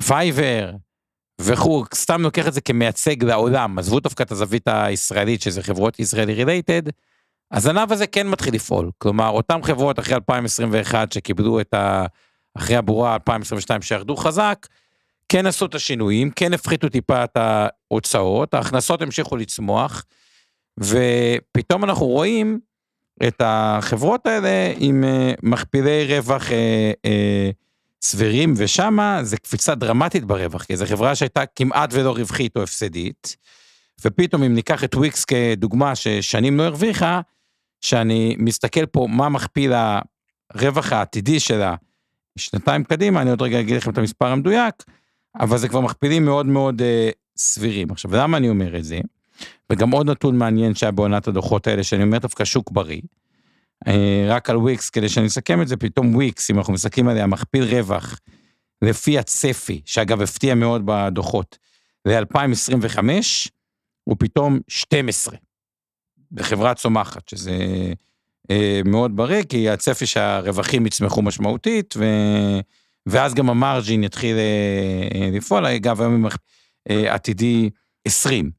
פייבר, 0.07 0.71
וכו', 1.41 1.83
סתם 1.95 2.21
לוקח 2.21 2.47
את 2.47 2.53
זה 2.53 2.61
כמייצג 2.61 3.23
לעולם, 3.23 3.79
עזבו 3.79 3.99
דווקא 3.99 4.23
את 4.23 4.31
הזווית 4.31 4.67
הישראלית, 4.67 5.41
שזה 5.41 5.63
חברות 5.63 5.99
Israeli 5.99 6.33
related, 6.33 6.81
הזנב 7.53 7.91
הזה 7.91 8.07
כן 8.07 8.27
מתחיל 8.27 8.55
לפעול. 8.55 8.91
כלומר, 8.97 9.29
אותן 9.29 9.63
חברות 9.63 9.99
אחרי 9.99 10.15
2021 10.15 11.11
שקיבלו 11.11 11.61
את 11.61 11.73
ה... 11.73 12.05
אחרי 12.57 12.75
הבורה 12.75 13.13
2022 13.13 13.81
שירדו 13.81 14.15
חזק, 14.15 14.67
כן 15.29 15.45
עשו 15.45 15.65
את 15.65 15.75
השינויים, 15.75 16.31
כן 16.31 16.53
הפחיתו 16.53 16.89
טיפה 16.89 17.23
את 17.23 17.37
ההוצאות, 17.37 18.53
ההכנסות 18.53 19.01
המשיכו 19.01 19.37
לצמוח, 19.37 20.05
ופתאום 20.79 21.83
אנחנו 21.83 22.05
רואים 22.05 22.59
את 23.27 23.41
החברות 23.45 24.27
האלה 24.27 24.73
עם 24.77 25.03
uh, 25.03 25.39
מכפילי 25.43 26.05
רווח 26.17 26.47
uh, 26.47 26.51
uh, 26.51 27.53
סבירים, 28.01 28.53
ושמה 28.57 29.19
זה 29.23 29.37
קפיצה 29.37 29.75
דרמטית 29.75 30.25
ברווח, 30.25 30.63
כי 30.63 30.77
זו 30.77 30.85
חברה 30.85 31.15
שהייתה 31.15 31.45
כמעט 31.55 31.89
ולא 31.93 32.11
רווחית 32.11 32.57
או 32.57 32.63
הפסדית, 32.63 33.37
ופתאום 34.05 34.43
אם 34.43 34.53
ניקח 34.53 34.83
את 34.83 34.95
וויקס 34.95 35.25
כדוגמה 35.25 35.95
ששנים 35.95 36.57
לא 36.57 36.63
הרוויחה, 36.63 37.21
שאני 37.83 38.35
מסתכל 38.39 38.85
פה 38.85 39.07
מה 39.09 39.29
מכפיל 39.29 39.73
הרווח 40.53 40.93
העתידי 40.93 41.39
שלה 41.39 41.75
שנתיים 42.37 42.83
קדימה, 42.83 43.21
אני 43.21 43.29
עוד 43.29 43.41
רגע 43.41 43.59
אגיד 43.59 43.75
לכם 43.75 43.91
את 43.91 43.97
המספר 43.97 44.27
המדויק, 44.27 44.75
אבל 45.39 45.57
זה 45.57 45.67
כבר 45.67 45.81
מכפילים 45.81 46.25
מאוד 46.25 46.45
מאוד 46.45 46.81
אה, 46.81 47.09
סבירים. 47.37 47.91
עכשיו, 47.91 48.15
למה 48.15 48.37
אני 48.37 48.49
אומר 48.49 48.77
את 48.77 48.83
זה? 48.83 48.99
וגם 49.69 49.91
עוד 49.91 50.09
נתון 50.09 50.37
מעניין 50.37 50.75
שהיה 50.75 50.91
בעונת 50.91 51.27
הדוחות 51.27 51.67
האלה, 51.67 51.83
שאני 51.83 52.03
אומר 52.03 52.17
דווקא 52.17 52.45
שוק 52.45 52.71
בריא. 52.71 53.01
אה, 53.87 54.25
רק 54.29 54.49
על 54.49 54.57
וויקס, 54.57 54.89
כדי 54.89 55.09
שאני 55.09 55.27
אסכם 55.27 55.61
את 55.61 55.67
זה, 55.67 55.77
פתאום 55.77 56.15
וויקס, 56.15 56.51
אם 56.51 56.57
אנחנו 56.57 56.73
מסתכלים 56.73 57.07
עליה, 57.07 57.27
מכפיל 57.27 57.63
רווח 57.63 58.19
לפי 58.81 59.19
הצפי, 59.19 59.81
שאגב 59.85 60.21
הפתיע 60.21 60.55
מאוד 60.55 60.81
בדוחות, 60.85 61.57
ל-2025, 62.05 62.99
הוא 64.03 64.15
פתאום 64.19 64.59
12. 64.67 65.35
בחברה 66.33 66.73
צומחת, 66.73 67.29
שזה 67.29 67.57
אה, 68.51 68.81
מאוד 68.85 69.15
בריא, 69.15 69.43
כי 69.43 69.69
הצפי 69.69 70.05
שהרווחים 70.05 70.85
יצמחו 70.85 71.21
משמעותית, 71.21 71.93
ו... 71.97 72.05
ואז 73.05 73.33
גם 73.33 73.49
המרג'ין 73.49 74.03
יתחיל 74.03 74.37
אה, 74.37 75.29
לפעול, 75.31 75.65
אגב, 75.65 76.01
היום 76.01 76.25
אה, 76.89 77.13
עתידי 77.13 77.69
20. 78.07 78.51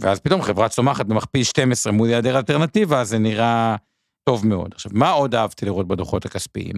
ואז 0.00 0.20
פתאום 0.20 0.42
חברה 0.42 0.68
צומחת 0.68 1.06
במכפיל 1.06 1.44
12 1.44 1.92
מול 1.92 2.08
היעדר 2.08 2.36
אלטרנטיבה, 2.36 3.04
זה 3.04 3.18
נראה 3.18 3.76
טוב 4.24 4.46
מאוד. 4.46 4.70
עכשיו, 4.74 4.92
מה 4.94 5.10
עוד 5.10 5.34
אהבתי 5.34 5.66
לראות 5.66 5.88
בדוחות 5.88 6.24
הכספיים? 6.24 6.74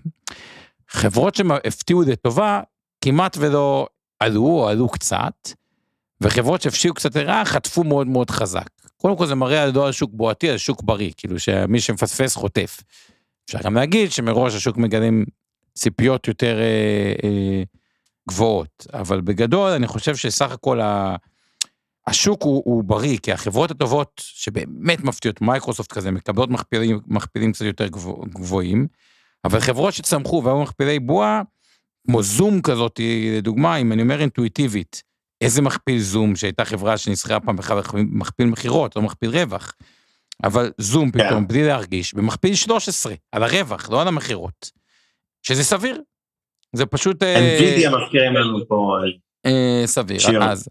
חברות 0.88 1.34
שהפתיעו 1.34 2.02
לטובה, 2.02 2.60
כמעט 3.00 3.36
ולא 3.40 3.86
עלו 4.20 4.46
או 4.46 4.68
עלו 4.68 4.88
קצת, 4.88 5.48
וחברות 6.20 6.62
שהפשיעו 6.62 6.94
קצת 6.94 7.16
לרעה 7.16 7.44
חטפו 7.44 7.84
מאוד 7.84 8.06
מאוד 8.06 8.30
חזק. 8.30 8.68
קודם 9.04 9.16
כל 9.16 9.26
זה 9.26 9.34
מראה 9.34 9.62
על 9.62 9.78
על 9.78 9.92
שוק 9.92 10.10
בועתי, 10.14 10.50
על 10.50 10.58
שוק 10.58 10.82
בריא, 10.82 11.10
כאילו 11.16 11.38
שמי 11.38 11.80
שמפספס 11.80 12.36
חוטף. 12.36 12.82
אפשר 13.44 13.58
גם 13.62 13.74
להגיד 13.74 14.10
שמראש 14.10 14.54
השוק 14.54 14.76
מגלים 14.76 15.24
ציפיות 15.74 16.28
יותר 16.28 16.58
אה, 16.60 17.12
אה, 17.24 17.62
גבוהות, 18.28 18.86
אבל 18.92 19.20
בגדול 19.20 19.70
אני 19.70 19.86
חושב 19.86 20.16
שסך 20.16 20.50
הכל 20.50 20.80
ה... 20.80 21.16
השוק 22.06 22.42
הוא, 22.42 22.62
הוא 22.64 22.84
בריא, 22.84 23.18
כי 23.22 23.32
החברות 23.32 23.70
הטובות 23.70 24.12
שבאמת 24.24 25.04
מפתיעות, 25.04 25.40
מייקרוסופט 25.40 25.92
כזה, 25.92 26.10
מקבלות 26.10 26.50
מכפילים, 26.50 27.00
מכפילים 27.06 27.52
קצת 27.52 27.64
יותר 27.64 27.86
גבוה, 27.86 28.26
גבוהים, 28.26 28.86
אבל 29.44 29.60
חברות 29.60 29.94
שצמחו 29.94 30.42
והיו 30.44 30.62
מכפילי 30.62 30.98
בועה, 30.98 31.42
כמו 32.06 32.22
זום 32.22 32.62
כזאת, 32.62 33.00
לדוגמה, 33.36 33.76
אם 33.76 33.92
אני 33.92 34.02
אומר 34.02 34.20
אינטואיטיבית, 34.20 35.02
איזה 35.44 35.62
מכפיל 35.62 35.98
זום 35.98 36.36
שהייתה 36.36 36.64
חברה 36.64 36.98
שנסחרה 36.98 37.40
פעם 37.40 37.56
בכלל 37.56 37.80
מכפיל 37.94 38.46
מכירות, 38.46 38.96
לא 38.96 39.02
מכפיל 39.02 39.30
רווח. 39.30 39.72
אבל 40.44 40.72
זום 40.78 41.10
כן. 41.10 41.26
פתאום, 41.26 41.44
yeah. 41.44 41.46
בלי 41.46 41.66
להרגיש, 41.66 42.14
במכפיל 42.14 42.54
13, 42.54 43.14
על 43.32 43.42
הרווח, 43.42 43.90
לא 43.90 44.02
על 44.02 44.08
המכירות. 44.08 44.70
שזה 45.42 45.64
סביר. 45.64 46.00
זה 46.72 46.86
פשוט... 46.86 47.22
אה, 47.22 47.58
מזכירים 47.88 48.34
לנו 48.34 48.68
פה. 48.68 48.96
אה, 49.46 49.50
אה 49.50 49.86
סביר. 49.86 50.18
אז, 50.42 50.68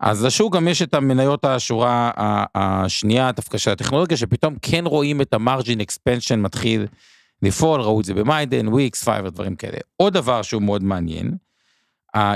אז 0.00 0.24
לשוק 0.24 0.56
גם 0.56 0.68
יש 0.68 0.82
את 0.82 0.94
המניות 0.94 1.44
השורה 1.44 2.10
השנייה, 2.54 3.32
דווקא 3.32 3.58
של 3.58 3.70
הטכנולוגיה, 3.70 4.16
שפתאום 4.16 4.56
כן 4.62 4.86
רואים 4.86 5.20
את 5.20 5.34
המרג'ין 5.34 5.80
אקספנשן 5.80 6.40
מתחיל 6.40 6.86
לפעול, 7.42 7.80
ראו 7.80 8.00
את 8.00 8.04
זה 8.04 8.14
במאנדיי, 8.14 8.68
וויקס, 8.68 9.04
פייבר, 9.04 9.28
דברים 9.28 9.56
כאלה. 9.56 9.78
עוד 9.96 10.12
דבר 10.12 10.42
שהוא 10.42 10.62
מאוד 10.62 10.82
מעניין, 10.82 11.36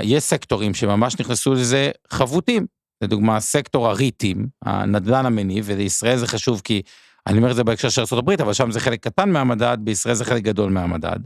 יש 0.03 0.23
סקטורים 0.23 0.73
שממש 0.73 1.19
נכנסו 1.19 1.53
לזה 1.53 1.91
חבוטים. 2.09 2.65
לדוגמה, 3.01 3.39
סקטור 3.39 3.87
הריטים, 3.87 4.47
הנדל"ן 4.65 5.25
המניב, 5.25 5.65
ולישראל 5.67 6.17
זה 6.17 6.27
חשוב 6.27 6.61
כי, 6.63 6.81
אני 7.27 7.37
אומר 7.37 7.51
את 7.51 7.55
זה 7.55 7.63
בהקשר 7.63 7.89
של 7.89 8.01
ארה"ב, 8.13 8.29
אבל 8.29 8.53
שם 8.53 8.71
זה 8.71 8.79
חלק 8.79 9.03
קטן 9.03 9.29
מהמדד, 9.29 9.77
בישראל 9.81 10.15
זה 10.15 10.25
חלק 10.25 10.43
גדול 10.43 10.71
מהמדד. 10.71 11.19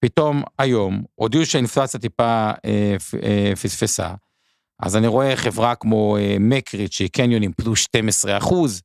פתאום 0.00 0.42
היום 0.58 1.02
הודיעו 1.14 1.46
שהאינפלציה 1.46 2.00
טיפה 2.00 2.50
אה, 2.64 2.96
אה, 3.22 3.52
פספסה, 3.62 4.14
אז 4.80 4.96
אני 4.96 5.06
רואה 5.06 5.36
חברה 5.36 5.74
כמו 5.74 6.16
אה, 6.16 6.36
Macerich 6.40 6.92
שהיא 6.92 7.08
קניונים 7.12 7.52
פלוס 7.52 7.80
12 7.80 8.38
אחוז, 8.38 8.82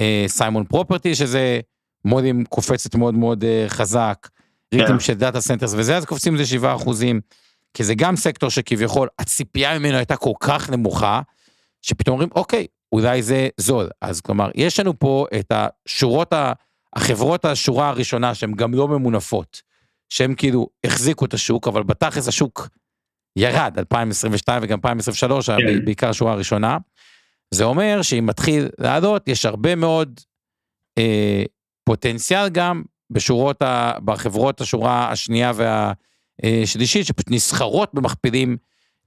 אה, 0.00 0.24
Simon 0.26 0.64
Property 0.64 1.14
שזה 1.14 1.60
מולים 2.04 2.44
קופצת 2.44 2.94
מאוד 2.94 3.14
מאוד 3.14 3.44
אה, 3.44 3.64
חזק, 3.68 4.28
ריטים 4.74 4.86
yeah. 4.86 4.98
כן. 4.98 5.00
של 5.00 5.14
data 5.14 5.40
centers 5.40 5.74
וזה, 5.76 5.96
אז 5.96 6.04
קופצים 6.04 6.34
לזה 6.34 6.46
7 6.46 6.74
אחוזים. 6.74 7.20
כי 7.74 7.84
זה 7.84 7.94
גם 7.94 8.16
סקטור 8.16 8.50
שכביכול 8.50 9.08
הציפייה 9.18 9.78
ממנו 9.78 9.96
הייתה 9.96 10.16
כל 10.16 10.32
כך 10.40 10.70
נמוכה, 10.70 11.20
שפתאום 11.82 12.12
אומרים, 12.12 12.28
אוקיי, 12.34 12.66
אולי 12.92 13.22
זה 13.22 13.48
זול. 13.56 13.88
אז 14.00 14.20
כלומר, 14.20 14.50
יש 14.54 14.80
לנו 14.80 14.98
פה 14.98 15.26
את 15.40 15.52
השורות, 15.54 16.32
החברות 16.96 17.44
השורה 17.44 17.88
הראשונה 17.88 18.34
שהן 18.34 18.52
גם 18.52 18.74
לא 18.74 18.88
ממונפות, 18.88 19.62
שהן 20.08 20.34
כאילו 20.36 20.68
החזיקו 20.84 21.24
את 21.24 21.34
השוק, 21.34 21.68
אבל 21.68 21.82
בתכלס 21.82 22.28
השוק 22.28 22.68
ירד, 23.36 23.74
2022 23.78 24.62
וגם 24.62 24.78
2023, 24.78 25.50
כן. 25.50 25.84
בעיקר 25.84 26.08
השורה 26.08 26.32
הראשונה. 26.32 26.78
זה 27.50 27.64
אומר 27.64 28.02
שאם 28.02 28.26
מתחיל 28.26 28.68
לעלות, 28.78 29.28
יש 29.28 29.46
הרבה 29.46 29.74
מאוד 29.74 30.20
אה, 30.98 31.44
פוטנציאל 31.84 32.48
גם 32.48 32.82
בשורות, 33.10 33.62
ה, 33.62 33.92
בחברות 34.04 34.60
השורה 34.60 35.10
השנייה 35.10 35.52
וה... 35.54 35.92
אה, 36.44 36.62
שלישית, 36.64 37.06
שפשוט 37.06 37.30
נסחרות 37.30 37.94
במכפילים 37.94 38.56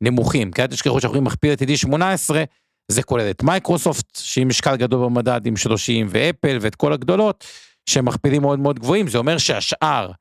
נמוכים. 0.01 0.51
כי 0.51 0.61
אל 0.61 0.67
תשכחו 0.67 1.01
שאנחנו 1.01 1.13
רואים 1.13 1.23
מכפיל 1.23 1.51
עתידי 1.51 1.77
18, 1.77 2.43
זה 2.87 3.03
כולל 3.03 3.29
את 3.29 3.43
מייקרוסופט, 3.43 4.15
שהיא 4.15 4.45
משקל 4.45 4.75
גדול 4.75 5.05
במדד 5.05 5.45
עם 5.45 5.57
30, 5.57 6.07
ואפל 6.09 6.57
ואת 6.61 6.75
כל 6.75 6.93
הגדולות, 6.93 7.43
שהם 7.85 8.05
מכפילים 8.05 8.41
מאוד 8.41 8.59
מאוד 8.59 8.79
גבוהים, 8.79 9.07
זה 9.07 9.17
אומר 9.17 9.37
שהשאר, 9.37 10.11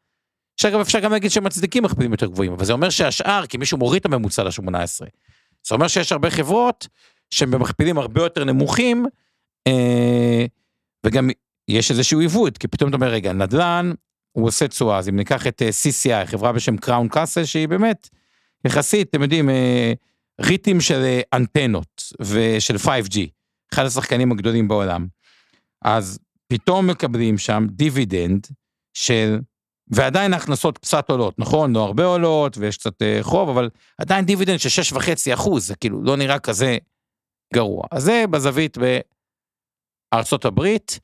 שאגב 0.57 0.81
אפשר 0.81 1.01
גם 1.01 1.13
להגיד 1.13 1.31
שהם 1.31 1.45
מצדיקים 1.45 1.83
מכפילים 1.83 2.13
יותר 2.13 2.27
גבוהים, 2.27 2.53
אבל 2.53 2.65
זה 2.65 2.73
אומר 2.73 2.91
שהשאר, 2.91 3.47
כי 3.47 3.57
מישהו 3.57 3.79
מוריד 3.79 4.01
את 4.01 4.07
הממוצע 4.07 4.45
ל-18. 4.45 5.07
זה 5.67 5.75
אומר 5.75 5.89
שיש 5.89 6.13
הרבה 6.13 6.31
חברות 6.31 6.89
שהן 7.31 7.51
במכפילים 7.51 7.99
הרבה 7.99 8.23
יותר 8.23 8.45
נמוכים, 8.45 9.07
אה, 9.67 10.45
וגם 11.07 11.31
יש 11.69 11.91
איזשהו 11.91 12.21
עיוות, 12.21 12.59
כי 12.59 12.69
פתאום 12.69 12.89
אתה 12.89 12.97
אומר, 12.97 13.09
רגע, 13.09 13.33
נדל"ן, 13.33 13.93
הוא 14.35 14.47
עושה 14.47 14.69
תשואה, 14.69 14.99
אז 14.99 15.09
אם 15.09 15.17
ניקח 15.17 15.47
את 15.47 15.63
אה, 15.63 15.69
CCI, 15.69 16.27
חברה 16.27 16.53
בשם 16.53 16.77
קראון 16.77 17.09
קאסל, 17.09 17.45
שהיא 17.45 17.69
באמת, 17.69 18.09
יחסית, 18.67 19.11
אתם 19.11 19.23
יודעים, 19.23 19.51
אה, 19.51 19.93
ריטים 20.41 20.81
של 20.81 21.03
אה, 21.05 21.21
אנטנות 21.33 22.03
ושל 22.21 22.77
5G, 22.77 23.19
אחד 23.75 23.85
השחקנים 23.85 24.33
הגדולים 24.33 24.69
בעולם. 24.69 25.07
אז 25.85 26.19
פתאום 26.47 26.87
מקבלים 26.87 27.39
שם 27.39 27.67
דיבידנד 27.71 28.47
של, 28.95 29.39
ועדיין 29.89 30.33
ההכנסות 30.33 30.79
קצת 30.79 31.11
עולות, 31.11 31.39
נכון? 31.39 31.73
לא 31.73 31.85
הרבה 31.85 32.05
עולות 32.05 32.59
ויש 32.59 32.77
קצת 32.77 33.03
חוב, 33.21 33.49
אבל 33.49 33.71
עדיין 33.99 34.25
דיבידנד 34.25 34.59
של 34.59 34.97
6.5 34.97 35.35
אחוז, 35.35 35.67
זה 35.67 35.77
כאילו 35.77 36.03
לא 36.03 36.17
נראה 36.17 36.39
כזה 36.39 36.79
גרוע. 37.55 37.83
אז 37.91 38.03
זה 38.03 38.25
בזווית 38.31 38.79
בארצות 40.13 40.45
הברית, 40.45 41.01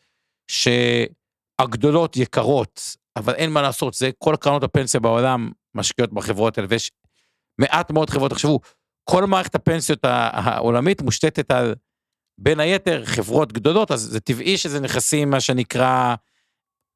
שהגדולות 0.50 2.16
יקרות 2.16 2.99
אבל 3.16 3.34
אין 3.34 3.50
מה 3.50 3.62
לעשות, 3.62 3.94
זה 3.94 4.10
כל 4.18 4.34
קרנות 4.40 4.62
הפנסיה 4.62 5.00
בעולם 5.00 5.50
משקיעות 5.74 6.12
בחברות 6.12 6.58
האלה, 6.58 6.68
ויש 6.70 6.90
מעט 7.58 7.90
מאוד 7.90 8.10
חברות, 8.10 8.30
תחשבו, 8.30 8.60
כל 9.04 9.26
מערכת 9.26 9.54
הפנסיות 9.54 9.98
העולמית 10.04 11.02
מושתתת 11.02 11.50
על, 11.50 11.74
בין 12.38 12.60
היתר, 12.60 13.04
חברות 13.04 13.52
גדולות, 13.52 13.90
אז 13.90 14.00
זה 14.00 14.20
טבעי 14.20 14.56
שזה 14.58 14.80
נכסים, 14.80 15.30
מה 15.30 15.40
שנקרא, 15.40 16.14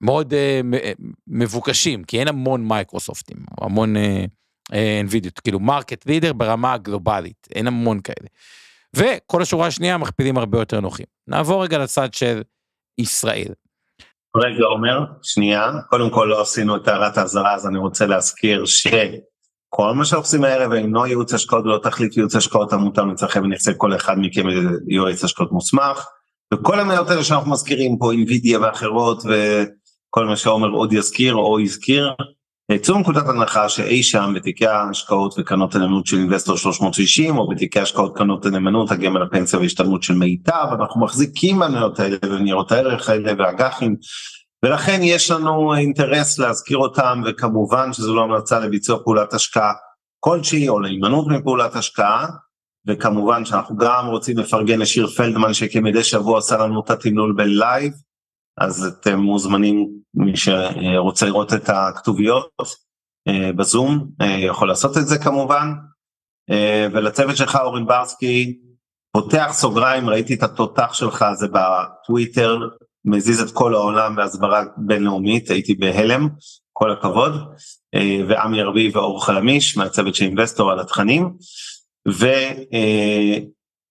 מאוד 0.01 0.33
uh, 0.33 1.03
מבוקשים, 1.27 2.05
כי 2.05 2.21
אין 2.21 2.29
המון 2.29 2.69
מייקרוסופטים, 2.69 3.37
המון 3.61 3.97
uh, 3.97 4.73
NVIDIA, 4.73 5.41
כאילו 5.45 5.61
market 5.61 6.07
leader 6.07 6.33
ברמה 6.33 6.73
הגלובלית, 6.73 7.49
אין 7.55 7.67
המון 7.67 8.01
כאלה. 8.01 8.29
וכל 8.97 9.43
השורה 9.43 9.67
השנייה 9.67 9.99
מכפילים 9.99 10.39
הרבה 10.39 10.59
יותר 10.59 10.81
נוחים. 10.81 11.07
נעבור 11.27 11.65
רגע 11.65 11.79
לצד 11.79 12.15
של 12.15 12.43
ישראל. 12.99 13.53
רגע 14.37 14.65
אומר, 14.65 15.05
שנייה, 15.23 15.73
קודם 15.91 16.11
כל 16.11 16.27
לא 16.31 16.41
עשינו 16.41 16.77
את 16.77 16.89
הערת 16.89 17.19
האזהרה 17.19 17.55
אז 17.55 17.67
אני 17.67 17.79
רוצה 17.79 18.07
להזכיר 18.07 18.65
שכל 18.65 19.93
מה 19.95 20.05
שאנחנו 20.05 20.25
עושים 20.25 20.45
הערב 20.45 20.73
אינו 20.73 21.07
ייעוץ 21.07 21.35
השקעות 21.35 21.65
ולא 21.65 21.81
תחליט 21.83 22.17
ייעוץ 22.17 22.37
השקעות 22.37 22.73
המותר 22.73 23.05
מצלכם 23.05 23.43
ונכסי 23.45 23.71
כל 23.77 23.97
אחד 23.97 24.15
מכם 24.19 24.47
יועץ 24.89 25.25
השקעות 25.25 25.53
מוסמך. 25.53 26.07
וכל 26.55 26.81
המניות 26.81 27.11
האלה 27.11 27.25
שאנחנו 27.25 27.51
מזכירים 27.51 27.99
פה 27.99 28.13
אינווידיה 28.13 28.61
ואחרות 28.61 29.23
וכל 29.25 30.27
מה 30.27 30.37
שעומר 30.37 30.69
עוד 30.69 30.93
יזכיר 30.93 31.35
או 31.35 31.61
יזכיר 31.61 32.13
צאו 32.83 32.99
נקודת 32.99 33.29
הנחה 33.29 33.69
שאי 33.69 34.03
שם 34.03 34.33
בתיקי 34.37 34.67
ההשקעות 34.67 35.35
וקרנות 35.39 35.75
הנאמנות 35.75 36.07
של 36.07 36.17
אינבסטור 36.17 36.57
360 36.57 37.39
או 37.39 37.49
בתיקי 37.49 37.81
השקעות 37.81 38.17
קרנות 38.17 38.47
הנאמנות 38.47 38.91
הגמל 38.91 39.23
הפנסיה 39.23 39.59
והשתלמות 39.59 40.03
של 40.03 40.15
מיטב 40.15 40.67
אנחנו 40.73 41.01
מחזיקים 41.01 41.59
במניות 41.59 42.01
האלה 42.01 42.17
וניירות 42.23 42.73
הערך 42.73 43.09
האלה 43.09 43.33
ואג"חים 43.39 43.97
ולכן 44.65 45.01
יש 45.03 45.31
לנו 45.31 45.75
אינטרס 45.75 46.39
להזכיר 46.39 46.79
אותם 46.79 47.23
וכמובן 47.27 47.93
שזו 47.93 48.15
לא 48.15 48.23
המלצה 48.23 48.61
לביצוע 48.61 48.99
פעולת 49.05 49.35
השקעה 49.35 49.73
כלשהי 50.21 50.69
או 50.69 50.81
להימנעות 50.81 51.27
מפעולת 51.29 51.77
השקעה 51.77 52.27
וכמובן 52.89 53.45
שאנחנו 53.45 53.77
גם 53.77 54.07
רוצים 54.07 54.39
לפרגן 54.39 54.79
לשיר 54.79 55.07
פלדמן 55.07 55.55
שכמדי 55.55 56.05
שבוע 56.05 56.39
עשה 56.39 56.57
לנו 56.57 56.81
את 56.81 56.91
התמלול 56.91 57.35
בלייב 57.37 57.93
אז 58.59 58.85
אתם 58.85 59.19
מוזמנים, 59.19 59.89
מי 60.15 60.33
שרוצה 60.37 61.27
לראות 61.27 61.53
את 61.53 61.69
הכתוביות 61.69 62.49
אה, 63.29 63.53
בזום 63.53 64.07
אה, 64.21 64.27
יכול 64.27 64.69
לעשות 64.69 64.97
את 64.97 65.07
זה 65.07 65.19
כמובן. 65.19 65.73
אה, 66.51 66.87
ולצוות 66.93 67.37
שלך 67.37 67.59
אורן 67.63 67.87
ברסקי, 67.87 68.59
פותח 69.13 69.51
סוגריים, 69.53 70.09
ראיתי 70.09 70.35
את 70.35 70.43
התותח 70.43 70.93
שלך 70.93 71.25
זה 71.35 71.47
בטוויטר, 71.53 72.59
מזיז 73.05 73.41
את 73.41 73.51
כל 73.51 73.75
העולם 73.75 74.17
בהסברה 74.17 74.65
בינלאומית, 74.77 75.51
הייתי 75.51 75.75
בהלם, 75.75 76.29
כל 76.73 76.93
הכבוד. 76.93 77.33
ועמי 78.29 78.61
ארבי 78.61 78.91
ואור 78.95 79.27
חלמיש 79.27 79.77
מהצוות 79.77 80.15
של 80.15 80.25
אינבסטור 80.25 80.71
על 80.71 80.81
התכנים. 80.81 81.31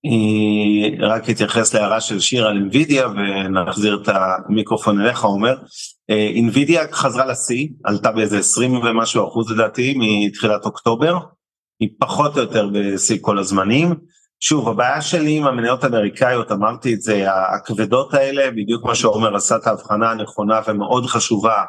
ו... 0.06 0.10
רק 1.00 1.30
אתייחס 1.30 1.74
להערה 1.74 2.02
של 2.02 2.20
שיר 2.20 2.48
על 2.48 2.58
אינווידיה 2.58 3.08
ונחזיר 3.08 4.02
את 4.02 4.10
המיקרופון 4.10 5.02
אליך, 5.02 5.24
אומר, 5.24 5.56
אינווידיה 6.10 6.84
חזרה 6.92 7.26
לשיא, 7.26 7.68
עלתה 7.84 8.12
באיזה 8.12 8.40
20 8.40 8.74
ומשהו 8.74 9.28
אחוז 9.28 9.52
לדעתי 9.52 9.96
מתחילת 9.98 10.66
אוקטובר, 10.66 11.18
היא 11.80 11.90
פחות 12.00 12.38
או 12.38 12.42
יותר 12.42 12.70
בשיא 12.74 13.18
כל 13.22 13.40
הזמנים. 13.40 13.94
שוב, 14.40 14.70
הבעיה 14.70 15.02
שלי 15.02 15.38
עם 15.38 15.48
המניות 15.48 15.84
האמריקאיות, 15.84 16.52
אמרתי 16.52 16.94
את 16.94 17.02
זה, 17.02 17.26
הכבדות 17.56 18.14
האלה, 18.14 18.52
בדיוק 18.52 18.86
מה 18.86 18.96
שעומר 18.96 19.36
עשה 19.36 19.56
את 19.56 19.68
ההבחנה 19.68 20.12
הנכונה 20.12 20.60
ומאוד 20.68 21.06
חשובה 21.06 21.64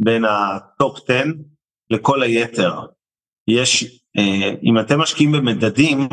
בין 0.00 0.24
ה 0.24 0.42
top 0.42 0.98
10 1.10 1.22
לכל 1.90 2.22
היתר. 2.22 2.80
יש, 3.48 4.00
אם 4.62 4.78
אתם 4.80 5.00
משקיעים 5.00 5.32
במדדים, 5.32 6.08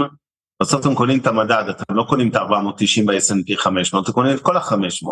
בסוף 0.62 0.82
אתם 0.82 0.96
קונים 0.96 1.20
את 1.20 1.28
המדד, 1.28 1.64
אתם 1.70 1.96
לא 1.96 2.04
קונים 2.10 2.30
את 2.30 2.36
ה-490 2.36 3.06
ב-S&P 3.06 3.58
500, 3.58 4.04
אתם 4.04 4.14
קונים 4.14 4.36
את 4.36 4.42
כל 4.42 4.58
ה-500. 4.58 5.08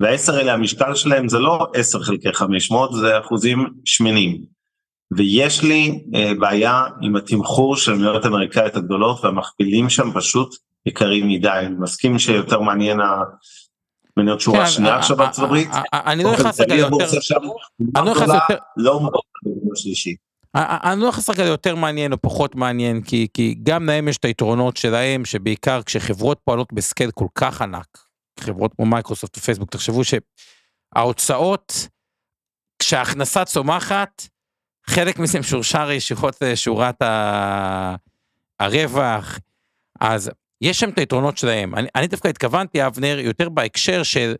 וה-10 0.00 0.32
האלה 0.32 0.54
המשקל 0.54 0.94
שלהם 0.94 1.28
זה 1.28 1.38
לא 1.38 1.66
10 1.74 2.02
חלקי 2.02 2.32
500, 2.32 2.92
זה 2.92 3.18
אחוזים 3.18 3.66
שמנים. 3.84 4.42
ויש 5.16 5.62
לי 5.62 6.04
אה, 6.14 6.32
בעיה 6.40 6.82
עם 7.02 7.16
התמחור 7.16 7.76
של 7.76 7.92
מניות 7.92 8.26
אמריקאיות 8.26 8.76
הגדולות 8.76 9.24
והמכפילים 9.24 9.90
שם 9.90 10.10
פשוט 10.14 10.56
יקרים 10.86 11.28
מדי, 11.28 11.48
אני 11.48 11.74
מסכים 11.78 12.18
שיותר 12.18 12.60
מעניין 12.60 13.00
המניות 14.16 14.40
שורה 14.40 14.64
כן, 14.64 14.70
שנייה 14.70 14.96
עכשיו 14.96 15.16
בארצות 15.16 15.44
הברית. 15.44 15.68
אני 15.92 16.24
לא 16.24 16.32
נכנס 16.32 16.60
רגע 16.60 16.74
יותר, 16.74 17.04
אני 17.96 18.06
לא 18.06 18.10
נכנס 18.10 18.28
יותר, 18.30 18.56
לא 18.76 19.00
שלישי. 19.74 20.14
אני 20.58 21.00
לא 21.00 21.08
נכנס 21.08 21.30
רגע 21.30 21.44
יותר 21.44 21.74
מעניין 21.74 22.12
או 22.12 22.22
פחות 22.22 22.54
מעניין, 22.54 23.02
כי, 23.02 23.28
כי 23.34 23.54
גם 23.62 23.86
להם 23.86 24.08
יש 24.08 24.16
את 24.16 24.24
היתרונות 24.24 24.76
שלהם, 24.76 25.24
שבעיקר 25.24 25.82
כשחברות 25.82 26.40
פועלות 26.44 26.72
ב 26.72 26.78
scale 26.78 27.10
כל 27.10 27.26
כך 27.34 27.62
ענק, 27.62 27.98
חברות 28.40 28.74
כמו 28.74 28.86
מייקרוסופט 28.86 29.38
ופייסבוק, 29.38 29.70
תחשבו 29.70 30.02
שההוצאות, 30.94 31.88
כשההכנסה 32.78 33.44
צומחת, 33.44 34.22
חלק 34.86 35.18
מזה 35.18 35.40
משורשר 35.40 35.90
ישירות 35.90 36.36
לשורת 36.42 37.02
ה... 37.02 37.94
הרווח, 38.60 39.38
אז 40.00 40.30
יש 40.60 40.80
שם 40.80 40.90
את 40.90 40.98
היתרונות 40.98 41.38
שלהם. 41.38 41.74
אני, 41.74 41.88
אני 41.94 42.06
דווקא 42.06 42.28
התכוונתי, 42.28 42.86
אבנר, 42.86 43.18
יותר 43.18 43.48
בהקשר 43.48 44.02
של 44.02 44.34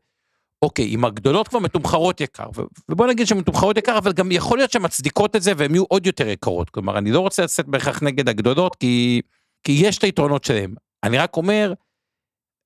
אוקיי, 0.62 0.86
אם 0.86 1.04
הגדולות 1.04 1.48
כבר 1.48 1.58
מתומחרות 1.58 2.20
יקר, 2.20 2.48
ובוא 2.88 3.06
נגיד 3.06 3.26
שהן 3.26 3.38
מתומחרות 3.38 3.76
יקר, 3.76 3.98
אבל 3.98 4.12
גם 4.12 4.32
יכול 4.32 4.58
להיות 4.58 4.70
שהן 4.70 4.84
מצדיקות 4.84 5.36
את 5.36 5.42
זה 5.42 5.52
והן 5.56 5.74
יהיו 5.74 5.84
עוד 5.84 6.06
יותר 6.06 6.28
יקרות. 6.28 6.70
כלומר, 6.70 6.98
אני 6.98 7.10
לא 7.10 7.20
רוצה 7.20 7.44
לצאת 7.44 7.66
בהכרח 7.66 8.02
נגד 8.02 8.28
הגדולות, 8.28 8.76
כי, 8.76 9.20
כי 9.64 9.72
יש 9.72 9.98
את 9.98 10.04
היתרונות 10.04 10.44
שלהן. 10.44 10.74
אני 11.04 11.18
רק 11.18 11.36
אומר, 11.36 11.72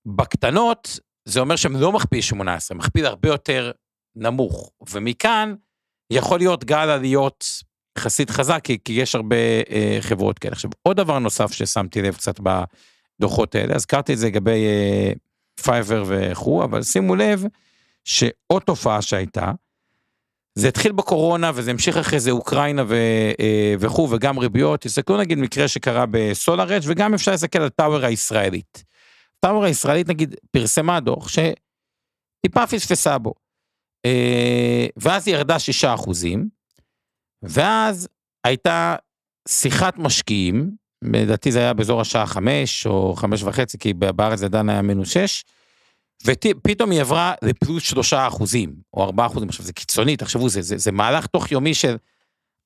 בקטנות, 0.07 0.99
זה 1.25 1.41
אומר 1.41 1.57
שהן 1.57 1.77
לא 1.77 1.93
מכפיל 1.93 2.21
18, 2.21 2.79
מכפיל 2.79 3.07
הרבה 3.07 3.29
יותר 3.29 3.71
נמוך. 4.17 4.71
ומכאן 4.91 5.55
יכול 6.13 6.39
להיות 6.39 6.65
גל 6.65 6.91
עליות 6.91 7.45
יחסית 7.99 8.31
חזק, 8.31 8.61
כי, 8.65 8.79
כי 8.85 8.93
יש 8.93 9.15
הרבה 9.15 9.37
אה, 9.71 9.99
חברות 10.01 10.39
כאלה. 10.39 10.53
עכשיו, 10.53 10.71
עוד 10.83 10.97
דבר 10.97 11.19
נוסף 11.19 11.53
ששמתי 11.53 12.03
לב 12.03 12.15
קצת 12.15 12.41
בדוחות 12.41 13.55
האלה, 13.55 13.75
הזכרתי 13.75 14.13
את 14.13 14.19
זה 14.19 14.27
לגבי 14.27 14.67
אה, 14.67 15.13
פייבר 15.63 16.05
וכו', 16.07 16.65
אבל 16.65 16.83
שימו 16.83 17.15
לב, 17.17 17.45
שעוד 18.05 18.63
תופעה 18.63 19.03
שהייתה, 19.03 19.53
זה 20.55 20.69
התחיל 20.69 20.93
בקורונה 20.93 21.51
וזה 21.55 21.71
המשיך 21.71 21.97
אחרי 21.97 22.21
זה 22.21 22.31
אוקראינה 22.31 22.83
אה, 22.93 23.75
וכו' 23.79 24.09
וגם 24.11 24.39
ריביות, 24.39 24.81
תסתכלו 24.81 25.17
נגיד 25.17 25.39
מקרה 25.39 25.69
שקרה 25.69 26.05
בסולאר 26.11 26.77
אדג' 26.77 26.85
וגם 26.87 27.15
אפשר 27.15 27.31
להסתכל 27.31 27.59
על 27.59 27.69
טאוור 27.69 28.05
הישראלית. 28.05 28.85
טאוור 29.41 29.65
הישראלית 29.65 30.09
נגיד 30.09 30.35
פרסמה 30.51 31.01
דוח 31.01 31.29
שטיפה 31.29 32.67
פספסה 32.67 33.19
בו. 33.19 33.35
אה, 34.05 34.87
ואז 34.97 35.29
היא 35.29 35.37
ירדה 35.37 35.59
שישה 35.59 35.95
אחוזים, 35.95 36.49
ואז 37.43 38.09
הייתה 38.45 38.97
שיחת 39.49 39.99
משקיעים, 39.99 40.71
לדעתי 41.03 41.53
זה 41.53 41.59
היה 41.59 41.73
באזור 41.73 42.01
השעה 42.01 42.27
חמש 42.27 42.87
או 42.87 43.15
חמש 43.17 43.43
וחצי, 43.43 43.79
כי 43.79 43.95
בארץ 43.95 44.39
זה 44.39 44.47
עדיין 44.47 44.69
היה 44.69 44.83
מינוס 44.83 45.09
שש, 45.09 45.45
ופתאום 46.25 46.91
היא 46.91 47.01
עברה 47.01 47.35
לפלוס 47.43 47.83
שלושה 47.83 48.27
אחוזים, 48.27 48.75
או 48.95 49.05
ארבעה 49.05 49.27
אחוזים, 49.27 49.49
עכשיו 49.49 49.67
זה 49.67 49.73
קיצוני, 49.73 50.17
תחשבו, 50.17 50.49
זה, 50.49 50.63
זה, 50.63 50.79
זה 50.79 50.93
מהלך 50.93 51.27
תוך 51.27 51.53
יומי 51.53 51.75
של 51.75 51.97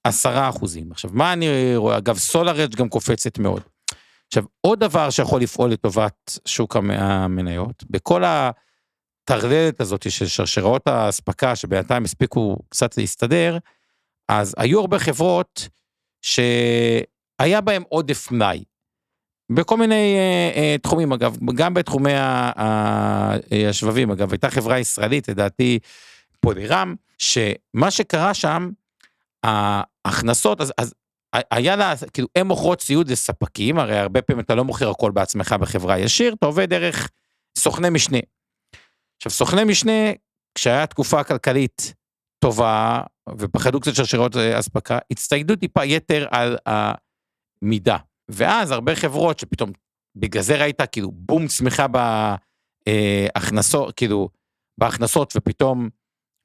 עשרה 0.04 0.48
אחוזים. 0.48 0.92
עכשיו, 0.92 1.10
מה 1.14 1.32
אני 1.32 1.76
רואה? 1.76 1.98
אגב, 1.98 2.18
סולארג' 2.18 2.74
גם 2.74 2.88
קופצת 2.88 3.38
מאוד. 3.38 3.62
עכשיו, 4.26 4.44
עוד 4.60 4.80
דבר 4.80 5.10
שיכול 5.10 5.40
לפעול 5.40 5.70
לטובת 5.70 6.38
שוק 6.44 6.76
המניות, 6.76 7.84
בכל 7.90 8.22
הטרללת 8.24 9.80
הזאת 9.80 10.10
של 10.10 10.26
שרשראות 10.26 10.86
האספקה, 10.86 11.56
שבינתיים 11.56 12.04
הספיקו 12.04 12.56
קצת 12.68 12.96
להסתדר, 12.96 13.58
אז 14.28 14.54
היו 14.58 14.80
הרבה 14.80 14.98
חברות 14.98 15.68
שהיה 16.22 17.60
בהן 17.60 17.82
עודף 17.88 18.30
מלאי. 18.30 18.64
בכל 19.52 19.76
מיני 19.76 20.16
אה, 20.16 20.52
אה, 20.56 20.76
תחומים 20.82 21.12
אגב, 21.12 21.36
גם 21.54 21.74
בתחומי 21.74 22.12
השבבים 23.68 24.10
אגב, 24.10 24.32
הייתה 24.32 24.50
חברה 24.50 24.78
ישראלית 24.78 25.28
לדעתי 25.28 25.78
פולירם, 26.40 26.94
שמה 27.18 27.90
שקרה 27.90 28.34
שם, 28.34 28.70
ההכנסות, 29.44 30.60
אז, 30.60 30.72
אז 30.78 30.94
היה 31.50 31.76
לה, 31.76 31.94
כאילו 32.12 32.28
הם 32.36 32.46
מוכרות 32.46 32.78
ציוד 32.78 33.10
לספקים, 33.10 33.78
הרי 33.78 33.98
הרבה 33.98 34.22
פעמים 34.22 34.44
אתה 34.44 34.54
לא 34.54 34.64
מוכר 34.64 34.90
הכל 34.90 35.10
בעצמך 35.10 35.52
בחברה 35.60 35.98
ישיר, 35.98 36.34
אתה 36.34 36.46
עובד 36.46 36.70
דרך 36.70 37.10
סוכני 37.58 37.90
משנה. 37.90 38.18
עכשיו 39.16 39.32
סוכני 39.32 39.64
משנה, 39.64 40.12
כשהיה 40.54 40.86
תקופה 40.86 41.24
כלכלית 41.24 41.94
טובה, 42.38 43.00
ופחדו 43.38 43.80
קצת 43.80 43.94
שרשרות 43.94 44.36
אה, 44.36 44.58
אספקה, 44.58 44.98
הצטיידו 45.10 45.56
טיפה 45.56 45.84
יתר 45.84 46.26
על 46.30 46.56
המידה. 46.66 47.96
ואז 48.30 48.70
הרבה 48.70 48.94
חברות 48.94 49.38
שפתאום, 49.38 49.72
בגלל 50.16 50.42
זה 50.42 50.56
ראית 50.56 50.82
כאילו 50.92 51.10
בום 51.12 51.46
צמיחה 51.46 51.86
בהכנסות, 52.88 53.96
כאילו, 53.96 54.28
בהכנסות, 54.80 55.32
ופתאום 55.36 55.88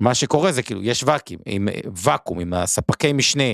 מה 0.02 0.16
שקורה 0.16 0.52
זה 0.52 0.64
כאילו, 0.64 0.84
יש 0.84 1.04
ואקים, 1.04 1.40
עם 1.46 1.68
ואקום, 2.04 2.40
עם 2.40 2.54
הספקי 2.54 3.14
משנה, 3.14 3.54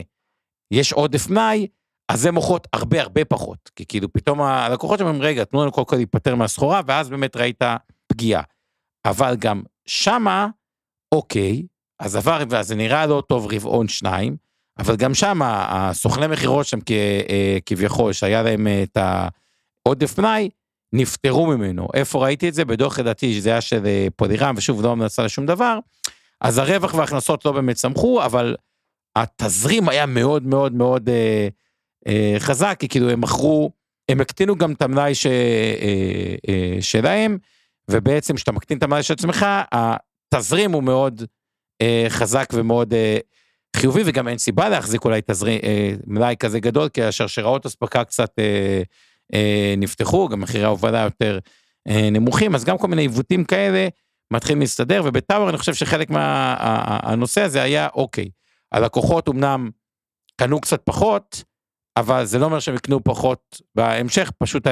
יש 0.71 0.93
עודף 0.93 1.29
מלאי, 1.29 1.67
אז 2.11 2.21
זה 2.21 2.31
מוכרות 2.31 2.67
הרבה 2.73 3.01
הרבה 3.01 3.25
פחות. 3.25 3.71
כי 3.75 3.85
כאילו 3.85 4.13
פתאום 4.13 4.41
הלקוחות 4.41 5.01
אומרים, 5.01 5.21
רגע, 5.21 5.43
תנו 5.43 5.61
לנו 5.61 5.71
קודם 5.71 5.87
כל 5.87 5.95
להיפטר 5.95 6.35
מהסחורה, 6.35 6.81
ואז 6.87 7.09
באמת 7.09 7.35
ראית 7.35 7.61
פגיעה. 8.07 8.43
אבל 9.05 9.35
גם 9.39 9.63
שמה, 9.85 10.47
אוקיי, 11.11 11.63
אז 11.99 12.15
עבר, 12.15 12.43
ואז 12.49 12.71
נראה 12.71 13.05
לא 13.05 13.23
טוב 13.29 13.47
רבעון 13.53 13.87
שניים, 13.87 14.37
אבל 14.79 14.95
גם 14.95 15.13
שם 15.13 15.41
הסוכני 15.43 16.27
מכירות 16.27 16.65
שם 16.65 16.79
אה, 16.91 17.57
כביכול, 17.65 18.13
שהיה 18.13 18.43
להם 18.43 18.67
אה, 18.67 18.83
את 18.83 18.97
העודף 19.85 20.19
מלאי, 20.19 20.49
נפטרו 20.93 21.47
ממנו. 21.47 21.87
איפה 21.93 22.23
ראיתי 22.23 22.49
את 22.49 22.53
זה? 22.53 22.65
בדוח 22.65 22.99
לדעתי 22.99 23.33
שזה 23.33 23.49
היה 23.49 23.61
של 23.61 23.85
אה, 23.85 24.07
פולירם, 24.15 24.55
ושוב, 24.57 24.81
לא 24.81 24.91
המלצה 24.91 25.23
לשום 25.23 25.45
דבר. 25.45 25.79
אז 26.41 26.57
הרווח 26.57 26.93
וההכנסות 26.93 27.45
לא 27.45 27.51
באמת 27.51 27.75
צמחו, 27.75 28.25
אבל 28.25 28.55
התזרים 29.15 29.89
היה 29.89 30.05
מאוד 30.05 30.45
מאוד 30.45 30.73
מאוד 30.73 31.09
אה, 31.09 31.47
אה, 32.07 32.35
חזק, 32.39 32.75
כי 32.79 32.87
כאילו 32.87 33.09
הם 33.09 33.21
מכרו, 33.21 33.71
הם 34.09 34.21
הקטינו 34.21 34.55
גם 34.55 34.71
את 34.71 34.81
המלאי 34.81 35.15
ש, 35.15 35.25
אה, 35.25 36.35
אה, 36.49 36.77
שלהם, 36.81 37.37
ובעצם 37.91 38.35
כשאתה 38.35 38.51
מקטין 38.51 38.77
את 38.77 38.83
המלאי 38.83 39.03
של 39.03 39.13
עצמך, 39.13 39.45
התזרים 39.71 40.71
הוא 40.71 40.83
מאוד 40.83 41.23
אה, 41.81 42.05
חזק 42.09 42.49
ומאוד 42.53 42.93
אה, 42.93 43.17
חיובי, 43.75 44.01
וגם 44.05 44.27
אין 44.27 44.37
סיבה 44.37 44.69
להחזיק 44.69 45.05
אולי 45.05 45.21
תזרים, 45.25 45.59
אה, 45.63 45.93
מלאי 46.07 46.35
כזה 46.39 46.59
גדול, 46.59 46.89
כי 46.89 47.03
השרשראות 47.03 47.65
אספקה 47.65 48.03
קצת 48.03 48.39
אה, 48.39 48.81
אה, 49.33 49.73
נפתחו, 49.77 50.27
גם 50.27 50.39
מחירי 50.39 50.63
ההובלה 50.63 50.99
יותר 50.99 51.39
אה, 51.87 52.09
נמוכים, 52.11 52.55
אז 52.55 52.65
גם 52.65 52.77
כל 52.77 52.87
מיני 52.87 53.01
עיוותים 53.01 53.43
כאלה 53.43 53.87
מתחילים 54.33 54.59
להסתדר, 54.59 55.01
ובטאוור 55.05 55.49
אני 55.49 55.57
חושב 55.57 55.73
שחלק 55.73 56.09
מהנושא 56.09 57.39
מה, 57.39 57.45
הזה 57.45 57.63
היה, 57.63 57.87
אוקיי, 57.93 58.29
הלקוחות 58.71 59.29
אמנם 59.29 59.69
קנו 60.35 60.61
קצת 60.61 60.81
פחות, 60.83 61.43
אבל 61.97 62.25
זה 62.25 62.39
לא 62.39 62.45
אומר 62.45 62.59
שהם 62.59 62.75
יקנו 62.75 63.03
פחות 63.03 63.61
בהמשך, 63.75 64.31
פשוט 64.37 64.67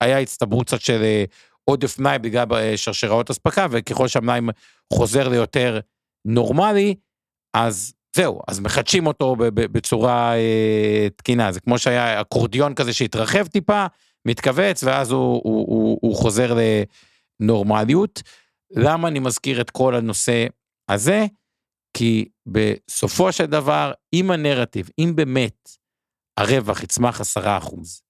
היה 0.00 0.18
הצטברות 0.18 0.66
קצת 0.66 0.80
של 0.80 1.02
אה, 1.02 1.24
עודף 1.64 1.98
מים 1.98 2.22
בגלל 2.22 2.46
אה, 2.52 2.76
שרשראות 2.76 3.30
אספקה, 3.30 3.66
וככל 3.70 4.08
שהמים 4.08 4.48
חוזר 4.92 5.28
ליותר 5.28 5.80
נורמלי, 6.24 6.94
אז 7.54 7.94
זהו, 8.16 8.40
אז 8.48 8.60
מחדשים 8.60 9.06
אותו 9.06 9.36
בצורה 9.54 10.36
אה, 10.36 11.08
תקינה. 11.16 11.52
זה 11.52 11.60
כמו 11.60 11.78
שהיה 11.78 12.20
אקורדיון 12.20 12.74
כזה 12.74 12.92
שהתרחב 12.92 13.46
טיפה, 13.46 13.86
מתכווץ, 14.28 14.84
ואז 14.84 15.10
הוא, 15.10 15.40
הוא, 15.44 15.66
הוא, 15.66 15.98
הוא 16.02 16.16
חוזר 16.16 16.56
לנורמליות. 17.40 18.22
למה 18.70 19.08
אני 19.08 19.18
מזכיר 19.18 19.60
את 19.60 19.70
כל 19.70 19.94
הנושא 19.94 20.46
הזה? 20.90 21.26
כי 21.96 22.28
בסופו 22.46 23.32
של 23.32 23.46
דבר, 23.46 23.92
אם 24.12 24.30
הנרטיב, 24.30 24.88
אם 24.98 25.12
באמת 25.16 25.70
הרווח 26.40 26.82
יצמח 26.82 27.20
עשרה 27.20 27.58
אחוז, 27.58 28.02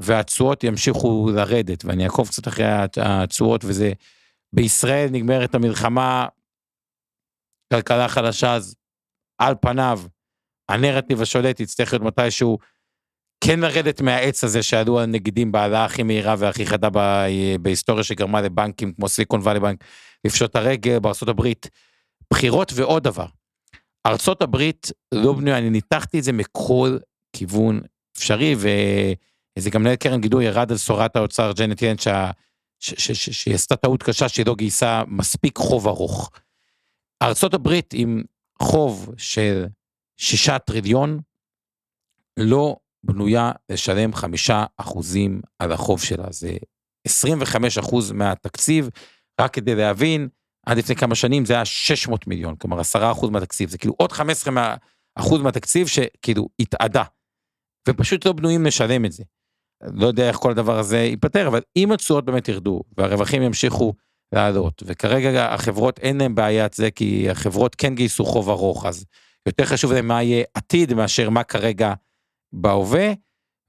והתשואות 0.00 0.64
ימשיכו 0.64 1.30
לרדת, 1.34 1.84
ואני 1.84 2.04
אעקוב 2.04 2.28
קצת 2.28 2.48
אחרי 2.48 2.66
התשואות, 2.96 3.64
וזה, 3.64 3.92
בישראל 4.54 5.08
נגמרת 5.10 5.54
המלחמה, 5.54 6.26
כלכלה 7.72 8.08
חדשה, 8.08 8.54
אז 8.54 8.74
על 9.46 9.54
פניו, 9.60 10.00
הנרטיב 10.68 11.22
השולט 11.22 11.60
יצטרך 11.60 11.92
להיות 11.92 12.02
מתישהו 12.02 12.58
כן 13.40 13.60
לרדת 13.60 14.00
מהעץ 14.00 14.44
הזה 14.44 14.62
שעלו 14.62 15.00
הנגידים 15.00 15.52
בהעלאה 15.52 15.84
הכי 15.84 16.02
מהירה 16.02 16.34
והכי 16.38 16.66
חדה 16.66 16.88
בהיסטוריה 17.60 18.04
שגרמה 18.04 18.40
לבנקים 18.40 18.92
כמו 18.92 19.08
סיליקון 19.08 19.40
וואלי 19.40 19.60
בנק 19.60 19.84
לפשוט 20.24 20.56
הרגל 20.56 20.98
בארצות 20.98 21.28
הברית. 21.28 21.70
בחירות 22.32 22.72
ועוד 22.74 23.04
דבר. 23.04 23.26
ארצות 24.06 24.42
הברית 24.42 24.90
לא 25.14 25.32
בנויה, 25.32 25.58
אני 25.58 25.70
ניתחתי 25.70 26.18
את 26.18 26.24
זה 26.24 26.32
מכל 26.32 26.96
כיוון 27.36 27.80
אפשרי 28.16 28.54
וזה 28.56 29.70
גם 29.70 29.82
מנהל 29.82 29.96
קרן 29.96 30.20
גידור 30.20 30.42
ירד 30.42 30.72
על 30.72 30.78
שורת 30.78 31.16
האוצר 31.16 31.52
ג'נט 31.52 31.82
ילן 31.82 31.96
שהיא 32.80 33.54
עשתה 33.54 33.76
טעות 33.76 34.02
קשה 34.02 34.28
שהיא 34.28 34.46
לא 34.46 34.54
גייסה 34.54 35.02
מספיק 35.08 35.58
חוב 35.58 35.88
ארוך. 35.88 36.30
ארצות 37.22 37.54
הברית 37.54 37.94
עם 37.94 38.22
חוב 38.62 39.14
של 39.16 39.66
שישה 40.16 40.58
טריליון 40.58 41.20
לא 42.36 42.76
בנויה 43.02 43.52
לשלם 43.70 44.14
חמישה 44.14 44.64
אחוזים 44.76 45.40
על 45.58 45.72
החוב 45.72 46.02
שלה, 46.02 46.26
זה 46.30 46.56
25 47.06 47.78
אחוז 47.78 48.12
מהתקציב, 48.12 48.90
רק 49.40 49.54
כדי 49.54 49.74
להבין, 49.74 50.28
עד 50.66 50.78
לפני 50.78 50.96
כמה 50.96 51.14
שנים 51.14 51.44
זה 51.44 51.54
היה 51.54 51.64
600 51.64 52.26
מיליון, 52.26 52.56
כלומר 52.56 52.80
10 52.80 53.10
אחוז 53.12 53.30
מהתקציב, 53.30 53.70
זה 53.70 53.78
כאילו 53.78 53.94
עוד 53.98 54.12
15 54.12 54.74
אחוז 55.14 55.40
מהתקציב 55.40 55.86
שכאילו 55.86 56.48
התאדה, 56.58 57.04
ופשוט 57.88 58.26
לא 58.26 58.32
בנויים 58.32 58.66
לשלם 58.66 59.04
את 59.04 59.12
זה. 59.12 59.24
לא 59.82 60.06
יודע 60.06 60.28
איך 60.28 60.36
כל 60.36 60.50
הדבר 60.50 60.78
הזה 60.78 60.98
ייפתר, 60.98 61.48
אבל 61.48 61.60
אם 61.76 61.92
התשואות 61.92 62.24
באמת 62.24 62.48
ירדו 62.48 62.82
והרווחים 62.98 63.42
ימשיכו 63.42 63.94
לעלות, 64.34 64.82
וכרגע 64.86 65.54
החברות 65.54 65.98
אין 65.98 66.18
להם 66.18 66.34
בעיית 66.34 66.74
זה, 66.74 66.90
כי 66.90 67.30
החברות 67.30 67.74
כן 67.74 67.94
גייסו 67.94 68.24
חוב 68.24 68.50
ארוך, 68.50 68.86
אז 68.86 69.04
יותר 69.46 69.64
חשוב 69.64 69.92
להם 69.92 70.08
מה 70.08 70.22
יהיה 70.22 70.44
עתיד 70.54 70.94
מאשר 70.94 71.30
מה 71.30 71.44
כרגע 71.44 71.94
בהווה, 72.52 73.12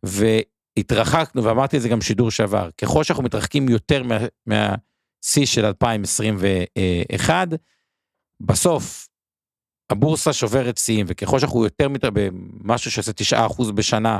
והתרחקנו, 0.03 1.43
ואמרתי 1.43 1.77
את 1.77 1.81
זה 1.81 1.89
גם 1.89 2.01
שידור 2.01 2.31
שעבר, 2.31 2.69
ככל 2.81 3.03
שאנחנו 3.03 3.23
מתרחקים 3.23 3.69
יותר 3.69 4.03
מה, 4.03 4.17
מהשיא 4.45 5.45
של 5.45 5.65
2021, 5.65 7.47
בסוף 8.39 9.07
הבורסה 9.89 10.33
שוברת 10.33 10.77
שיאים, 10.77 11.05
וככל 11.09 11.39
שאנחנו 11.39 11.63
יותר 11.63 11.89
מת... 11.89 12.05
במשהו 12.13 12.91
שעושה 12.91 13.11
9% 13.57 13.71
בשנה, 13.71 14.19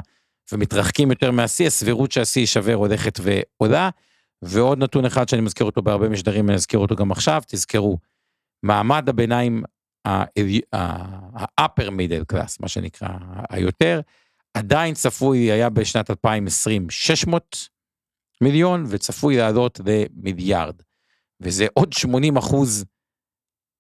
ומתרחקים 0.51 1.09
יותר 1.09 1.31
מהשיא, 1.31 1.67
הסבירות 1.67 2.11
שהשיא 2.11 2.41
יישבר 2.41 2.73
הולכת 2.73 3.19
ועולה. 3.23 3.89
ועוד 4.45 4.77
נתון 4.77 5.05
אחד 5.05 5.29
שאני 5.29 5.41
מזכיר 5.41 5.65
אותו 5.65 5.81
בהרבה 5.81 6.09
משדרים, 6.09 6.49
אני 6.49 6.55
אזכיר 6.55 6.79
אותו 6.79 6.95
גם 6.95 7.11
עכשיו, 7.11 7.41
תזכרו, 7.47 7.97
מעמד 8.63 9.09
הביניים 9.09 9.63
ה-upper 10.05 11.87
middle 11.89 12.33
class, 12.33 12.57
מה 12.59 12.67
שנקרא, 12.67 13.09
היותר, 13.49 14.01
עדיין 14.53 14.93
צפוי 14.93 15.51
היה 15.51 15.69
בשנת 15.69 16.09
2020 16.09 16.89
600 16.89 17.69
מיליון, 18.41 18.85
וצפוי 18.89 19.37
לעלות 19.37 19.79
למיליארד. 19.85 20.75
וזה 21.41 21.67
עוד 21.73 21.93
80 21.93 22.37
אחוז 22.37 22.85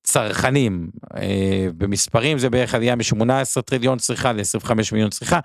צרכנים, 0.03 0.91
אה, 1.15 1.67
במספרים 1.77 2.37
זה 2.37 2.49
בערך 2.49 2.73
עלייה 2.73 2.95
מ-18 2.95 3.61
טריליון 3.61 3.97
צריכה 3.97 4.33
ל-25 4.33 4.71
מיליון 4.91 5.09
צריכה, 5.09 5.39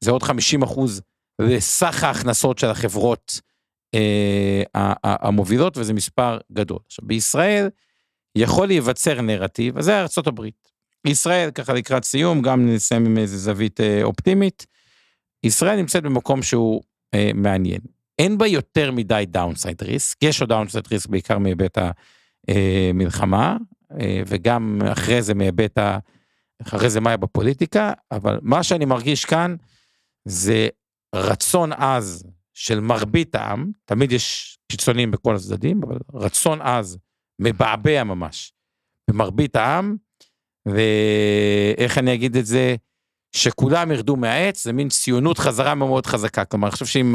זה 0.00 0.10
עוד 0.10 0.22
50 0.22 0.62
אחוז 0.62 1.02
לסך 1.40 2.04
ההכנסות 2.04 2.58
של 2.58 2.66
החברות 2.66 3.40
המובילות, 5.04 5.78
וזה 5.78 5.92
מספר 5.92 6.38
גדול. 6.52 6.78
עכשיו, 6.86 7.04
בישראל 7.06 7.68
יכול 8.38 8.66
להיווצר 8.66 9.20
נרטיב, 9.20 9.78
אז 9.78 9.84
זה 9.84 10.00
ארצות 10.00 10.26
הברית. 10.26 10.74
ישראל, 11.06 11.50
ככה 11.50 11.72
לקראת 11.72 12.04
סיום, 12.04 12.42
גם 12.42 12.66
נסיים 12.66 13.06
עם 13.06 13.18
איזה 13.18 13.38
זווית 13.38 13.80
אה, 13.80 14.02
אופטימית. 14.02 14.66
ישראל 15.42 15.76
נמצאת 15.76 16.02
במקום 16.02 16.42
שהוא 16.42 16.82
אה, 17.14 17.30
מעניין. 17.34 17.80
אין 18.18 18.38
בה 18.38 18.46
יותר 18.46 18.92
מדי 18.92 19.24
downside 19.28 19.82
risk, 19.82 20.22
יש 20.22 20.40
עוד 20.40 20.48
downside 20.48 20.84
risk 20.90 21.08
בעיקר 21.08 21.38
מהיבט 21.38 21.78
המלחמה, 22.48 23.56
אה, 24.00 24.22
וגם 24.26 24.80
אחרי 24.92 25.22
זה 25.22 25.34
מהיבט 25.34 25.78
ה... 25.78 25.98
אחרי 26.62 26.90
זה 26.90 27.00
מה 27.00 27.10
היה 27.10 27.16
בפוליטיקה, 27.16 27.92
אבל 28.12 28.38
מה 28.42 28.62
שאני 28.62 28.84
מרגיש 28.84 29.24
כאן 29.24 29.56
זה 30.24 30.68
רצון 31.14 31.72
עז 31.72 32.24
של 32.54 32.80
מרבית 32.80 33.34
העם, 33.34 33.70
תמיד 33.84 34.12
יש 34.12 34.58
קיצונים 34.68 35.10
בכל 35.10 35.36
הצדדים, 35.36 35.80
אבל 35.82 35.96
רצון 36.14 36.62
עז, 36.62 36.98
מבעבע 37.38 38.04
ממש, 38.04 38.52
במרבית 39.10 39.56
העם, 39.56 39.96
ואיך 40.66 41.98
אני 41.98 42.14
אגיד 42.14 42.36
את 42.36 42.46
זה, 42.46 42.76
שכולם 43.32 43.92
ירדו 43.92 44.16
מהעץ, 44.16 44.64
זה 44.64 44.72
מין 44.72 44.88
ציונות 44.88 45.38
חזרה 45.38 45.74
מאוד 45.74 46.06
חזקה. 46.06 46.44
כלומר, 46.44 46.66
אני 46.66 46.72
חושב 46.72 46.86
שאם 46.86 47.14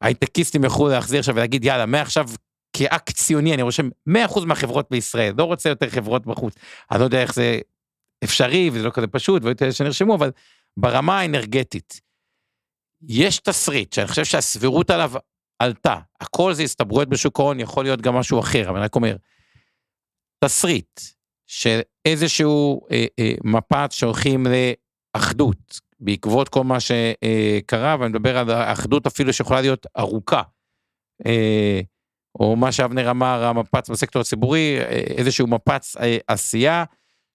ההייטקיסטים 0.00 0.64
יוכלו 0.64 0.88
להחזיר 0.88 1.18
עכשיו 1.18 1.34
ולהגיד, 1.34 1.64
יאללה, 1.64 1.86
מעכשיו 1.86 2.28
כאקט 2.72 3.16
ציוני, 3.16 3.54
אני 3.54 3.62
רושם 3.62 3.88
100% 4.08 4.44
מהחברות 4.46 4.86
בישראל, 4.90 5.34
לא 5.38 5.44
רוצה 5.44 5.68
יותר 5.68 5.90
חברות 5.90 6.26
בחוץ. 6.26 6.54
אני 6.90 6.98
לא 7.00 7.04
יודע 7.04 7.22
איך 7.22 7.34
זה 7.34 7.58
אפשרי, 8.24 8.70
וזה 8.72 8.84
לא 8.84 8.90
כזה 8.90 9.06
פשוט, 9.06 9.44
והיו 9.44 9.56
כאלה 9.56 9.72
שנרשמו, 9.72 10.14
אבל 10.14 10.30
ברמה 10.76 11.20
האנרגטית, 11.20 12.00
יש 13.08 13.38
תסריט 13.38 13.92
שאני 13.92 14.06
חושב 14.06 14.24
שהסבירות 14.24 14.90
עליו 14.90 15.12
עלתה, 15.58 15.96
הכל 16.20 16.52
זה 16.54 16.62
הסתברויות 16.62 17.08
בשוק 17.08 17.40
ההון, 17.40 17.60
יכול 17.60 17.84
להיות 17.84 18.00
גם 18.00 18.14
משהו 18.14 18.40
אחר, 18.40 18.68
אבל 18.68 18.76
אני 18.76 18.84
רק 18.84 18.94
אומר, 18.94 19.16
תסריט 20.44 21.00
של 21.46 21.80
איזשהו 22.04 22.80
אה, 22.90 23.06
אה, 23.18 23.32
מפת 23.44 23.88
שהולכים 23.92 24.46
לאחדות, 25.16 25.80
בעקבות 26.00 26.48
כל 26.48 26.64
מה 26.64 26.78
שקרה, 26.80 27.96
ואני 28.00 28.10
מדבר 28.10 28.38
על 28.38 28.50
האחדות 28.50 29.06
אפילו 29.06 29.32
שיכולה 29.32 29.60
להיות 29.60 29.86
ארוכה, 29.98 30.42
אה, 31.26 31.80
או 32.40 32.56
מה 32.56 32.72
שאבנר 32.72 33.10
אמר, 33.10 33.44
המפץ 33.44 33.90
בסקטור 33.90 34.20
הציבורי, 34.20 34.78
אה, 34.80 34.84
איזשהו 34.90 35.46
מפץ 35.46 35.96
אה, 35.96 36.16
עשייה, 36.26 36.84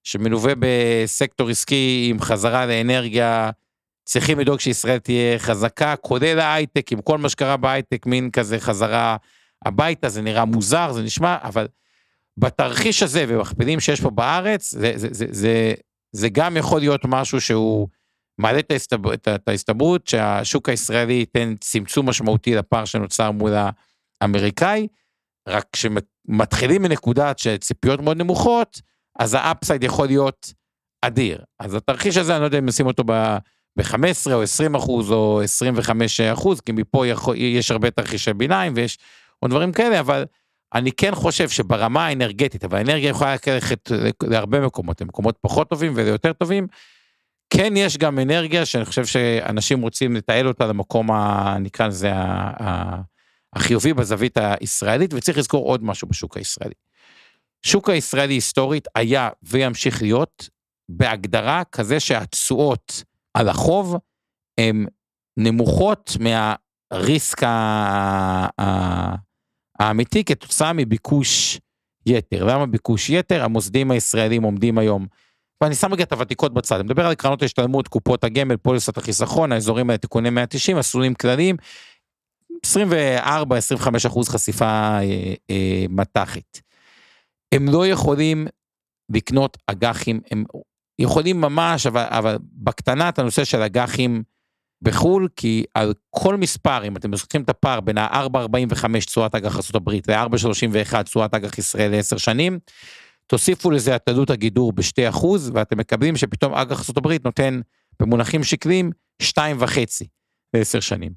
שמלווה 0.03 0.53
בסקטור 0.59 1.49
עסקי 1.49 2.07
עם 2.09 2.19
חזרה 2.19 2.65
לאנרגיה 2.65 3.51
צריכים 4.05 4.39
לדאוג 4.39 4.59
שישראל 4.59 4.99
תהיה 4.99 5.39
חזקה, 5.39 5.95
כולל 5.95 6.39
ההייטק, 6.39 6.91
עם 6.91 7.01
כל 7.01 7.17
מה 7.17 7.29
שקרה 7.29 7.57
בהייטק, 7.57 8.05
מין 8.05 8.31
כזה 8.31 8.59
חזרה 8.59 9.17
הביתה, 9.65 10.09
זה 10.09 10.21
נראה 10.21 10.45
מוזר, 10.45 10.91
זה 10.91 11.01
נשמע, 11.01 11.37
אבל 11.41 11.67
בתרחיש 12.37 13.03
הזה 13.03 13.25
ומכפילים 13.27 13.79
שיש 13.79 14.01
פה 14.01 14.09
בארץ, 14.09 14.71
זה, 14.71 14.91
זה, 14.95 15.07
זה, 15.11 15.25
זה, 15.29 15.73
זה 16.11 16.29
גם 16.29 16.57
יכול 16.57 16.79
להיות 16.79 17.01
משהו 17.05 17.41
שהוא 17.41 17.87
מעלה 18.37 18.59
את, 18.59 18.71
ההסתבר, 18.71 19.13
את 19.13 19.47
ההסתברות 19.47 20.07
שהשוק 20.07 20.69
הישראלי 20.69 21.13
ייתן 21.13 21.55
צמצום 21.59 22.09
משמעותי 22.09 22.55
לפער 22.55 22.85
שנוצר 22.85 23.31
מול 23.31 23.51
האמריקאי, 24.21 24.87
רק 25.47 25.65
כשמתחילים 25.71 26.81
מנקודת 26.81 27.39
שציפיות 27.39 27.99
מאוד 27.99 28.17
נמוכות, 28.17 28.81
אז 29.19 29.33
האפסייד 29.33 29.83
יכול 29.83 30.07
להיות 30.07 30.53
אדיר. 31.01 31.43
אז 31.59 31.73
התרחיש 31.73 32.17
הזה, 32.17 32.33
אני 32.33 32.41
לא 32.41 32.45
יודע 32.45 32.57
אם 32.59 32.65
נשים 32.65 32.85
אותו 32.85 33.03
ב-15 33.77 34.33
או 34.33 34.41
20 34.41 34.75
אחוז 34.75 35.11
או 35.11 35.41
25 35.41 36.21
אחוז, 36.21 36.61
כי 36.61 36.71
מפה 36.71 37.07
יכול, 37.07 37.35
יש 37.37 37.71
הרבה 37.71 37.91
תרחישי 37.91 38.33
ביניים 38.33 38.73
ויש 38.75 38.97
עוד 39.39 39.51
דברים 39.51 39.71
כאלה, 39.71 39.99
אבל 39.99 40.25
אני 40.73 40.91
כן 40.91 41.15
חושב 41.15 41.49
שברמה 41.49 42.05
האנרגטית, 42.05 42.65
אבל 42.65 42.77
האנרגיה 42.77 43.09
יכולה 43.09 43.35
ללכת 43.47 43.91
להרבה 44.23 44.59
מקומות, 44.59 45.01
למקומות 45.01 45.37
פחות 45.41 45.69
טובים 45.69 45.93
וליותר 45.95 46.33
טובים, 46.33 46.67
כן 47.49 47.73
יש 47.77 47.97
גם 47.97 48.19
אנרגיה 48.19 48.65
שאני 48.65 48.85
חושב 48.85 49.05
שאנשים 49.05 49.81
רוצים 49.81 50.15
לתעל 50.15 50.47
אותה 50.47 50.65
למקום, 50.65 51.11
ה, 51.11 51.55
נקרא 51.59 51.87
לזה, 51.87 52.11
החיובי 53.53 53.93
בזווית 53.93 54.37
הישראלית, 54.37 55.13
וצריך 55.13 55.37
לזכור 55.37 55.65
עוד 55.65 55.83
משהו 55.83 56.07
בשוק 56.07 56.37
הישראלי. 56.37 56.73
שוק 57.65 57.89
הישראלי 57.89 58.33
היסטורית 58.33 58.87
היה 58.95 59.29
וימשיך 59.43 60.01
להיות 60.01 60.49
בהגדרה 60.89 61.63
כזה 61.71 61.99
שהתשואות 61.99 63.03
על 63.35 63.49
החוב 63.49 63.95
הן 64.59 64.85
נמוכות 65.37 66.17
מהריסק 66.19 67.41
האמיתי 69.79 70.23
כתוצאה 70.23 70.73
מביקוש 70.73 71.59
יתר. 72.05 72.45
למה 72.45 72.65
ביקוש 72.65 73.09
יתר? 73.09 73.43
המוסדים 73.43 73.91
הישראלים 73.91 74.43
עומדים 74.43 74.77
היום, 74.77 75.05
ואני 75.63 75.75
שם 75.75 75.93
רגע 75.93 76.03
את 76.03 76.11
הוותיקות 76.11 76.53
בצד, 76.53 76.75
אני 76.75 76.83
מדבר 76.83 77.05
על 77.05 77.15
קרנות 77.15 77.41
ההשתלמות, 77.41 77.87
קופות 77.87 78.23
הגמל, 78.23 78.57
פוליסת 78.57 78.97
החיסכון, 78.97 79.51
האזורים 79.51 79.89
האלה, 79.89 79.97
תיקוני 79.97 80.29
190, 80.29 80.77
מסלולים 80.77 81.13
כלליים, 81.13 81.55
24-25 82.65 82.67
אחוז 84.07 84.29
חשיפה 84.29 84.65
אה, 84.65 85.33
אה, 85.49 85.85
מט"חית. 85.89 86.61
הם 87.51 87.69
לא 87.69 87.87
יכולים 87.87 88.47
לקנות 89.09 89.57
אג"חים, 89.67 90.21
הם 90.31 90.43
יכולים 90.99 91.41
ממש, 91.41 91.87
אבל, 91.87 92.05
אבל 92.09 92.37
בקטנה 92.53 93.09
את 93.09 93.19
הנושא 93.19 93.43
של 93.43 93.61
אג"חים 93.61 94.23
בחו"ל, 94.81 95.27
כי 95.35 95.63
על 95.73 95.93
כל 96.09 96.37
מספר, 96.37 96.83
אם 96.83 96.97
אתם 96.97 97.11
מסתכלים 97.11 97.43
את 97.43 97.49
הפער 97.49 97.79
בין 97.79 97.97
ה-4.45 97.97 98.99
תשואת 99.05 99.35
אג"ח 99.35 99.55
ארה"ב 99.55 99.89
ל-4.31 99.89 101.03
תשואת 101.03 101.33
אג"ח 101.33 101.57
ישראל 101.57 101.91
ל-10 101.91 102.17
שנים, 102.17 102.59
תוסיפו 103.27 103.71
לזה 103.71 103.95
את 103.95 104.09
עלות 104.09 104.29
הגידור 104.29 104.73
ב-2% 104.73 105.25
ואתם 105.53 105.77
מקבלים 105.77 106.17
שפתאום 106.17 106.53
אג"ח 106.53 106.89
ארה"ב 106.89 107.11
נותן 107.25 107.59
במונחים 107.99 108.43
שקליים 108.43 108.91
2.5 109.23 109.39
ל-10 110.53 110.81
שנים. 110.81 111.11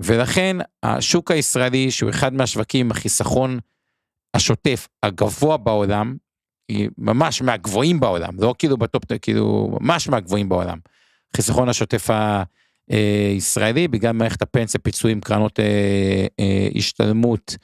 ולכן 0.00 0.56
השוק 0.82 1.30
הישראלי, 1.30 1.90
שהוא 1.90 2.10
אחד 2.10 2.34
מהשווקים 2.34 2.86
עם 2.86 2.90
החיסכון 2.90 3.58
השוטף 4.34 4.88
הגבוה 5.02 5.56
בעולם, 5.56 6.16
היא 6.70 6.88
ממש 6.98 7.42
מהגבוהים 7.42 8.00
בעולם, 8.00 8.32
לא 8.38 8.54
כאילו 8.58 8.76
בטופ, 8.76 9.02
כאילו 9.22 9.76
ממש 9.80 10.08
מהגבוהים 10.08 10.48
בעולם. 10.48 10.78
חיסכון 11.36 11.68
השוטף 11.68 12.10
הישראלי, 12.90 13.88
בגלל 13.88 14.12
מערכת 14.12 14.42
הפנסיה, 14.42 14.80
פיצויים, 14.80 15.20
קרנות 15.20 15.60
אה, 15.60 16.26
אה, 16.40 16.68
השתלמות 16.74 17.56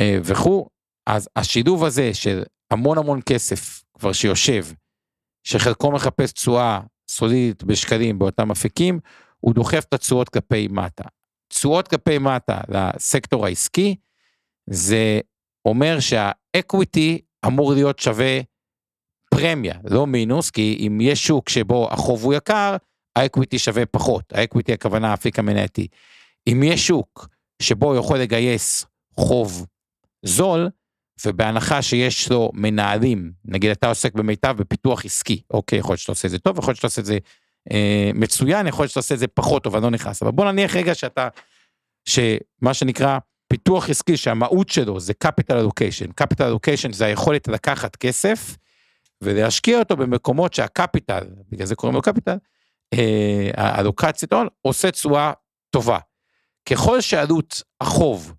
אה, 0.00 0.18
וכו', 0.24 0.68
אז 1.06 1.28
השילוב 1.36 1.84
הזה 1.84 2.14
של 2.14 2.42
המון 2.70 2.98
המון 2.98 3.20
כסף 3.26 3.82
כבר 3.98 4.12
שיושב, 4.12 4.66
שחלקו 5.44 5.92
מחפש 5.92 6.32
תשואה 6.32 6.80
סולידית 7.10 7.64
בשקלים 7.64 8.18
באותם 8.18 8.50
אפיקים, 8.50 9.00
הוא 9.40 9.54
דוחף 9.54 9.84
את 9.88 9.94
התשואות 9.94 10.28
כלפי 10.28 10.68
מטה. 10.70 11.04
תשואות 11.48 11.88
כלפי 11.88 12.18
מטה 12.18 12.60
לסקטור 12.68 13.46
העסקי, 13.46 13.96
זה 14.70 15.20
אומר 15.64 16.00
שה 16.00 16.40
equity 16.40 17.20
אמור 17.46 17.72
להיות 17.72 17.98
שווה 17.98 18.40
פרמיה, 19.34 19.74
לא 19.84 20.06
מינוס, 20.06 20.50
כי 20.50 20.86
אם 20.86 20.98
יש 21.00 21.26
שוק 21.26 21.48
שבו 21.48 21.88
החוב 21.90 22.24
הוא 22.24 22.34
יקר, 22.34 22.76
ה 23.16 23.22
equity 23.22 23.58
שווה 23.58 23.86
פחות, 23.86 24.32
ה 24.32 24.38
equity 24.38 24.72
הכוונה 24.72 25.10
האפיק 25.10 25.38
המנייתי. 25.38 25.86
אם 26.46 26.62
יש 26.62 26.86
שוק 26.86 27.28
שבו 27.62 27.86
הוא 27.86 27.96
יכול 27.96 28.18
לגייס 28.18 28.86
חוב 29.16 29.66
זול, 30.22 30.68
ובהנחה 31.26 31.82
שיש 31.82 32.30
לו 32.30 32.50
מנהלים, 32.54 33.32
נגיד 33.44 33.70
אתה 33.70 33.88
עוסק 33.88 34.14
במיטב 34.14 34.56
בפיתוח 34.58 35.04
עסקי, 35.04 35.42
אוקיי, 35.50 35.78
יכול 35.78 35.92
להיות 35.92 36.00
שאתה 36.00 36.12
עושה 36.12 36.26
את 36.26 36.30
זה 36.30 36.38
טוב, 36.38 36.58
יכול 36.58 36.70
להיות 36.70 36.76
שאתה 36.76 36.86
עושה 36.86 37.00
את 37.00 37.06
זה 37.06 37.18
אה, 37.72 38.10
מצוין, 38.14 38.66
יכול 38.66 38.82
להיות 38.82 38.90
שאתה 38.90 39.00
עושה 39.00 39.14
את 39.14 39.18
זה 39.18 39.26
פחות 39.26 39.64
טוב, 39.64 39.74
אני 39.74 39.84
לא 39.84 39.90
נכנס, 39.90 40.22
אבל 40.22 40.30
בוא 40.30 40.52
נניח 40.52 40.76
רגע 40.76 40.94
שאתה, 40.94 41.28
שמה 42.04 42.74
שנקרא 42.74 43.18
פיתוח 43.48 43.90
עסקי 43.90 44.16
שהמהות 44.16 44.68
שלו 44.68 45.00
זה 45.00 45.12
capital 45.24 45.54
allocation, 45.54 46.22
capital 46.22 46.40
allocation 46.40 46.92
זה 46.92 47.06
היכולת 47.06 47.48
לקחת 47.48 47.96
כסף 47.96 48.56
ולהשקיע 49.22 49.78
אותו 49.78 49.96
במקומות 49.96 50.54
שהקפיטל, 50.54 51.26
בגלל 51.50 51.66
זה 51.66 51.74
קוראים 51.74 51.94
לו 51.96 52.02
קפיטל, 52.02 52.36
אה, 52.94 53.50
האלוקציית 53.56 54.32
הון 54.32 54.46
עושה 54.62 54.90
תשואה 54.90 55.32
טובה. 55.70 55.98
ככל 56.68 57.00
שעלות 57.00 57.62
החוב 57.80 58.34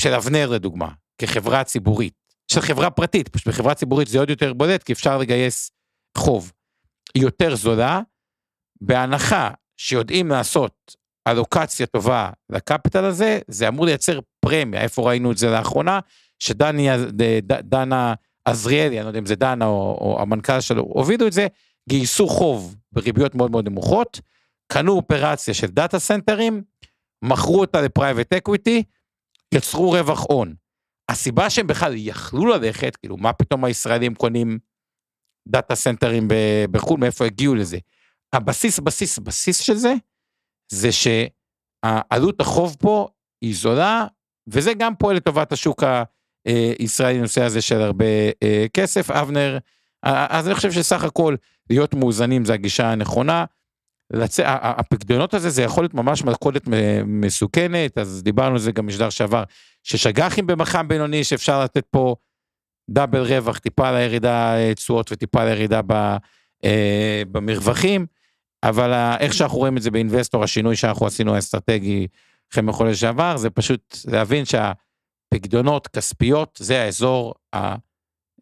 של 0.00 0.14
אבנר 0.14 0.50
לדוגמה, 0.50 0.88
כחברה 1.18 1.64
ציבורית, 1.64 2.14
של 2.52 2.60
חברה 2.60 2.90
פרטית, 2.90 3.28
פשוט 3.28 3.48
בחברה 3.48 3.74
ציבורית 3.74 4.08
זה 4.08 4.18
עוד 4.18 4.30
יותר 4.30 4.52
בולט 4.52 4.82
כי 4.82 4.92
אפשר 4.92 5.18
לגייס 5.18 5.70
חוב, 6.18 6.52
יותר 7.14 7.56
זולה, 7.56 8.00
בהנחה 8.80 9.50
שיודעים 9.76 10.28
לעשות 10.28 10.96
אלוקציה 11.28 11.86
טובה 11.86 12.30
לקפיטל 12.50 13.04
הזה, 13.04 13.38
זה 13.48 13.68
אמור 13.68 13.86
לייצר 13.86 14.20
פרמיה, 14.40 14.80
איפה 14.80 15.08
ראינו 15.08 15.32
את 15.32 15.38
זה 15.38 15.50
לאחרונה, 15.50 16.00
שדנה 16.38 18.14
עזריאלי, 18.44 18.96
אני 18.98 19.04
לא 19.04 19.08
יודע 19.10 19.18
אם 19.18 19.26
זה 19.26 19.34
דנה 19.34 19.66
או, 19.66 19.98
או 20.00 20.22
המנכ"ל 20.22 20.60
שלו, 20.60 20.82
הובילו 20.82 21.26
את 21.26 21.32
זה, 21.32 21.46
גייסו 21.88 22.28
חוב 22.28 22.76
בריביות 22.92 23.34
מאוד 23.34 23.50
מאוד 23.50 23.68
נמוכות, 23.68 24.20
קנו 24.72 24.92
אופרציה 24.92 25.54
של 25.54 25.66
דאטה 25.66 25.98
סנטרים, 25.98 26.62
מכרו 27.24 27.60
אותה 27.60 27.80
ל 27.80 27.87
private 27.87 28.32
equity, 28.32 28.82
יצרו 29.54 29.90
רווח 29.90 30.24
הון. 30.28 30.54
הסיבה 31.08 31.50
שהם 31.50 31.66
בכלל 31.66 31.92
יכלו 31.96 32.46
ללכת, 32.46 32.96
כאילו 32.96 33.16
מה 33.16 33.32
פתאום 33.32 33.64
הישראלים 33.64 34.14
קונים 34.14 34.58
דאטה 35.48 35.74
סנטרים 35.74 36.28
בחו"ל, 36.70 37.00
מאיפה 37.00 37.24
הגיעו 37.24 37.54
לזה? 37.54 37.78
הבסיס, 38.32 38.78
בסיס, 38.78 39.18
בסיס 39.18 39.58
של 39.58 39.74
זה, 39.74 39.94
זה 40.72 40.88
שעלות 40.92 42.40
החוב 42.40 42.76
פה 42.80 43.08
היא 43.42 43.56
זולה, 43.56 44.06
וזה 44.46 44.74
גם 44.74 44.96
פועל 44.96 45.16
לטובת 45.16 45.52
השוק 45.52 45.82
הישראלי, 46.78 47.18
נושא 47.18 47.42
הזה 47.42 47.60
של 47.62 47.80
הרבה 47.80 48.04
אה, 48.42 48.66
כסף. 48.74 49.10
אבנר, 49.10 49.58
אז 50.02 50.46
אני 50.46 50.54
חושב 50.54 50.72
שסך 50.72 51.04
הכל 51.04 51.34
להיות 51.70 51.94
מאוזנים 51.94 52.44
זה 52.44 52.54
הגישה 52.54 52.92
הנכונה. 52.92 53.44
לצ... 54.12 54.40
הפקדונות 54.44 55.34
הזה 55.34 55.50
זה 55.50 55.62
יכול 55.62 55.84
להיות 55.84 55.94
ממש 55.94 56.24
מלכודת 56.24 56.62
מסוכנת, 57.06 57.98
אז 57.98 58.22
דיברנו 58.22 58.52
על 58.52 58.58
זה 58.58 58.72
גם 58.72 58.86
משדר 58.86 59.10
שעבר, 59.10 59.42
שיש 59.82 60.06
אג"חים 60.06 60.46
במח"מ 60.46 60.88
בינוני 60.88 61.24
שאפשר 61.24 61.64
לתת 61.64 61.84
פה 61.90 62.16
דאבל 62.90 63.20
רווח, 63.20 63.58
טיפה 63.58 63.88
על 63.88 63.96
הירידה 63.96 64.56
אה, 64.56 64.74
תשואות 64.74 65.12
וטיפה 65.12 65.42
על 65.42 65.48
הירידה 65.48 65.80
ב, 65.86 65.92
אה, 66.64 67.22
במרווחים, 67.32 68.06
אבל 68.62 69.16
איך 69.20 69.34
שאנחנו 69.34 69.58
רואים 69.58 69.76
את 69.76 69.82
זה 69.82 69.90
באינבסטור, 69.90 70.44
השינוי 70.44 70.76
שאנחנו 70.76 71.06
עשינו 71.06 71.34
האסטרטגי 71.34 72.06
אחרי 72.52 72.62
מחודש 72.62 73.00
שעבר, 73.00 73.36
זה 73.36 73.50
פשוט 73.50 73.96
להבין 74.06 74.44
שהפקדונות 75.34 75.88
כספיות 75.88 76.58
זה 76.62 76.82
האזור 76.82 77.34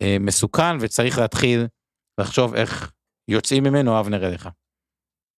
המסוכן 0.00 0.76
וצריך 0.80 1.18
להתחיל 1.18 1.66
לחשוב 2.20 2.54
איך 2.54 2.92
יוצאים 3.28 3.64
ממנו, 3.64 4.00
אבנר 4.00 4.26
אליך. 4.26 4.48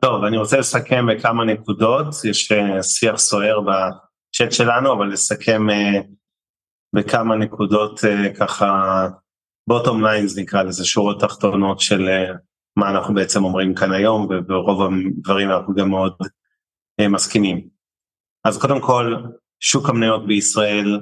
טוב, 0.03 0.25
אני 0.25 0.39
רוצה 0.39 0.59
לסכם 0.59 1.07
בכמה 1.07 1.45
נקודות, 1.45 2.07
יש 2.25 2.53
אה, 2.53 2.83
שיח 2.83 3.17
סוער 3.17 3.61
בצ'אט 3.61 4.53
שלנו, 4.53 4.93
אבל 4.93 5.07
לסכם 5.07 5.71
אה, 5.71 6.01
בכמה 6.95 7.37
נקודות 7.37 8.01
אה, 8.05 8.35
ככה, 8.35 9.09
בוטום 9.69 10.05
ליינס 10.05 10.39
נקרא 10.39 10.63
לזה, 10.63 10.85
שורות 10.85 11.21
תחתונות 11.21 11.81
של 11.81 12.09
מה 12.77 12.91
אנחנו 12.91 13.15
בעצם 13.15 13.45
אומרים 13.45 13.75
כאן 13.75 13.93
היום, 13.93 14.29
וברוב 14.31 14.93
הדברים 14.93 15.51
אנחנו 15.51 15.75
גם 15.75 15.91
מאוד 15.91 16.13
מסכימים. 17.11 17.69
אז 18.45 18.59
קודם 18.59 18.81
כל, 18.81 19.15
שוק 19.61 19.89
המניות 19.89 20.27
בישראל 20.27 21.01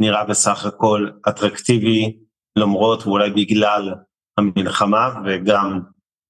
נראה 0.00 0.24
בסך 0.24 0.66
הכל 0.66 1.08
אטרקטיבי, 1.28 2.16
למרות 2.56 3.06
ואולי 3.06 3.30
בגלל 3.30 3.94
המלחמה 4.38 5.10
וגם 5.26 5.80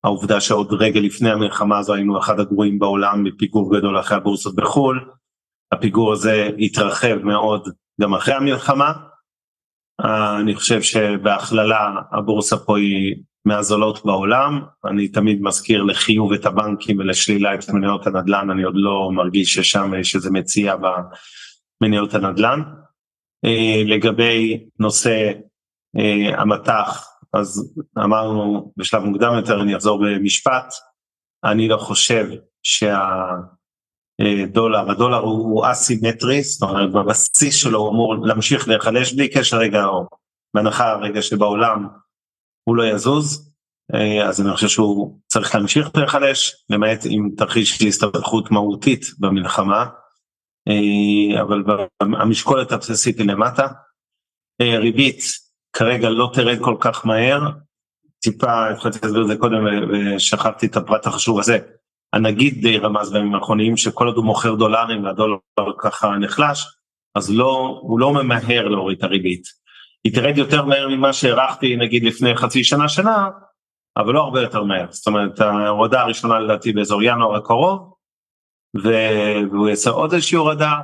העובדה 0.04 0.40
שעוד 0.40 0.72
רגע 0.72 1.00
לפני 1.00 1.30
המלחמה 1.30 1.78
הזו 1.78 1.94
היינו 1.94 2.18
אחד 2.18 2.40
הגרועים 2.40 2.78
בעולם 2.78 3.24
בפיגור 3.24 3.76
גדול 3.76 4.00
אחרי 4.00 4.16
הבורסות 4.16 4.54
בחו"ל, 4.54 5.10
הפיגור 5.72 6.12
הזה 6.12 6.50
התרחב 6.58 7.16
מאוד 7.22 7.68
גם 8.00 8.14
אחרי 8.14 8.34
המלחמה, 8.34 8.92
אני 10.40 10.54
חושב 10.54 10.82
שבהכללה 10.82 11.94
הבורסה 12.12 12.56
פה 12.56 12.78
היא 12.78 13.16
מהזולות 13.44 14.04
בעולם, 14.04 14.60
אני 14.84 15.08
תמיד 15.08 15.42
מזכיר 15.42 15.82
לחיוב 15.82 16.32
את 16.32 16.46
הבנקים 16.46 16.98
ולשלילה 16.98 17.54
את 17.54 17.70
מניות 17.70 18.06
הנדל"ן, 18.06 18.50
אני 18.50 18.62
עוד 18.62 18.74
לא 18.76 19.10
מרגיש 19.12 19.54
ששם 19.54 19.92
יש 20.00 20.14
איזה 20.14 20.30
מציאה 20.30 20.74
במניות 21.80 22.14
הנדל"ן. 22.14 22.62
אה, 23.44 23.82
לגבי 23.86 24.66
נושא 24.78 25.32
אה, 25.98 26.40
המטח, 26.40 27.10
אז 27.32 27.74
אמרנו 27.98 28.72
בשלב 28.76 29.04
מוקדם 29.04 29.32
יותר, 29.36 29.62
אני 29.62 29.76
אחזור 29.76 29.98
במשפט, 29.98 30.74
אני 31.44 31.68
לא 31.68 31.76
חושב 31.76 32.26
שהדולר, 32.62 33.50
הדולר 34.90 35.18
הוא 35.18 35.66
אסימטרי, 35.70 36.42
זאת 36.42 36.62
אומרת 36.62 36.92
בבסיס 36.92 37.54
שלו 37.54 37.78
הוא 37.78 37.90
אמור 37.90 38.26
להמשיך 38.26 38.68
להיחלש 38.68 39.12
בלי 39.12 39.28
קשר 39.28 39.56
רגע, 39.56 39.84
או 39.84 40.06
בהנחה 40.54 40.94
רגע 40.94 41.22
שבעולם 41.22 41.88
הוא 42.64 42.76
לא 42.76 42.82
יזוז, 42.82 43.50
אה, 43.94 44.28
אז 44.28 44.40
אני 44.40 44.54
חושב 44.54 44.68
שהוא 44.68 45.18
צריך 45.26 45.54
להמשיך 45.54 45.90
להיחלש, 45.96 46.64
למעט 46.70 46.98
עם 47.04 47.30
תרחיש 47.36 47.82
הסתבכות 47.82 48.50
מהותית 48.50 49.04
במלחמה, 49.18 49.80
אה, 49.80 49.86
אבל 51.40 51.62
המשקולת 52.00 52.72
הבסיסית 52.72 53.18
היא 53.18 53.26
למטה. 53.26 53.66
אה, 54.60 54.78
ריבית 54.78 55.22
כרגע 55.72 56.10
לא 56.10 56.30
תרד 56.34 56.58
כל 56.60 56.76
כך 56.80 57.06
מהר, 57.06 57.40
טיפה, 58.22 58.68
התחלתי 58.68 58.98
להסביר 59.02 59.22
את 59.22 59.28
זה 59.28 59.36
קודם 59.36 59.64
ושכחתי 59.90 60.66
את 60.66 60.76
הפרט 60.76 61.06
החשוב 61.06 61.38
הזה. 61.38 61.58
הנגיד 62.12 62.62
די 62.62 62.78
רמז 62.78 63.12
בימים 63.12 63.34
האחרונים 63.34 63.76
שכל 63.76 64.06
עוד 64.06 64.16
הוא 64.16 64.24
מוכר 64.24 64.54
דולרים 64.54 65.04
והדולר 65.04 65.36
ככה 65.78 66.16
נחלש, 66.18 66.66
אז 67.14 67.30
לא, 67.30 67.78
הוא 67.82 68.00
לא 68.00 68.12
ממהר 68.12 68.68
להוריד 68.68 68.98
את 68.98 69.04
הריבית. 69.04 69.42
היא 70.04 70.14
תרד 70.14 70.38
יותר 70.38 70.64
מהר 70.64 70.88
ממה 70.88 71.12
שהערכתי 71.12 71.76
נגיד 71.76 72.04
לפני 72.04 72.36
חצי 72.36 72.64
שנה, 72.64 72.88
שנה, 72.88 73.28
אבל 73.96 74.14
לא 74.14 74.20
הרבה 74.20 74.40
יותר 74.40 74.64
מהר. 74.64 74.86
זאת 74.90 75.06
אומרת, 75.06 75.40
ההורדה 75.40 76.00
הראשונה 76.00 76.40
לדעתי 76.40 76.72
באזור 76.72 77.02
ינואר 77.02 77.36
הקרוב, 77.36 77.92
והוא 78.74 79.68
יעשה 79.68 79.90
עוד 79.90 80.12
איזושהי 80.12 80.36
הורדה, 80.36 80.74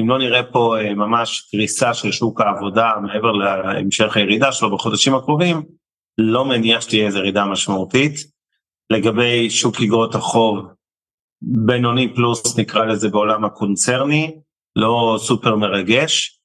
אם 0.00 0.08
לא 0.08 0.18
נראה 0.18 0.42
פה 0.42 0.76
אה, 0.80 0.94
ממש 0.94 1.48
קריסה 1.50 1.94
של 1.94 2.12
שוק 2.12 2.40
העבודה 2.40 2.90
מעבר 3.02 3.32
להמשך 3.32 4.16
הירידה 4.16 4.52
שלו 4.52 4.76
בחודשים 4.76 5.14
הקרובים, 5.14 5.62
לא 6.18 6.44
מניח 6.44 6.80
שתהיה 6.80 7.06
איזו 7.06 7.18
ירידה 7.18 7.44
משמעותית. 7.44 8.14
לגבי 8.90 9.50
שוק 9.50 9.76
אגרות 9.80 10.14
החוב, 10.14 10.66
בינוני 11.42 12.14
פלוס 12.14 12.58
נקרא 12.58 12.84
לזה 12.84 13.08
בעולם 13.08 13.44
הקונצרני, 13.44 14.34
לא 14.76 15.18
סופר 15.20 15.56
מרגש. 15.56 16.41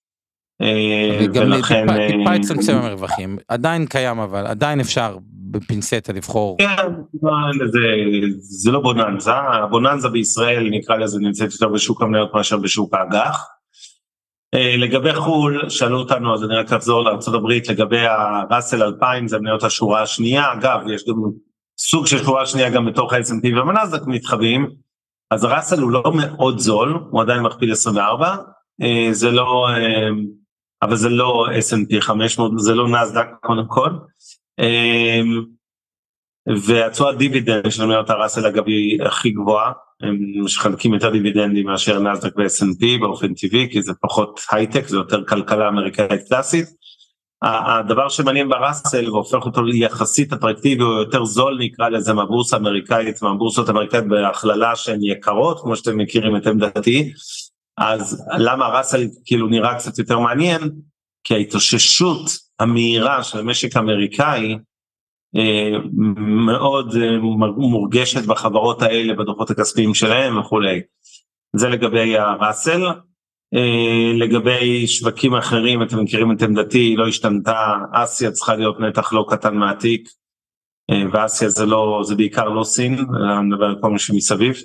אה, 0.61 1.25
ולכן... 1.33 1.85
טיפה 2.07 2.35
יצמצם 2.35 2.75
המרווחים, 2.75 3.37
עדיין 3.47 3.85
קיים 3.85 4.19
אבל, 4.19 4.47
עדיין 4.47 4.79
אפשר 4.79 5.17
בפינצטה 5.51 6.13
לבחור. 6.13 6.57
כן, 6.57 6.93
זה, 7.71 7.79
זה 8.39 8.71
לא 8.71 8.79
בוננזה, 8.79 9.33
הבוננזה 9.33 10.09
בישראל 10.09 10.69
נקרא 10.71 10.95
לזה 10.95 11.19
נמצאת 11.19 11.51
יותר 11.51 11.67
בשוק 11.67 12.01
המניות 12.01 12.33
מאשר 12.33 12.57
בשוק 12.57 12.93
האג"ח. 12.93 13.47
אה, 14.53 14.75
לגבי 14.77 15.15
חו"ל, 15.15 15.69
שאלו 15.69 15.99
אותנו, 15.99 16.33
אז 16.33 16.43
אני 16.43 16.55
רק 16.55 16.73
אחזור 16.73 17.03
לארה"ב, 17.03 17.51
לגבי 17.69 18.05
הראסל 18.07 18.83
2000 18.83 19.27
זה 19.27 19.39
מניות 19.39 19.63
השורה 19.63 20.01
השנייה, 20.01 20.53
אגב, 20.53 20.79
יש 20.89 21.03
גם 21.07 21.15
סוג 21.79 22.07
של 22.07 22.23
שורה 22.23 22.45
שנייה 22.45 22.69
גם 22.69 22.85
בתוך 22.85 23.13
ה-S&P 23.13 23.55
והמנאזק 23.55 24.01
מתחבאים, 24.07 24.69
אז 25.31 25.43
הראסל 25.43 25.81
הוא 25.81 25.91
לא 25.91 26.03
מאוד 26.13 26.59
זול, 26.59 26.99
הוא 27.09 27.21
עדיין 27.21 27.43
מכפיל 27.43 27.71
24, 27.71 28.35
אה, 28.81 29.07
זה 29.11 29.31
לא, 29.31 29.67
אה, 29.69 30.09
אבל 30.81 30.95
זה 30.95 31.09
לא 31.09 31.45
S&P 31.69 32.01
500, 32.01 32.51
זה 32.57 32.75
לא 32.75 32.87
נסדק 32.89 33.27
קודם 33.41 33.67
כל. 33.67 33.89
אמ, 34.59 35.43
והתשואת 36.65 37.17
דיבידנד 37.17 37.71
של 37.71 37.85
מניות 37.85 38.09
הראסל 38.09 38.45
אגב 38.45 38.67
היא 38.67 39.03
הכי 39.03 39.29
גבוהה, 39.29 39.71
הם 40.01 40.17
מחלקים 40.43 40.93
יותר 40.93 41.09
דיבידנדים 41.09 41.65
מאשר 41.65 41.99
נסדק 41.99 42.37
ו-S&P 42.37 42.99
באופן 42.99 43.33
טבעי, 43.33 43.67
כי 43.71 43.81
זה 43.81 43.93
פחות 44.01 44.39
הייטק, 44.51 44.87
זה 44.87 44.97
יותר 44.97 45.25
כלכלה 45.25 45.67
אמריקאית 45.67 46.21
קלאסית. 46.29 46.65
הדבר 47.41 48.09
שמעניין 48.09 48.49
בראסל 48.49 49.09
והופך 49.11 49.45
אותו 49.45 49.63
ליחסית 49.63 50.33
אטרקטיבי 50.33 50.83
או 50.83 50.99
יותר 50.99 51.25
זול 51.25 51.57
נקרא 51.59 51.89
לזה 51.89 52.13
מהבורסה 52.13 52.55
האמריקאית, 52.55 53.21
מהבורסות 53.21 53.69
האמריקאית 53.69 54.07
בהכללה 54.07 54.75
שהן 54.75 54.99
יקרות, 55.03 55.61
כמו 55.61 55.75
שאתם 55.75 55.97
מכירים 55.97 56.35
את 56.35 56.47
עמדתי, 56.47 57.13
אז 57.77 58.25
למה 58.37 58.67
ראסל 58.67 59.07
כאילו 59.25 59.47
נראה 59.47 59.75
קצת 59.75 59.99
יותר 59.99 60.19
מעניין? 60.19 60.61
כי 61.23 61.33
ההתאוששות 61.33 62.29
המהירה 62.59 63.23
של 63.23 63.39
המשק 63.39 63.77
האמריקאי 63.77 64.57
אה, 65.35 65.77
מאוד 66.45 66.95
אה, 66.95 67.17
מורגשת 67.57 68.25
בחברות 68.25 68.81
האלה, 68.81 69.13
בדוחות 69.13 69.49
הכספיים 69.49 69.93
שלהם 69.93 70.37
וכולי. 70.37 70.81
זה 71.55 71.69
לגבי 71.69 72.17
הראסל. 72.17 72.83
אה, 73.53 74.11
לגבי 74.17 74.87
שווקים 74.87 75.35
אחרים, 75.35 75.83
אתם 75.83 76.03
מכירים 76.03 76.31
את 76.31 76.41
עמדתי, 76.41 76.95
לא 76.95 77.07
השתנתה, 77.07 77.75
אסיה 77.93 78.31
צריכה 78.31 78.55
להיות 78.55 78.79
נתח 78.79 79.13
לא 79.13 79.25
קטן 79.29 79.55
מהתיק, 79.55 80.09
ואסיה 81.11 81.49
זה 81.49 81.65
לא, 81.65 82.01
זה 82.03 82.15
בעיקר 82.15 82.49
לא 82.49 82.63
סין, 82.63 82.93
אני 82.93 83.47
מדבר 83.49 83.65
על 83.65 83.75
כל 83.81 83.91
מה 83.91 83.99
שמסביב. 83.99 84.55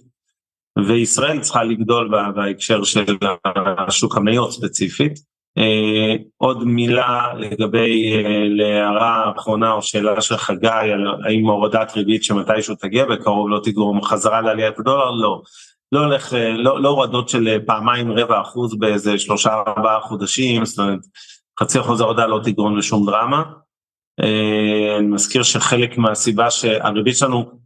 וישראל 0.79 1.41
צריכה 1.41 1.65
לגדול 1.65 2.11
בהקשר 2.35 2.85
של 2.85 3.05
השוק 3.89 4.17
המניות 4.17 4.53
ספציפית. 4.53 5.33
Uh, 5.59 6.23
עוד 6.37 6.65
מילה 6.65 7.35
לגבי 7.39 8.15
uh, 8.15 8.27
להערה 8.49 9.25
האחרונה 9.25 9.73
או 9.73 9.83
שאלה 9.83 10.21
של 10.21 10.37
חגי 10.37 10.69
האם 11.25 11.47
הורדת 11.47 11.93
ריבית 11.97 12.25
שמתישהו 12.25 12.75
תגיע 12.75 13.05
בקרוב 13.05 13.49
לא 13.49 13.61
תגרום 13.65 14.03
חזרה 14.03 14.41
לעליית 14.41 14.79
הדולר 14.79 15.11
לא. 15.11 15.43
לא 15.93 16.01
הולך, 16.01 16.33
uh, 16.33 16.37
לא, 16.37 16.83
לא 16.83 16.89
הורדות 16.89 17.29
של 17.29 17.59
פעמיים 17.67 18.13
רבע 18.13 18.41
אחוז 18.41 18.79
באיזה 18.79 19.19
שלושה 19.19 19.55
ארבעה 19.55 20.01
חודשים, 20.01 20.65
זאת 20.65 20.79
אומרת 20.79 21.01
חצי 21.61 21.81
אחוז 21.81 22.01
ההורדה 22.01 22.27
לא 22.27 22.41
תגרום 22.45 22.79
לשום 22.79 23.07
דרמה. 23.07 23.43
אני 24.99 25.07
מזכיר 25.07 25.43
שחלק 25.43 25.99
מהסיבה 25.99 26.51
שהריבית 26.51 27.17
שלנו, 27.17 27.62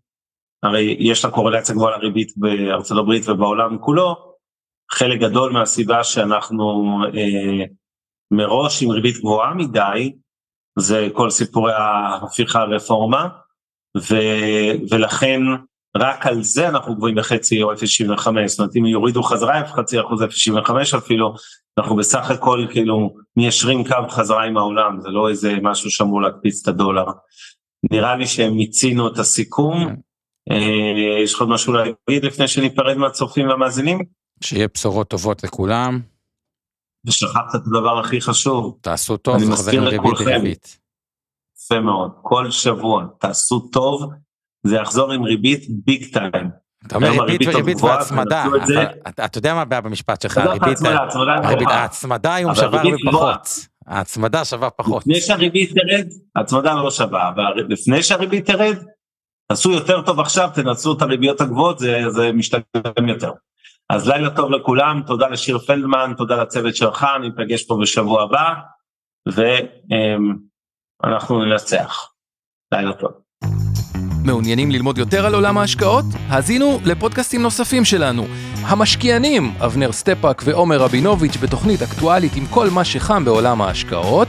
הרי 0.66 0.96
יש 1.00 1.24
לה 1.24 1.30
קורלציה 1.30 1.74
גבוהה 1.74 1.96
לריבית 1.96 2.32
בארצות 2.36 2.98
הברית 2.98 3.28
ובעולם 3.28 3.78
כולו, 3.78 4.16
חלק 4.90 5.20
גדול 5.20 5.52
מהסיבה 5.52 6.04
שאנחנו 6.04 6.98
אה, 7.14 7.64
מראש 8.30 8.82
עם 8.82 8.90
ריבית 8.90 9.18
גבוהה 9.18 9.54
מדי, 9.54 10.12
זה 10.78 11.08
כל 11.12 11.30
סיפורי 11.30 11.72
ההפיכה 11.72 12.60
הרפורמה, 12.60 13.28
ו, 13.96 14.16
ולכן 14.90 15.40
רק 15.96 16.26
על 16.26 16.42
זה 16.42 16.68
אנחנו 16.68 16.96
גבוהים 16.96 17.16
בחצי 17.16 17.62
או 17.62 17.72
0.75, 17.72 17.76
זאת 18.46 18.58
אומרת 18.58 18.76
אם 18.76 18.86
יורידו 18.86 19.22
חזרה 19.22 19.66
חצי 19.66 20.00
אחוז 20.00 20.22
0.75 20.22 20.98
אפילו, 20.98 21.34
אנחנו 21.78 21.96
בסך 21.96 22.30
הכל 22.30 22.66
כאילו 22.70 23.14
מיישרים 23.36 23.84
קו 23.84 24.08
חזרה 24.08 24.44
עם 24.44 24.56
העולם, 24.56 25.00
זה 25.00 25.08
לא 25.08 25.28
איזה 25.28 25.54
משהו 25.62 25.90
שאמור 25.90 26.22
להקפיץ 26.22 26.62
את 26.62 26.68
הדולר. 26.68 27.04
נראה 27.90 28.16
לי 28.16 28.26
שהם 28.26 28.56
מיצינו 28.56 29.08
את 29.08 29.18
הסיכום, 29.18 29.88
אה, 29.88 29.92
יש 31.24 31.34
לך 31.34 31.40
עוד 31.40 31.48
משהו 31.48 31.72
להגיד 31.72 32.24
לפני 32.24 32.48
שניפרד 32.48 32.96
מהצופים 32.96 33.48
והמאזינים? 33.48 33.98
שיהיה 34.44 34.68
בשורות 34.74 35.08
טובות 35.08 35.44
לכולם. 35.44 36.00
ושכחת 37.06 37.54
את 37.54 37.60
הדבר 37.66 37.98
הכי 37.98 38.20
חשוב. 38.20 38.78
תעשו 38.80 39.16
טוב, 39.16 39.36
עם 39.42 39.52
ריבית 39.84 40.18
דריבית. 40.18 40.78
יפה 41.58 41.80
מאוד, 41.80 42.10
כל 42.22 42.50
שבוע 42.50 43.04
תעשו 43.18 43.60
טוב, 43.60 44.10
זה 44.66 44.76
יחזור 44.76 45.12
עם 45.12 45.22
ריבית 45.22 45.66
ביג 45.84 46.12
טיים. 46.12 46.50
אתה 46.86 46.96
אומר 46.96 47.10
ריבית 47.24 47.48
וריבית 47.48 47.80
והצמדה, 47.80 48.44
אתה 49.08 49.38
יודע 49.38 49.54
מה 49.54 49.60
הבעיה 49.60 49.80
במשפט 49.80 50.22
שלך, 50.22 50.40
ההצמדה 51.66 52.34
היום 52.34 52.54
שווה 52.54 52.80
הרבה 52.80 52.96
פחות, 53.10 53.48
ההצמדה 53.86 54.44
שווה 54.44 54.70
פחות. 54.70 55.02
לפני 55.02 55.20
שהריבית 55.20 55.70
תרד, 55.70 56.08
ההצמדה 56.36 56.74
לא 56.74 56.90
שווה, 56.90 57.32
ולפני 57.56 58.02
שהריבית 58.02 58.46
תרד, 58.46 58.76
תעשו 59.48 59.70
יותר 59.70 60.02
טוב 60.02 60.20
עכשיו, 60.20 60.50
תנצלו 60.54 60.92
את 60.92 61.02
הריביות 61.02 61.40
הגבוהות, 61.40 61.78
זה 62.08 62.32
משתלם 62.34 63.08
יותר. 63.08 63.30
אז 63.90 64.08
לילה 64.08 64.30
טוב 64.30 64.50
לכולם, 64.50 65.02
תודה 65.06 65.28
לשיר 65.28 65.58
פלדמן, 65.58 66.12
תודה 66.16 66.42
לצוות 66.42 66.76
שלך, 66.76 67.06
ניפגש 67.20 67.62
פה 67.62 67.78
בשבוע 67.82 68.22
הבא, 68.22 68.54
ואנחנו 71.04 71.44
ננצח. 71.44 72.10
לילה 72.72 72.92
טוב. 72.92 73.10
מעוניינים 74.24 74.70
ללמוד 74.70 74.98
יותר 74.98 75.26
על 75.26 75.34
עולם 75.34 75.58
ההשקעות? 75.58 76.04
האזינו 76.28 76.78
לפודקאסטים 76.84 77.42
נוספים 77.42 77.84
שלנו. 77.84 78.26
המשקיענים, 78.62 79.52
אבנר 79.64 79.92
סטפאק 79.92 80.42
ועומר 80.44 80.76
רבינוביץ' 80.76 81.36
בתוכנית 81.36 81.82
אקטואלית 81.82 82.32
עם 82.36 82.46
כל 82.46 82.68
מה 82.70 82.84
שחם 82.84 83.24
בעולם 83.24 83.62
ההשקעות. 83.62 84.28